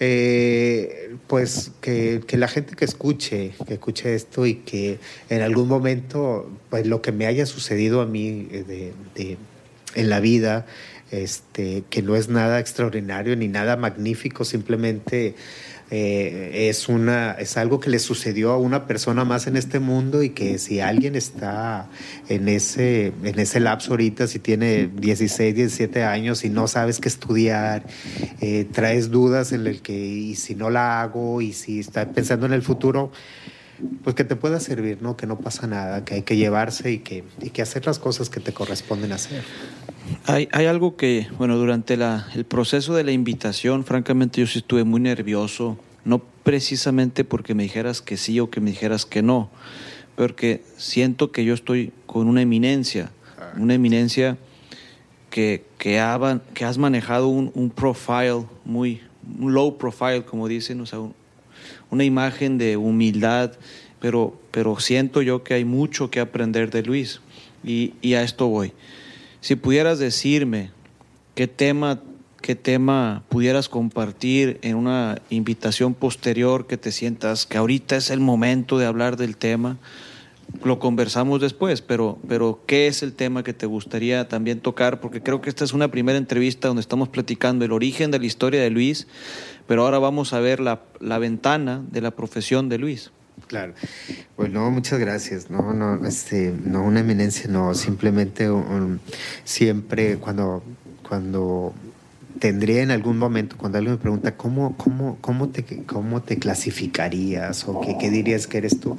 eh, 0.00 1.16
pues 1.26 1.72
que, 1.80 2.22
que, 2.26 2.36
la 2.36 2.48
gente 2.48 2.74
que 2.74 2.84
escuche, 2.84 3.52
que 3.66 3.74
escuche 3.74 4.14
esto 4.14 4.44
y 4.44 4.56
que 4.56 4.98
en 5.30 5.42
algún 5.42 5.68
momento, 5.68 6.50
pues 6.68 6.86
lo 6.86 7.00
que 7.00 7.12
me 7.12 7.26
haya 7.26 7.46
sucedido 7.46 8.00
a 8.00 8.06
mí 8.06 8.42
de, 8.42 8.92
de, 9.14 9.36
en 9.94 10.10
la 10.10 10.20
vida, 10.20 10.66
este, 11.22 11.84
que 11.90 12.02
no 12.02 12.16
es 12.16 12.28
nada 12.28 12.60
extraordinario 12.60 13.36
ni 13.36 13.48
nada 13.48 13.76
magnífico, 13.76 14.44
simplemente 14.44 15.34
eh, 15.90 16.68
es, 16.70 16.88
una, 16.88 17.32
es 17.32 17.56
algo 17.56 17.78
que 17.78 17.90
le 17.90 17.98
sucedió 17.98 18.52
a 18.52 18.58
una 18.58 18.86
persona 18.86 19.24
más 19.24 19.46
en 19.46 19.56
este 19.56 19.78
mundo 19.78 20.22
y 20.22 20.30
que 20.30 20.58
si 20.58 20.80
alguien 20.80 21.14
está 21.14 21.88
en 22.28 22.48
ese, 22.48 23.12
en 23.22 23.38
ese 23.38 23.60
lapso 23.60 23.92
ahorita, 23.92 24.26
si 24.26 24.38
tiene 24.38 24.88
16, 24.88 25.54
17 25.54 26.02
años 26.02 26.44
y 26.44 26.48
no 26.48 26.68
sabes 26.68 27.00
qué 27.00 27.08
estudiar, 27.08 27.84
eh, 28.40 28.66
traes 28.72 29.10
dudas 29.10 29.52
en 29.52 29.66
el 29.66 29.82
que 29.82 29.92
y 29.94 30.34
si 30.36 30.54
no 30.54 30.70
la 30.70 31.02
hago 31.02 31.42
y 31.42 31.52
si 31.52 31.80
está 31.80 32.10
pensando 32.10 32.46
en 32.46 32.54
el 32.54 32.62
futuro, 32.62 33.12
pues 34.02 34.14
que 34.14 34.24
te 34.24 34.36
pueda 34.36 34.60
servir, 34.60 35.02
¿no? 35.02 35.16
Que 35.16 35.26
no 35.26 35.38
pasa 35.38 35.66
nada, 35.66 36.04
que 36.04 36.14
hay 36.14 36.22
que 36.22 36.36
llevarse 36.36 36.92
y 36.92 36.98
que, 36.98 37.24
y 37.40 37.50
que 37.50 37.62
hacer 37.62 37.86
las 37.86 37.98
cosas 37.98 38.30
que 38.30 38.40
te 38.40 38.52
corresponden 38.52 39.12
hacer. 39.12 39.42
Hay, 40.26 40.48
hay 40.52 40.66
algo 40.66 40.96
que, 40.96 41.26
bueno, 41.38 41.56
durante 41.56 41.96
la, 41.96 42.28
el 42.34 42.44
proceso 42.44 42.94
de 42.94 43.04
la 43.04 43.12
invitación, 43.12 43.84
francamente 43.84 44.40
yo 44.40 44.46
sí 44.46 44.58
estuve 44.60 44.84
muy 44.84 45.00
nervioso, 45.00 45.78
no 46.04 46.22
precisamente 46.42 47.24
porque 47.24 47.54
me 47.54 47.62
dijeras 47.62 48.02
que 48.02 48.16
sí 48.16 48.38
o 48.38 48.50
que 48.50 48.60
me 48.60 48.70
dijeras 48.70 49.06
que 49.06 49.22
no, 49.22 49.50
porque 50.16 50.62
siento 50.76 51.32
que 51.32 51.44
yo 51.44 51.54
estoy 51.54 51.92
con 52.06 52.28
una 52.28 52.42
eminencia, 52.42 53.10
una 53.56 53.74
eminencia 53.74 54.36
que, 55.30 55.64
que, 55.78 55.98
ha, 55.98 56.40
que 56.52 56.64
has 56.64 56.78
manejado 56.78 57.28
un, 57.28 57.50
un, 57.54 57.70
profile 57.70 58.44
muy, 58.64 59.00
un 59.40 59.52
low 59.52 59.76
profile, 59.78 60.24
como 60.24 60.46
dicen, 60.46 60.80
o 60.80 60.86
sea, 60.86 61.00
un, 61.00 61.14
una 61.90 62.04
imagen 62.04 62.58
de 62.58 62.76
humildad, 62.76 63.52
pero, 64.00 64.38
pero 64.50 64.78
siento 64.78 65.22
yo 65.22 65.42
que 65.44 65.54
hay 65.54 65.64
mucho 65.64 66.10
que 66.10 66.20
aprender 66.20 66.70
de 66.70 66.82
Luis 66.82 67.20
y, 67.62 67.94
y 68.02 68.14
a 68.14 68.22
esto 68.22 68.48
voy. 68.48 68.72
Si 69.40 69.56
pudieras 69.56 69.98
decirme 69.98 70.70
qué 71.34 71.46
tema, 71.46 72.00
qué 72.40 72.54
tema 72.54 73.22
pudieras 73.28 73.68
compartir 73.68 74.58
en 74.62 74.76
una 74.76 75.20
invitación 75.30 75.94
posterior 75.94 76.66
que 76.66 76.76
te 76.76 76.92
sientas 76.92 77.46
que 77.46 77.58
ahorita 77.58 77.96
es 77.96 78.10
el 78.10 78.20
momento 78.20 78.78
de 78.78 78.86
hablar 78.86 79.16
del 79.16 79.36
tema, 79.36 79.78
lo 80.62 80.78
conversamos 80.78 81.40
después, 81.40 81.82
pero, 81.82 82.18
pero 82.28 82.60
¿qué 82.66 82.86
es 82.86 83.02
el 83.02 83.12
tema 83.12 83.42
que 83.42 83.52
te 83.52 83.66
gustaría 83.66 84.28
también 84.28 84.60
tocar? 84.60 85.00
Porque 85.00 85.22
creo 85.22 85.40
que 85.40 85.50
esta 85.50 85.64
es 85.64 85.72
una 85.72 85.88
primera 85.88 86.18
entrevista 86.18 86.68
donde 86.68 86.80
estamos 86.80 87.08
platicando 87.08 87.64
el 87.64 87.72
origen 87.72 88.10
de 88.10 88.18
la 88.18 88.26
historia 88.26 88.62
de 88.62 88.70
Luis, 88.70 89.06
pero 89.66 89.82
ahora 89.82 89.98
vamos 89.98 90.32
a 90.32 90.40
ver 90.40 90.60
la, 90.60 90.82
la 91.00 91.18
ventana 91.18 91.82
de 91.90 92.00
la 92.00 92.10
profesión 92.12 92.68
de 92.68 92.78
Luis. 92.78 93.10
Claro. 93.46 93.74
Pues 94.36 94.50
no, 94.50 94.70
muchas 94.70 94.98
gracias. 94.98 95.50
No, 95.50 95.72
no, 95.72 96.04
este, 96.06 96.54
no 96.64 96.82
una 96.84 97.00
eminencia, 97.00 97.50
no, 97.50 97.74
simplemente 97.74 98.48
siempre 99.44 100.16
cuando, 100.16 100.62
cuando 101.06 101.74
tendría 102.38 102.82
en 102.82 102.90
algún 102.90 103.18
momento, 103.18 103.56
cuando 103.56 103.78
alguien 103.78 103.94
me 103.94 104.00
pregunta 104.00 104.36
cómo, 104.36 104.76
cómo, 104.76 105.18
cómo, 105.20 105.48
te, 105.48 105.64
cómo 105.84 106.22
te 106.22 106.38
clasificarías 106.38 107.68
o 107.68 107.80
qué, 107.80 107.96
qué 107.98 108.10
dirías 108.10 108.46
que 108.46 108.58
eres 108.58 108.80
tú, 108.80 108.96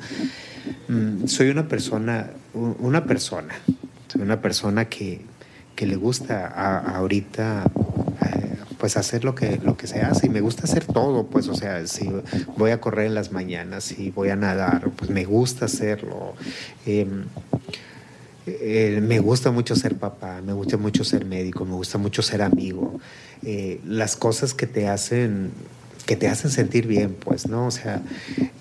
mm, 0.88 1.27
soy 1.27 1.49
una 1.49 1.67
persona, 1.67 2.29
una 2.53 3.05
persona, 3.05 3.55
soy 4.07 4.21
una 4.21 4.41
persona 4.41 4.86
que, 4.86 5.21
que 5.75 5.86
le 5.86 5.95
gusta 5.95 6.47
a, 6.47 6.97
ahorita 6.97 7.65
pues 8.77 8.97
hacer 8.97 9.23
lo 9.23 9.36
que, 9.36 9.57
lo 9.63 9.77
que 9.77 9.88
se 9.88 10.01
hace 10.01 10.27
y 10.27 10.29
me 10.29 10.41
gusta 10.41 10.63
hacer 10.63 10.86
todo, 10.86 11.27
pues 11.27 11.47
o 11.47 11.55
sea, 11.55 11.86
si 11.88 12.09
voy 12.57 12.71
a 12.71 12.79
correr 12.79 13.07
en 13.07 13.15
las 13.15 13.31
mañanas, 13.31 13.86
si 13.86 14.11
voy 14.11 14.29
a 14.29 14.36
nadar, 14.36 14.91
pues 14.95 15.09
me 15.09 15.25
gusta 15.25 15.65
hacerlo. 15.65 16.36
Em, 16.86 17.23
eh, 18.45 18.99
me 19.01 19.19
gusta 19.19 19.49
mucho 19.51 19.75
ser 19.75 19.95
papá, 19.95 20.41
me 20.45 20.53
gusta 20.53 20.77
mucho 20.77 21.03
ser 21.03 21.25
médico, 21.25 21.65
me 21.65 21.73
gusta 21.73 21.97
mucho 21.97 22.21
ser 22.21 22.41
amigo. 22.41 22.99
Eh, 23.43 23.79
las 23.86 24.15
cosas 24.15 24.53
que 24.53 24.67
te 24.67 24.88
hacen 24.88 25.51
que 26.05 26.15
te 26.15 26.27
hacen 26.27 26.51
sentir 26.51 26.86
bien, 26.86 27.15
pues, 27.19 27.47
¿no? 27.47 27.65
O 27.65 27.71
sea, 27.71 28.03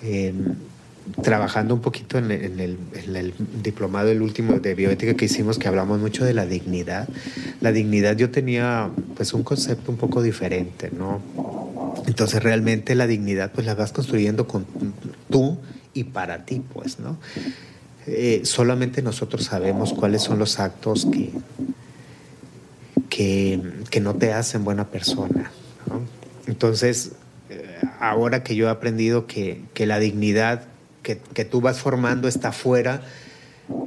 em, 0.02 0.54
trabajando 1.22 1.74
un 1.74 1.80
poquito 1.80 2.18
en 2.18 2.30
el, 2.30 3.34
diplomado, 3.62 4.08
el 4.08 4.22
último 4.22 4.58
de 4.58 4.74
bioética 4.74 5.14
que 5.14 5.26
hicimos, 5.26 5.58
que 5.58 5.68
hablamos 5.68 6.00
mucho 6.00 6.24
de 6.24 6.34
la 6.34 6.46
dignidad. 6.46 7.08
La 7.60 7.72
dignidad 7.72 8.16
yo 8.16 8.30
tenía 8.30 8.90
pues 9.16 9.34
un 9.34 9.42
concepto 9.42 9.92
un 9.92 9.98
poco 9.98 10.22
diferente, 10.22 10.90
¿no? 10.96 11.20
Entonces 12.06 12.42
realmente 12.42 12.94
la 12.94 13.06
dignidad 13.06 13.52
pues 13.52 13.66
la 13.66 13.74
vas 13.74 13.92
construyendo 13.92 14.46
con 14.46 14.66
tú 15.30 15.58
y 15.92 16.04
para 16.04 16.44
ti, 16.44 16.62
pues, 16.72 16.98
¿no? 16.98 17.18
Eh, 18.06 18.42
solamente 18.44 19.00
nosotros 19.00 19.44
sabemos 19.44 19.94
cuáles 19.94 20.22
son 20.22 20.38
los 20.38 20.58
actos 20.60 21.06
que, 21.06 21.30
que, 23.08 24.00
no 24.00 24.14
te 24.14 24.32
hacen 24.32 24.64
buena 24.64 24.88
persona. 24.88 25.50
Entonces, 26.46 27.12
eh, 27.48 27.80
ahora 28.00 28.42
que 28.42 28.56
yo 28.56 28.66
he 28.66 28.70
aprendido 28.70 29.26
que, 29.26 29.62
que 29.72 29.86
la 29.86 29.98
dignidad 29.98 30.64
que, 31.04 31.44
tú 31.44 31.60
vas 31.60 31.78
formando 31.78 32.26
está 32.26 32.50
fuera 32.50 33.02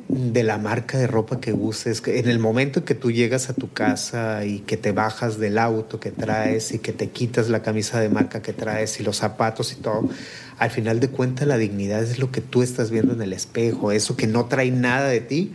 de 0.07 0.43
la 0.43 0.57
marca 0.57 0.97
de 0.97 1.07
ropa 1.07 1.41
que 1.41 1.51
uses. 1.51 2.01
En 2.05 2.29
el 2.29 2.39
momento 2.39 2.79
en 2.79 2.85
que 2.85 2.95
tú 2.95 3.11
llegas 3.11 3.49
a 3.49 3.53
tu 3.53 3.71
casa 3.73 4.45
y 4.45 4.59
que 4.59 4.77
te 4.77 4.91
bajas 4.93 5.37
del 5.37 5.57
auto 5.57 5.99
que 5.99 6.11
traes 6.11 6.71
y 6.71 6.79
que 6.79 6.93
te 6.93 7.09
quitas 7.09 7.49
la 7.49 7.61
camisa 7.61 7.99
de 7.99 8.09
marca 8.09 8.41
que 8.41 8.53
traes 8.53 8.99
y 8.99 9.03
los 9.03 9.17
zapatos 9.17 9.73
y 9.73 9.75
todo, 9.75 10.09
al 10.57 10.71
final 10.71 10.99
de 10.99 11.09
cuentas 11.09 11.47
la 11.47 11.57
dignidad 11.57 12.01
es 12.01 12.19
lo 12.19 12.31
que 12.31 12.41
tú 12.41 12.63
estás 12.63 12.89
viendo 12.89 13.13
en 13.13 13.21
el 13.21 13.33
espejo, 13.33 13.91
eso 13.91 14.15
que 14.15 14.27
no 14.27 14.45
trae 14.45 14.71
nada 14.71 15.09
de 15.09 15.19
ti 15.19 15.53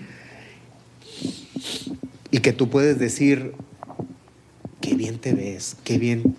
y 2.31 2.39
que 2.39 2.53
tú 2.53 2.69
puedes 2.69 2.99
decir, 2.99 3.55
qué 4.83 4.95
bien 4.95 5.19
te 5.19 5.33
ves, 5.33 5.77
qué 5.85 5.97
bien 5.97 6.37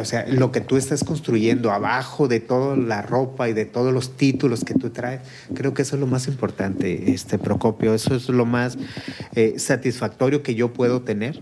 o 0.00 0.04
sea, 0.04 0.26
lo 0.26 0.52
que 0.52 0.60
tú 0.60 0.76
estás 0.76 1.04
construyendo 1.04 1.72
abajo 1.72 2.28
de 2.28 2.40
toda 2.40 2.76
la 2.76 3.02
ropa 3.02 3.48
y 3.48 3.52
de 3.52 3.64
todos 3.64 3.92
los 3.92 4.16
títulos 4.16 4.64
que 4.64 4.74
tú 4.74 4.90
traes, 4.90 5.20
creo 5.54 5.74
que 5.74 5.82
eso 5.82 5.96
es 5.96 6.00
lo 6.00 6.06
más 6.06 6.28
importante, 6.28 7.12
este 7.12 7.38
Procopio, 7.38 7.94
eso 7.94 8.14
es 8.14 8.28
lo 8.28 8.46
más 8.46 8.78
eh, 9.34 9.58
satisfactorio 9.58 10.42
que 10.42 10.54
yo 10.54 10.72
puedo 10.72 11.02
tener 11.02 11.40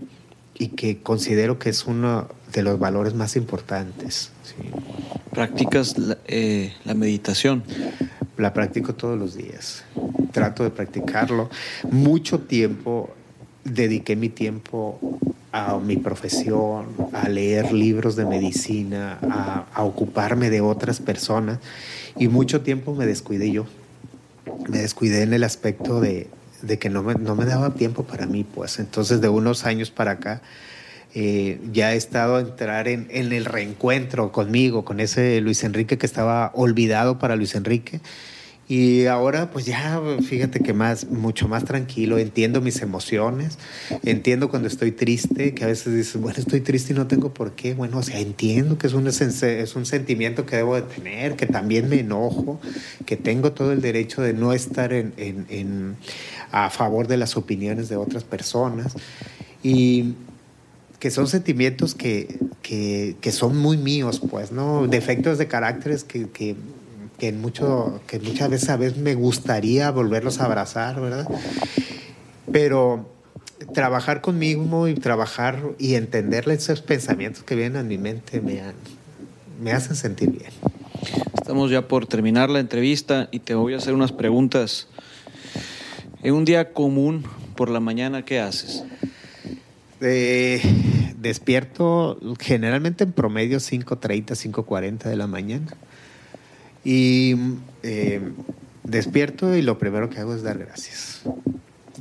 y 0.57 0.69
que 0.69 1.01
considero 1.01 1.59
que 1.59 1.69
es 1.69 1.85
uno 1.85 2.27
de 2.53 2.63
los 2.63 2.79
valores 2.79 3.13
más 3.13 3.35
importantes. 3.35 4.31
¿Practicas 5.31 5.95
eh, 6.27 6.73
la 6.85 6.93
meditación? 6.93 7.63
La 8.37 8.53
practico 8.53 8.93
todos 8.93 9.17
los 9.17 9.35
días, 9.35 9.83
trato 10.31 10.63
de 10.63 10.69
practicarlo. 10.69 11.49
Mucho 11.89 12.39
tiempo 12.39 13.15
dediqué 13.73 14.15
mi 14.15 14.29
tiempo 14.29 14.99
a 15.51 15.77
mi 15.79 15.97
profesión, 15.97 16.87
a 17.13 17.29
leer 17.29 17.71
libros 17.71 18.15
de 18.15 18.25
medicina, 18.25 19.17
a, 19.73 19.83
ocuparme 19.83 20.49
de 20.49 20.61
otras 20.61 20.99
personas 20.99 21.59
y 22.17 22.27
mucho 22.27 22.61
tiempo 22.61 22.93
me 22.93 23.05
descuidé 23.05 23.51
yo. 23.51 23.65
Me 24.69 24.79
descuidé 24.79 25.23
en 25.23 25.33
el 25.33 25.43
aspecto 25.43 26.01
de, 26.01 26.27
que 26.79 26.89
no 26.89 27.03
me, 27.03 27.15
no 27.15 27.35
me, 27.35 27.45
daba 27.45 27.73
tiempo 27.73 28.03
para 28.03 28.25
mí, 28.25 28.43
pues 28.43 28.79
entonces 28.79 29.21
de 29.21 29.29
unos 29.29 29.65
años 29.65 29.91
para 29.91 30.11
acá 30.11 30.41
eh, 31.13 31.59
ya 31.71 31.93
he 31.93 31.97
estado 31.97 32.35
a 32.35 32.41
entrar 32.41 32.87
en, 32.87 33.07
en 33.09 33.31
el 33.31 33.45
reencuentro 33.45 34.31
conmigo, 34.31 34.83
con 34.83 34.99
ese 34.99 35.39
Luis 35.41 35.63
Enrique 35.63 35.97
que 35.97 36.05
estaba 36.05 36.51
olvidado 36.53 37.19
para 37.19 37.35
Luis 37.35 37.55
Enrique 37.55 38.01
y 38.69 39.05
ahora 39.05 39.49
pues 39.49 39.65
ya, 39.65 40.01
fíjate 40.21 40.59
que 40.59 40.73
más, 40.73 41.09
mucho 41.09 41.47
más 41.47 41.63
tranquilo, 41.63 42.17
entiendo 42.17 42.59
mis 42.59 42.81
emociones, 42.81 43.57
entiendo 44.03 44.49
cuando 44.49 44.67
estoy 44.67 44.91
triste, 44.91 45.53
que 45.53 45.63
a 45.63 45.67
veces 45.67 45.95
dices, 45.95 46.21
bueno, 46.21 46.37
estoy 46.37 46.59
triste 46.59 46.91
y 46.91 46.95
no 46.97 47.07
tengo 47.07 47.33
por 47.33 47.53
qué. 47.53 47.73
Bueno, 47.73 47.99
o 47.99 48.03
sea, 48.03 48.19
entiendo 48.19 48.77
que 48.77 48.87
es 48.87 48.93
un, 48.93 49.07
es 49.07 49.75
un 49.75 49.85
sentimiento 49.85 50.45
que 50.45 50.57
debo 50.57 50.75
de 50.75 50.81
tener, 50.81 51.37
que 51.37 51.45
también 51.45 51.87
me 51.87 52.01
enojo, 52.01 52.59
que 53.05 53.15
tengo 53.15 53.53
todo 53.53 53.71
el 53.71 53.81
derecho 53.81 54.21
de 54.21 54.33
no 54.33 54.51
estar 54.51 54.91
en, 54.91 55.13
en, 55.15 55.95
a 56.51 56.69
favor 56.69 57.07
de 57.07 57.15
las 57.15 57.37
opiniones 57.37 57.87
de 57.87 57.95
otras 57.95 58.25
personas. 58.25 58.95
Y 59.63 60.15
que 60.99 61.09
son 61.09 61.27
sentimientos 61.27 61.95
que, 61.95 62.39
que, 62.61 63.15
que, 63.21 63.31
son 63.31 63.57
muy 63.57 63.77
míos, 63.77 64.21
pues, 64.29 64.51
¿no? 64.51 64.87
Defectos 64.87 65.37
de 65.37 65.47
caracteres 65.47 66.03
que, 66.03 66.27
que 66.29 66.55
que, 67.17 67.31
mucho, 67.31 68.01
que 68.07 68.19
muchas 68.19 68.49
veces 68.49 68.69
a 68.69 68.77
veces 68.77 68.97
me 68.97 69.15
gustaría 69.15 69.89
volverlos 69.91 70.39
a 70.39 70.45
abrazar, 70.45 71.01
¿verdad? 71.01 71.27
Pero 72.51 73.09
trabajar 73.73 74.21
conmigo 74.21 74.87
y 74.87 74.95
trabajar 74.95 75.61
y 75.79 75.95
entenderle 75.95 76.53
esos 76.53 76.81
pensamientos 76.81 77.43
que 77.43 77.55
vienen 77.55 77.77
a 77.77 77.83
mi 77.83 77.97
mente 77.97 78.39
me, 78.39 78.61
me 79.61 79.71
hacen 79.71 79.95
sentir 79.95 80.31
bien. 80.31 80.51
Estamos 81.33 81.71
ya 81.71 81.87
por 81.87 82.05
terminar 82.05 82.49
la 82.49 82.59
entrevista 82.59 83.29
y 83.31 83.39
te 83.39 83.55
voy 83.55 83.73
a 83.73 83.77
hacer 83.77 83.93
unas 83.93 84.11
preguntas. 84.11 84.87
En 86.21 86.33
un 86.33 86.45
día 86.45 86.73
común 86.73 87.23
por 87.55 87.69
la 87.69 87.79
mañana, 87.79 88.25
¿qué 88.25 88.39
haces? 88.39 88.83
Eh, 90.01 90.61
despierto 91.17 92.19
generalmente 92.39 93.03
en 93.03 93.11
promedio 93.11 93.57
5.30, 93.57 94.25
5.40 94.51 95.03
de 95.09 95.15
la 95.15 95.27
mañana. 95.27 95.67
Y 96.87 97.35
eh, 97.83 98.21
despierto 98.85 99.53
y 99.57 99.61
lo 99.61 99.77
primero 99.77 100.09
que 100.09 100.21
hago 100.21 100.33
es 100.33 100.41
dar 100.41 100.57
gracias. 100.57 101.21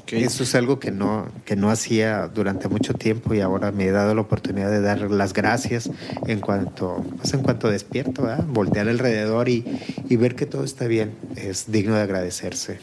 Eso 0.06 0.44
es 0.44 0.54
algo 0.54 0.78
que 0.78 0.92
no, 0.92 1.26
que 1.44 1.56
no 1.56 1.70
hacía 1.70 2.28
durante 2.28 2.68
mucho 2.68 2.94
tiempo 2.94 3.34
y 3.34 3.40
ahora 3.40 3.72
me 3.72 3.86
he 3.86 3.90
dado 3.90 4.14
la 4.14 4.20
oportunidad 4.20 4.70
de 4.70 4.80
dar 4.80 5.10
las 5.10 5.32
gracias 5.32 5.90
en 6.28 6.38
cuanto, 6.38 7.04
pues 7.16 7.34
en 7.34 7.42
cuanto 7.42 7.68
despierto, 7.68 8.28
voltear 8.46 8.88
alrededor 8.88 9.48
y, 9.48 9.64
y 10.08 10.14
ver 10.14 10.36
que 10.36 10.46
todo 10.46 10.62
está 10.62 10.86
bien. 10.86 11.14
Es 11.34 11.72
digno 11.72 11.96
de 11.96 12.02
agradecerse. 12.02 12.78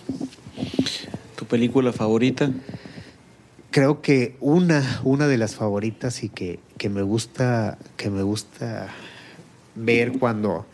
¿Tu 1.38 1.46
película 1.46 1.94
favorita? 1.94 2.52
Creo 3.72 4.02
que 4.02 4.36
una, 4.42 5.00
una 5.06 5.28
de 5.28 5.38
las 5.38 5.56
favoritas 5.56 6.22
y 6.26 6.28
que, 6.28 6.60
que 6.78 6.90
me 6.90 7.02
gusta, 7.02 7.78
que 7.96 8.10
me 8.10 8.24
gusta 8.24 8.90
ver 9.76 10.12
cuando 10.20 10.66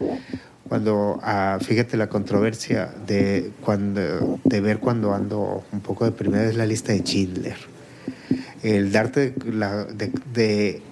cuando, 0.69 1.19
ah, 1.23 1.57
fíjate 1.59 1.97
la 1.97 2.09
controversia 2.09 2.93
de, 3.07 3.51
cuando, 3.61 4.39
de 4.43 4.61
ver 4.61 4.77
cuando 4.77 5.15
ando 5.15 5.63
un 5.71 5.79
poco 5.81 6.05
de 6.05 6.11
primera 6.11 6.47
es 6.47 6.55
la 6.55 6.67
lista 6.67 6.93
de 6.93 6.99
Schindler. 6.99 7.57
El 8.61 8.91
darte, 8.91 9.33
la, 9.51 9.85
de, 9.85 10.83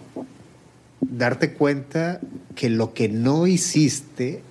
darte 0.99 1.53
cuenta 1.53 2.19
que 2.55 2.69
lo 2.69 2.95
que 2.95 3.07
no 3.07 3.45
hiciste 3.45 4.41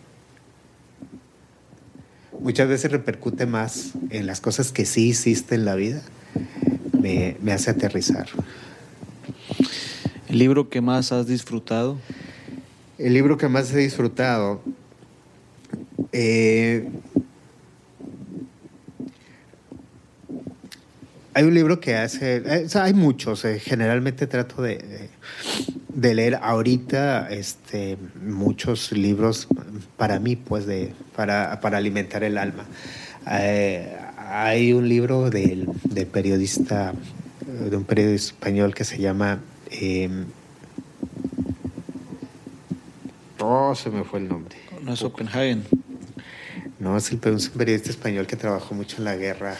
muchas 2.38 2.68
veces 2.68 2.92
repercute 2.92 3.46
más 3.46 3.94
en 4.10 4.26
las 4.26 4.40
cosas 4.40 4.70
que 4.70 4.84
sí 4.84 5.08
hiciste 5.08 5.56
en 5.56 5.64
la 5.64 5.74
vida, 5.74 6.02
me, 6.92 7.36
me 7.42 7.50
hace 7.50 7.70
aterrizar. 7.72 8.28
¿El 10.28 10.38
libro 10.38 10.68
que 10.68 10.80
más 10.80 11.10
has 11.10 11.26
disfrutado? 11.26 11.98
El 12.98 13.14
libro 13.14 13.36
que 13.38 13.48
más 13.48 13.72
he 13.72 13.78
disfrutado 13.78 14.62
eh, 16.12 16.88
hay 21.34 21.44
un 21.44 21.54
libro 21.54 21.80
que 21.80 21.94
hace, 21.96 22.36
eh, 22.36 22.66
hay 22.74 22.94
muchos, 22.94 23.44
eh, 23.44 23.60
generalmente 23.60 24.26
trato 24.26 24.62
de, 24.62 25.10
de, 25.88 26.14
leer 26.14 26.38
ahorita 26.42 27.28
este, 27.30 27.98
muchos 28.24 28.92
libros 28.92 29.46
para 29.96 30.18
mí, 30.18 30.36
pues, 30.36 30.66
de, 30.66 30.94
para, 31.14 31.60
para 31.60 31.78
alimentar 31.78 32.24
el 32.24 32.38
alma. 32.38 32.64
hay 33.26 34.72
un 34.72 34.88
libro 34.88 35.30
del, 35.30 35.68
del, 35.84 36.06
periodista, 36.06 36.94
de 37.46 37.76
un 37.76 37.84
periodista 37.84 38.34
español 38.34 38.74
que 38.74 38.84
se 38.84 38.98
llama... 38.98 39.40
oh, 43.40 43.74
se 43.74 43.90
me 43.90 44.04
fue 44.04 44.20
el 44.20 44.28
nombre. 44.28 44.56
No 44.82 44.94
es 44.94 45.02
Oppenheim. 45.02 45.62
No, 46.78 46.96
es, 46.96 47.10
el, 47.10 47.18
un 47.24 47.40
periodista 47.56 47.90
español 47.90 48.26
que 48.26 48.36
trabajó 48.36 48.74
mucho 48.74 48.98
en 48.98 49.04
la 49.04 49.16
guerra. 49.16 49.56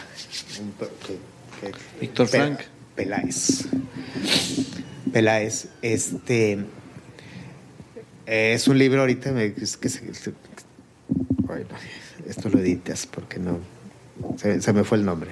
Víctor 1.99 2.27
Frank. 2.27 2.59
Peláez. 2.95 3.67
Peláez. 5.11 5.67
Este. 5.81 6.59
Es 8.25 8.67
un 8.67 8.77
libro 8.77 9.01
ahorita. 9.01 9.31
Me, 9.31 9.53
es 9.59 9.77
que 9.77 9.89
bueno, 11.47 11.65
esto 12.27 12.49
lo 12.49 12.59
editas 12.59 13.07
porque 13.07 13.39
no. 13.39 13.59
Se, 14.37 14.73
me 14.73 14.83
fue 14.83 14.97
el 14.97 15.05
nombre. 15.05 15.31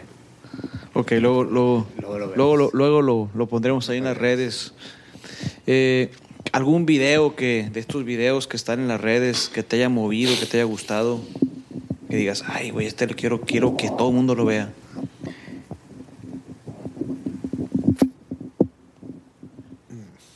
Ok, 0.94 1.12
luego, 1.20 1.44
luego, 1.44 1.88
luego, 1.99 2.18
luego, 2.36 2.57
lo, 2.57 2.70
luego 2.74 3.02
lo, 3.02 3.30
lo, 3.36 3.48
pondremos 3.48 3.90
ahí 3.90 3.98
en 3.98 4.06
las 4.06 4.18
redes. 4.18 4.74
Eh, 5.68 6.10
¿Algún 6.52 6.86
video 6.86 7.36
que, 7.36 7.70
de 7.72 7.80
estos 7.80 8.06
videos 8.06 8.48
que 8.48 8.56
están 8.56 8.80
en 8.80 8.88
las 8.88 9.02
redes, 9.02 9.49
que 9.49 9.62
te 9.62 9.76
haya 9.76 9.90
movido, 9.90 10.34
que 10.40 10.45
te 10.45 10.57
haya 10.57 10.64
gustado? 10.64 11.22
Que 12.15 12.19
digas, 12.19 12.45
ay, 12.47 12.69
güey, 12.71 12.87
este 12.87 13.07
lo 13.07 13.13
quiero, 13.13 13.41
quiero 13.41 13.75
que 13.75 13.89
todo 13.89 14.07
el 14.07 14.15
mundo 14.15 14.35
lo 14.35 14.45
vea. 14.45 14.71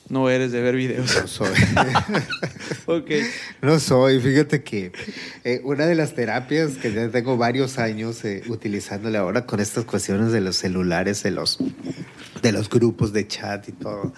No 0.09 0.29
eres 0.29 0.51
de 0.51 0.61
ver 0.61 0.75
videos. 0.75 1.15
No 1.21 1.25
soy. 1.25 1.53
ok. 2.85 3.11
No 3.61 3.79
soy. 3.79 4.19
Fíjate 4.19 4.61
que 4.61 4.91
eh, 5.45 5.61
una 5.63 5.85
de 5.85 5.95
las 5.95 6.15
terapias 6.15 6.71
que 6.71 6.91
ya 6.91 7.09
tengo 7.11 7.37
varios 7.37 7.79
años 7.79 8.25
eh, 8.25 8.43
utilizándole 8.49 9.17
ahora 9.17 9.45
con 9.45 9.61
estas 9.61 9.85
cuestiones 9.85 10.33
de 10.33 10.41
los 10.41 10.57
celulares, 10.57 11.23
de 11.23 11.31
los, 11.31 11.59
de 12.41 12.51
los 12.51 12.69
grupos 12.69 13.13
de 13.13 13.25
chat 13.25 13.69
y 13.69 13.71
todo. 13.71 14.11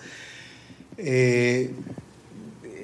eh, 0.98 1.70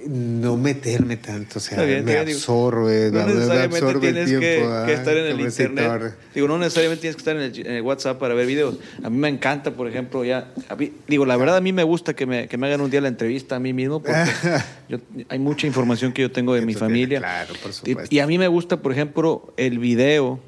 no 0.08 0.56
meterme 0.58 1.18
tanto, 1.18 1.60
o 1.60 1.62
sea, 1.62 1.84
bien, 1.84 2.06
me 2.06 2.12
digo, 2.12 2.22
absorbe, 2.38 3.12
No 3.12 3.26
me- 3.26 3.34
el 3.34 4.00
tienes 4.00 4.30
que, 4.32 4.38
tiempo, 4.40 4.68
que 4.86 4.92
ah, 4.92 4.92
estar 4.92 5.18
en 5.18 5.26
el 5.26 5.42
internet. 5.42 6.14
Digo, 6.34 6.48
no 6.48 6.58
necesariamente 6.58 7.02
tienes 7.02 7.16
que 7.16 7.20
estar 7.22 7.36
en 7.36 7.42
el, 7.44 7.60
en 7.68 7.74
el 7.74 7.82
WhatsApp 7.82 8.18
para 8.20 8.34
ver 8.34 8.48
videos. 8.48 8.78
A 9.04 9.10
mí 9.10 9.18
me 9.18 9.28
encanta, 9.30 9.72
por 9.72 9.88
ejemplo, 9.88 10.24
ya. 10.24 10.52
mí- 10.78 10.94
digo, 11.08 11.26
la 11.26 11.36
verdad, 11.38 11.58
a 11.58 11.62
mí 11.62 11.74
me 11.74 11.84
gusta 11.84 12.16
que 12.16 12.26
me, 12.26 12.48
que 12.48 12.58
me 12.58 12.68
hagan 12.68 12.82
un 12.82 12.90
día 12.90 13.02
la 13.02 13.08
entrevista 13.10 13.58
a 13.58 13.60
mí 13.60 13.74
mismo, 13.74 14.02
porque 14.02 14.20
yo- 14.90 15.00
hay 15.30 15.40
mucha 15.40 15.68
información 15.68 16.14
que 16.14 16.22
yo 16.22 16.32
tengo 16.32 16.54
de 16.54 16.62
mi 16.62 16.74
familia. 16.74 17.20
claro, 17.20 17.54
por 17.62 17.72
Y- 17.72 17.74
supuesto. 17.74 18.16
Y, 18.16 18.20
a 18.20 18.28
mí 18.28 18.38
me 18.38 18.48
gusta, 18.48 18.78
por 18.82 18.92
ejemplo, 18.92 19.54
el 19.58 19.80
video. 19.80 20.40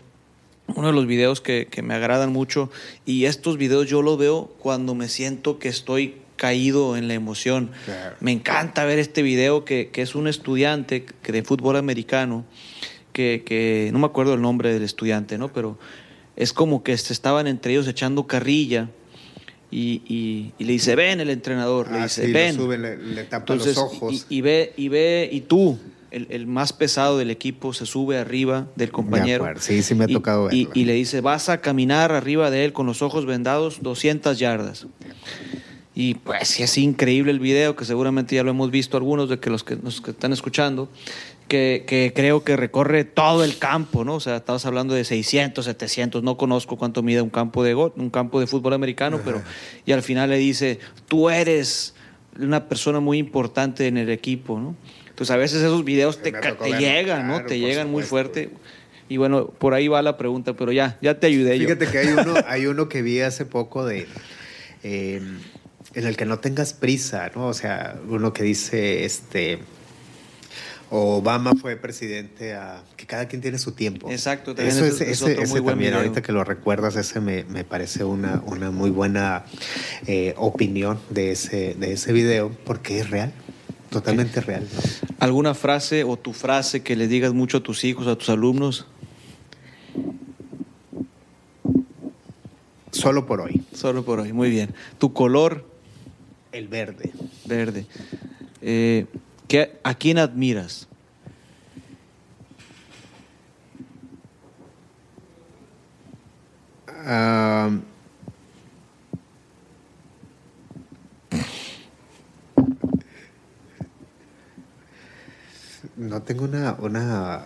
Uno 0.76 0.88
de 0.88 0.94
los 0.94 1.08
videos 1.08 1.42
que, 1.42 1.68
que 1.70 1.82
me 1.82 1.96
agradan 1.96 2.32
mucho. 2.32 2.70
Y 3.04 3.26
estos 3.26 3.58
videos 3.58 3.88
yo 3.90 4.04
los 4.04 4.20
veo 4.20 4.52
cuando 4.60 4.94
me 4.94 5.10
siento 5.10 5.58
que 5.58 5.68
estoy 5.68 6.16
caído 6.40 6.96
en 6.98 7.08
la 7.08 7.14
emoción. 7.14 7.70
Claro. 7.86 8.16
Me 8.22 8.32
encanta 8.32 8.86
ver 8.86 8.98
este 8.98 9.22
video 9.22 9.66
que, 9.66 9.90
que 9.92 10.02
es 10.02 10.16
un 10.16 10.28
estudiante 10.28 11.04
que 11.06 11.32
de 11.32 11.44
fútbol 11.44 11.76
americano, 11.76 12.46
que, 13.14 13.44
que 13.46 13.90
no 13.92 14.00
me 14.00 14.06
acuerdo 14.06 14.34
el 14.34 14.42
nombre 14.42 14.74
del 14.74 14.84
estudiante, 14.84 15.38
¿no? 15.38 15.52
Pero 15.52 15.78
es 16.38 16.54
como 16.54 16.82
que 16.82 16.98
se 16.98 17.12
estaban 17.14 17.46
entre 17.48 17.74
ellos 17.74 17.88
echando 17.88 18.26
carrilla 18.26 18.90
y, 19.70 20.02
y- 20.08 20.54
y 20.58 20.64
le 20.64 20.72
dice, 20.74 20.96
ven 20.96 21.20
el 21.20 21.30
entrenador, 21.30 21.92
le 21.92 22.00
Ah, 22.00 22.04
dice, 22.04 22.26
sí, 22.26 22.32
ven. 22.32 22.56
lo 22.56 22.64
sube, 22.64 22.78
le, 22.78 22.98
le 22.98 23.24
tapa 23.26 23.54
Entonces, 23.54 23.76
los 23.76 23.86
ojos. 23.86 24.26
Y, 24.30 24.38
y 24.38 24.42
ve, 24.42 24.74
y 24.78 24.88
ve, 24.88 25.30
y 25.32 25.42
tú, 25.42 25.78
el, 26.12 26.26
el 26.32 26.48
más 26.48 26.72
pesado 26.74 27.18
del 27.20 27.30
equipo, 27.30 27.74
se 27.74 27.86
sube 27.86 28.18
arriba 28.18 28.68
del 28.78 28.90
compañero. 28.92 29.44
acuerdo, 29.44 29.62
sí, 29.62 29.84
sí 29.84 29.94
me 29.94 30.06
ha 30.06 30.08
tocado 30.08 30.46
verlo. 30.46 30.72
y 30.74 30.86
le 30.86 30.94
dice, 30.94 31.20
vas 31.22 31.50
a 31.50 31.60
caminar 31.62 32.12
arriba 32.14 32.50
de 32.50 32.64
él 32.66 32.72
con 32.74 32.86
los 32.88 33.02
ojos 33.04 33.26
vendados 33.28 33.84
200 33.84 34.40
yardas. 34.40 34.88
Y 36.02 36.14
pues 36.14 36.48
sí, 36.48 36.64
es 36.64 36.78
increíble 36.78 37.30
el 37.32 37.40
video, 37.40 37.76
que 37.76 37.84
seguramente 37.84 38.34
ya 38.36 38.44
lo 38.44 38.52
hemos 38.52 38.72
visto 38.72 38.96
algunos 38.96 39.28
de 39.30 39.40
que 39.40 39.50
los 39.50 39.66
que 39.66 39.76
nos 39.76 40.00
que 40.00 40.12
están 40.12 40.32
escuchando, 40.32 40.88
que, 41.50 41.84
que 41.86 42.14
creo 42.16 42.42
que 42.46 42.56
recorre 42.56 43.04
todo 43.04 43.44
el 43.44 43.58
campo, 43.58 44.06
¿no? 44.06 44.16
O 44.16 44.20
sea, 44.22 44.38
estabas 44.38 44.66
hablando 44.66 44.94
de 44.94 45.04
600, 45.04 45.66
700, 45.66 46.24
no 46.24 46.38
conozco 46.38 46.78
cuánto 46.78 47.04
mide 47.04 47.22
un 47.22 47.30
campo 47.30 47.64
de 47.66 47.74
go- 47.74 47.94
un 47.98 48.10
campo 48.10 48.40
de 48.40 48.48
fútbol 48.48 48.74
americano, 48.76 49.20
pero 49.26 49.42
y 49.86 49.92
al 49.92 50.02
final 50.02 50.30
le 50.30 50.38
dice, 50.38 50.80
tú 51.10 51.30
eres 51.30 51.96
una 52.40 52.70
persona 52.70 53.02
muy 53.02 53.18
importante 53.18 53.88
en 53.88 53.98
el 53.98 54.10
equipo, 54.10 54.58
¿no? 54.58 54.76
Entonces 55.10 55.32
a 55.32 55.38
veces 55.38 55.62
esos 55.62 55.84
videos 55.84 56.22
te, 56.22 56.32
te 56.32 56.70
llegan, 56.80 57.28
¿no? 57.28 57.34
claro, 57.34 57.50
Te 57.50 57.60
llegan 57.60 57.92
muy 57.92 58.04
fuerte. 58.04 58.52
Y 59.10 59.18
bueno, 59.18 59.48
por 59.48 59.74
ahí 59.74 59.90
va 59.90 60.02
la 60.02 60.16
pregunta, 60.18 60.54
pero 60.54 60.72
ya, 60.72 60.98
ya 61.02 61.20
te 61.20 61.28
ayudé 61.28 61.60
yo. 61.60 61.66
Fíjate 61.68 61.88
que 61.88 61.98
hay 61.98 62.08
uno, 62.08 62.36
hay 62.48 62.68
uno 62.68 62.88
que 62.88 63.02
vi 63.02 63.20
hace 63.20 63.44
poco 63.46 63.86
de 63.86 64.08
eh, 64.84 65.22
en 65.94 66.06
el 66.06 66.16
que 66.18 66.26
no 66.26 66.40
tengas 66.40 66.74
prisa, 66.74 67.32
¿no? 67.36 67.48
O 67.48 67.54
sea, 67.54 68.00
uno 68.08 68.34
que 68.34 68.44
dice, 68.44 69.06
este, 69.06 69.60
Obama 70.92 71.54
fue 71.60 71.76
presidente 71.76 72.54
a 72.56 72.84
que 72.98 73.06
cada 73.06 73.28
quien 73.28 73.42
tiene 73.42 73.60
su 73.60 73.74
tiempo. 73.74 74.10
Exacto, 74.12 74.56
también 74.56 74.76
Eso 74.76 74.86
es, 74.86 75.02
es 75.02 75.22
ese, 75.22 75.32
otro 75.32 75.44
ese 75.44 75.52
muy 75.52 75.60
buen 75.60 75.74
también, 75.74 75.92
video. 75.92 76.00
ahorita 76.02 76.22
que 76.22 76.32
lo 76.32 76.44
recuerdas, 76.44 76.96
ese 76.96 77.20
me, 77.20 77.44
me 77.46 77.64
parece 77.64 78.04
una, 78.04 78.42
una 78.46 78.72
muy 78.72 78.90
buena 78.90 79.46
eh, 80.08 80.34
opinión 80.38 81.00
de 81.10 81.32
ese, 81.32 81.76
de 81.76 81.94
ese 81.94 82.12
video, 82.14 82.52
porque 82.66 83.00
es 83.00 83.10
real, 83.10 83.32
totalmente 83.90 84.42
real. 84.42 84.68
¿Alguna 85.20 85.54
frase 85.54 86.04
o 86.04 86.18
tu 86.18 86.34
frase 86.34 86.82
que 86.82 86.96
le 86.96 87.08
digas 87.08 87.34
mucho 87.34 87.58
a 87.58 87.64
tus 87.64 87.84
hijos, 87.84 88.08
a 88.08 88.16
tus 88.16 88.30
alumnos? 88.30 88.88
Solo 93.00 93.26
por 93.26 93.40
hoy, 93.42 93.64
Solo 93.74 94.04
por 94.04 94.20
hoy, 94.20 94.34
muy 94.34 94.50
bien. 94.50 94.74
Tu 94.98 95.14
color 95.14 95.66
el 96.52 96.68
verde. 96.68 97.12
verde. 97.46 97.86
Eh, 98.62 99.06
¿qué- 99.48 99.80
¿A 99.84 99.94
quién 99.96 100.18
admiras? 100.18 100.88
Ah, 106.88 107.70
no 115.98 116.22
tengo 116.24 116.46
una, 116.46 116.74
una, 116.80 117.42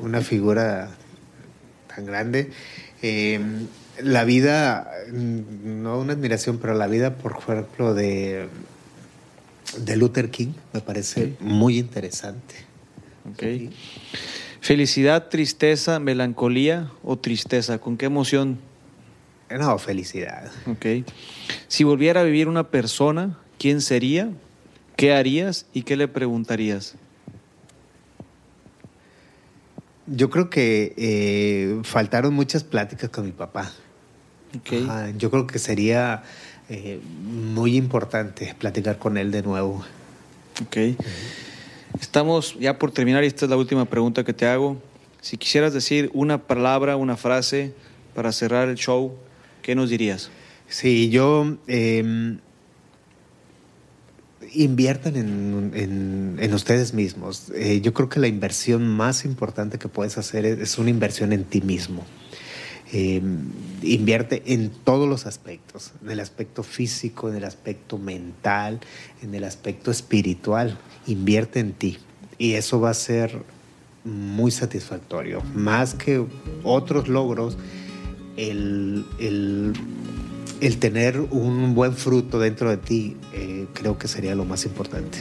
una 0.00 0.20
figura 0.20 0.88
tan 1.94 2.06
grande. 2.06 2.50
Eh, 3.02 3.40
la 4.02 4.24
vida, 4.24 4.90
no 5.12 5.98
una 5.98 6.12
admiración, 6.12 6.58
pero 6.58 6.74
la 6.74 6.86
vida, 6.86 7.16
por 7.16 7.36
ejemplo, 7.38 7.94
de, 7.94 8.48
de 9.78 9.96
Luther 9.96 10.30
King 10.30 10.52
me 10.72 10.80
parece 10.80 11.34
muy 11.40 11.78
interesante. 11.78 12.54
Ok. 13.30 13.72
Felicidad, 14.60 15.28
tristeza, 15.28 16.00
melancolía 16.00 16.90
o 17.02 17.18
tristeza. 17.18 17.78
¿Con 17.78 17.96
qué 17.96 18.06
emoción? 18.06 18.58
No, 19.50 19.78
felicidad. 19.78 20.50
Ok. 20.66 21.06
Si 21.68 21.84
volviera 21.84 22.22
a 22.22 22.24
vivir 22.24 22.48
una 22.48 22.70
persona, 22.70 23.38
¿quién 23.58 23.80
sería? 23.80 24.30
¿Qué 24.96 25.14
harías 25.14 25.66
y 25.72 25.82
qué 25.82 25.96
le 25.96 26.08
preguntarías? 26.08 26.94
Yo 30.06 30.30
creo 30.30 30.50
que 30.50 30.94
eh, 30.96 31.80
faltaron 31.82 32.32
muchas 32.32 32.64
pláticas 32.64 33.10
con 33.10 33.24
mi 33.24 33.32
papá. 33.32 33.72
Ok. 34.58 34.72
Ajá, 34.84 35.10
yo 35.16 35.30
creo 35.30 35.46
que 35.46 35.58
sería 35.58 36.22
eh, 36.68 37.00
muy 37.24 37.76
importante 37.76 38.54
platicar 38.58 38.98
con 38.98 39.16
él 39.18 39.30
de 39.30 39.42
nuevo. 39.42 39.84
Ok. 40.64 40.76
Estamos 42.00 42.56
ya 42.58 42.78
por 42.78 42.90
terminar 42.92 43.24
y 43.24 43.26
esta 43.26 43.46
es 43.46 43.50
la 43.50 43.56
última 43.56 43.84
pregunta 43.86 44.24
que 44.24 44.32
te 44.32 44.46
hago. 44.46 44.80
Si 45.20 45.36
quisieras 45.38 45.72
decir 45.72 46.10
una 46.14 46.38
palabra, 46.42 46.96
una 46.96 47.16
frase 47.16 47.72
para 48.14 48.32
cerrar 48.32 48.68
el 48.68 48.76
show, 48.76 49.14
¿qué 49.62 49.74
nos 49.74 49.90
dirías? 49.90 50.30
Sí, 50.68 51.08
yo 51.10 51.56
eh, 51.68 52.36
inviertan 54.52 55.16
en, 55.16 55.72
en- 55.74 56.36
en 56.40 56.54
ustedes 56.54 56.92
mismos. 56.94 57.50
Eh, 57.54 57.80
yo 57.80 57.92
creo 57.94 58.08
que 58.08 58.20
la 58.20 58.28
inversión 58.28 58.86
más 58.88 59.24
importante 59.24 59.78
que 59.78 59.88
puedes 59.88 60.18
hacer 60.18 60.44
es, 60.46 60.58
es 60.60 60.78
una 60.78 60.90
inversión 60.90 61.32
en 61.32 61.44
ti 61.44 61.60
mismo. 61.60 62.04
Eh, 62.92 63.20
invierte 63.82 64.42
en 64.46 64.70
todos 64.70 65.08
los 65.08 65.26
aspectos, 65.26 65.92
en 66.04 66.10
el 66.12 66.20
aspecto 66.20 66.62
físico, 66.62 67.28
en 67.28 67.34
el 67.36 67.44
aspecto 67.44 67.98
mental, 67.98 68.78
en 69.22 69.34
el 69.34 69.42
aspecto 69.44 69.90
espiritual. 69.90 70.78
Invierte 71.08 71.58
en 71.60 71.72
ti 71.72 71.98
y 72.38 72.52
eso 72.52 72.80
va 72.80 72.90
a 72.90 72.94
ser 72.94 73.42
muy 74.04 74.52
satisfactorio. 74.52 75.42
Más 75.54 75.94
que 75.94 76.24
otros 76.62 77.08
logros, 77.08 77.58
el, 78.36 79.04
el- 79.18 79.72
el 80.60 80.78
tener 80.78 81.20
un 81.20 81.74
buen 81.74 81.92
fruto 81.92 82.38
dentro 82.38 82.70
de 82.70 82.78
ti 82.78 83.14
eh, 83.34 83.66
creo 83.74 83.98
que 83.98 84.08
sería 84.08 84.34
lo 84.34 84.46
más 84.46 84.64
importante. 84.64 85.18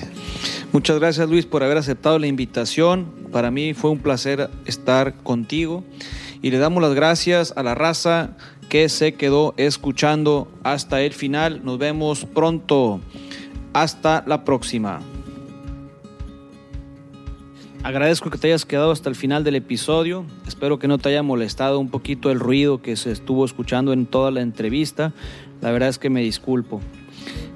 Muchas 0.72 0.98
gracias 0.98 1.28
Luis 1.30 1.46
por 1.46 1.62
haber 1.62 1.78
aceptado 1.78 2.20
la 2.20 2.28
invitación. 2.28 3.08
Para 3.34 3.52
mí 3.52 3.74
fue 3.74 3.90
un 3.90 4.00
placer 4.00 4.50
estar 4.66 5.14
contigo 5.24 5.84
y 6.42 6.52
le 6.52 6.58
damos 6.58 6.82
las 6.82 6.94
gracias 6.94 7.54
a 7.56 7.64
la 7.64 7.76
raza 7.76 8.38
que 8.70 8.90
se 8.90 9.14
quedó 9.14 9.54
escuchando 9.58 10.52
hasta 10.64 11.02
el 11.02 11.14
final. 11.14 11.62
Nos 11.64 11.78
vemos 11.78 12.26
pronto. 12.26 13.00
Hasta 13.74 14.24
la 14.26 14.46
próxima. 14.46 15.02
Agradezco 17.84 18.32
que 18.32 18.40
te 18.40 18.48
hayas 18.48 18.66
quedado 18.66 18.92
hasta 18.92 19.10
el 19.10 19.16
final 19.16 19.44
del 19.44 19.56
episodio. 19.56 20.26
Espero 20.48 20.80
que 20.80 20.88
no 20.88 20.98
te 20.98 21.10
haya 21.10 21.22
molestado 21.22 21.80
un 21.80 21.90
poquito 21.90 22.32
el 22.32 22.40
ruido 22.40 22.82
que 22.82 22.96
se 22.96 23.12
estuvo 23.12 23.46
escuchando 23.46 23.94
en 23.94 24.08
toda 24.08 24.32
la 24.32 24.42
entrevista. 24.42 25.14
La 25.62 25.72
verdad 25.72 25.90
es 25.90 26.00
que 26.00 26.10
me 26.10 26.22
disculpo. 26.22 26.82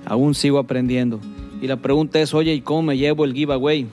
Aún 0.05 0.35
sigo 0.35 0.59
aprendiendo. 0.59 1.19
Y 1.61 1.67
la 1.67 1.77
pregunta 1.77 2.19
es, 2.19 2.33
oye, 2.35 2.53
¿y 2.53 2.61
cómo 2.61 2.83
me 2.83 2.97
llevo 2.97 3.25
el 3.25 3.33
giveaway? 3.33 3.87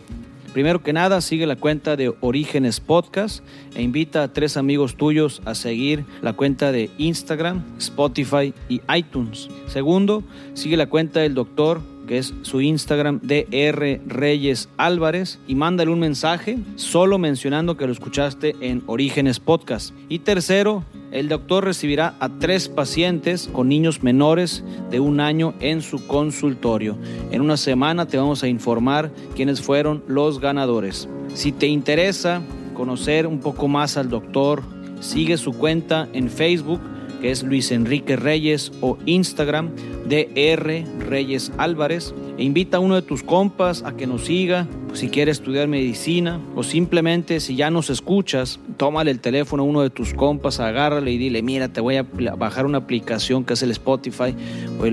Primero 0.56 0.82
que 0.82 0.94
nada, 0.94 1.20
sigue 1.20 1.46
la 1.46 1.56
cuenta 1.56 1.96
de 1.96 2.14
Orígenes 2.22 2.80
Podcast 2.80 3.44
e 3.74 3.82
invita 3.82 4.22
a 4.22 4.32
tres 4.32 4.56
amigos 4.56 4.96
tuyos 4.96 5.42
a 5.44 5.54
seguir 5.54 6.06
la 6.22 6.32
cuenta 6.32 6.72
de 6.72 6.88
Instagram, 6.96 7.62
Spotify 7.76 8.54
y 8.66 8.80
iTunes. 8.96 9.50
Segundo, 9.66 10.24
sigue 10.54 10.78
la 10.78 10.86
cuenta 10.86 11.20
del 11.20 11.34
doctor 11.34 11.82
que 12.06 12.16
es 12.16 12.32
su 12.40 12.62
Instagram 12.62 13.20
DR 13.22 14.00
Reyes 14.06 14.70
Álvarez, 14.78 15.38
y 15.46 15.54
mándale 15.56 15.90
un 15.90 16.00
mensaje 16.00 16.58
solo 16.76 17.18
mencionando 17.18 17.76
que 17.76 17.86
lo 17.86 17.92
escuchaste 17.92 18.54
en 18.60 18.82
Orígenes 18.86 19.40
Podcast. 19.40 19.92
Y 20.08 20.20
tercero, 20.20 20.84
el 21.12 21.28
doctor 21.28 21.64
recibirá 21.64 22.14
a 22.20 22.28
tres 22.28 22.68
pacientes 22.68 23.48
con 23.52 23.68
niños 23.68 24.02
menores 24.02 24.64
de 24.90 25.00
un 25.00 25.20
año 25.20 25.54
en 25.60 25.82
su 25.82 26.06
consultorio. 26.06 26.96
En 27.30 27.40
una 27.40 27.56
semana 27.56 28.06
te 28.06 28.16
vamos 28.16 28.42
a 28.42 28.48
informar 28.48 29.10
quiénes 29.34 29.60
fueron 29.60 30.02
los 30.08 30.40
ganadores. 30.40 31.08
Si 31.34 31.52
te 31.52 31.66
interesa 31.66 32.42
conocer 32.74 33.26
un 33.26 33.40
poco 33.40 33.68
más 33.68 33.96
al 33.96 34.10
doctor, 34.10 34.62
sigue 35.00 35.36
su 35.36 35.52
cuenta 35.52 36.08
en 36.12 36.30
Facebook 36.30 36.80
que 37.20 37.30
es 37.30 37.42
Luis 37.42 37.72
Enrique 37.72 38.16
Reyes 38.16 38.72
o 38.80 38.98
Instagram 39.06 39.70
DR 40.08 40.84
Reyes 41.08 41.52
Álvarez 41.56 42.14
e 42.38 42.44
invita 42.44 42.76
a 42.76 42.80
uno 42.80 42.94
de 42.94 43.02
tus 43.02 43.22
compas 43.22 43.82
a 43.82 43.96
que 43.96 44.06
nos 44.06 44.26
siga 44.26 44.66
si 44.96 45.08
quiere 45.08 45.30
estudiar 45.30 45.68
medicina 45.68 46.40
o 46.54 46.62
simplemente 46.62 47.40
si 47.40 47.54
ya 47.54 47.70
nos 47.70 47.90
escuchas, 47.90 48.58
tómale 48.78 49.10
el 49.10 49.20
teléfono 49.20 49.62
a 49.62 49.66
uno 49.66 49.82
de 49.82 49.90
tus 49.90 50.14
compas, 50.14 50.58
agárrale 50.58 51.12
y 51.12 51.18
dile, 51.18 51.42
mira, 51.42 51.68
te 51.68 51.82
voy 51.82 51.96
a 51.96 52.02
bajar 52.02 52.64
una 52.64 52.78
aplicación 52.78 53.44
que 53.44 53.52
es 53.52 53.62
el 53.62 53.72
Spotify 53.72 54.34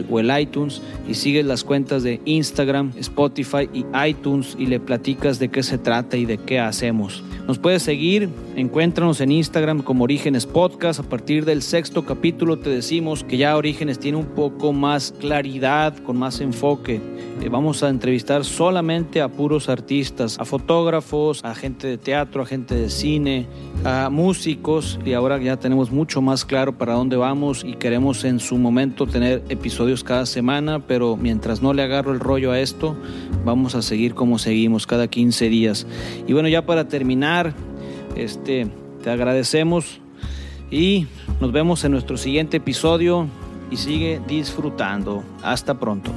o 0.10 0.20
el, 0.20 0.42
iTunes 0.42 0.82
y 1.08 1.14
sigues 1.14 1.46
las 1.46 1.64
cuentas 1.64 2.04
de 2.04 2.20
Instagram, 2.26 2.92
Spotify 2.98 3.70
y 3.74 3.86
iTunes 4.06 4.58
y 4.60 4.66
le 4.66 4.82
platicas 4.82 5.40
de 5.40 5.50
qué 5.50 5.64
se 5.64 5.78
trata 5.78 6.18
y 6.18 6.26
de 6.26 6.38
qué 6.38 6.60
hacemos. 6.60 7.24
Nos 7.48 7.60
puedes 7.60 7.84
seguir, 7.84 8.30
encuéntranos 8.56 9.22
en 9.22 9.32
Instagram 9.32 9.82
como 9.82 10.06
Orígenes 10.06 10.46
Podcast. 10.46 11.00
A 11.00 11.04
partir 11.04 11.46
del 11.46 11.62
sexto 11.62 12.06
capítulo 12.06 12.58
te 12.58 12.70
decimos 12.70 13.24
que 13.24 13.38
ya 13.38 13.56
Orígenes 13.56 14.00
tiene 14.00 14.18
un 14.18 14.28
poco 14.28 14.74
más 14.74 15.14
claridad, 15.20 15.98
con 16.04 16.18
más 16.18 16.40
enfoque. 16.40 17.02
Eh, 17.42 17.50
vamos 17.50 17.84
a 17.84 17.90
entrevistar 17.90 18.46
solamente 18.46 19.22
a 19.22 19.28
puros 19.28 19.68
a 20.40 20.46
fotógrafos, 20.46 21.44
a 21.44 21.54
gente 21.54 21.86
de 21.86 21.98
teatro, 22.00 22.42
a 22.42 22.46
gente 22.48 22.74
de 22.74 22.90
cine, 22.90 23.46
a 23.84 24.10
músicos 24.10 25.00
y 25.06 25.14
ahora 25.14 25.38
ya 25.38 25.58
tenemos 25.58 25.92
mucho 25.92 26.20
más 26.20 26.46
claro 26.46 26.76
para 26.76 26.94
dónde 26.94 27.16
vamos 27.16 27.64
y 27.64 27.74
queremos 27.74 28.24
en 28.24 28.40
su 28.40 28.58
momento 28.58 29.06
tener 29.06 29.44
episodios 29.50 30.04
cada 30.04 30.26
semana, 30.26 30.80
pero 30.80 31.16
mientras 31.16 31.62
no 31.62 31.74
le 31.74 31.84
agarro 31.84 32.12
el 32.12 32.20
rollo 32.20 32.52
a 32.52 32.60
esto, 32.60 32.96
vamos 33.46 33.76
a 33.76 33.84
seguir 33.84 34.16
como 34.16 34.40
seguimos 34.40 34.88
cada 34.88 35.08
15 35.08 35.50
días. 35.50 35.86
Y 36.26 36.34
bueno, 36.34 36.50
ya 36.50 36.66
para 36.66 36.88
terminar, 36.88 37.54
este, 38.16 38.68
te 39.04 39.12
agradecemos 39.12 40.02
y 40.72 41.06
nos 41.40 41.52
vemos 41.52 41.84
en 41.84 41.92
nuestro 41.92 42.18
siguiente 42.18 42.58
episodio 42.58 43.28
y 43.70 43.78
sigue 43.78 44.20
disfrutando. 44.28 45.24
Hasta 45.44 45.80
pronto. 45.80 46.12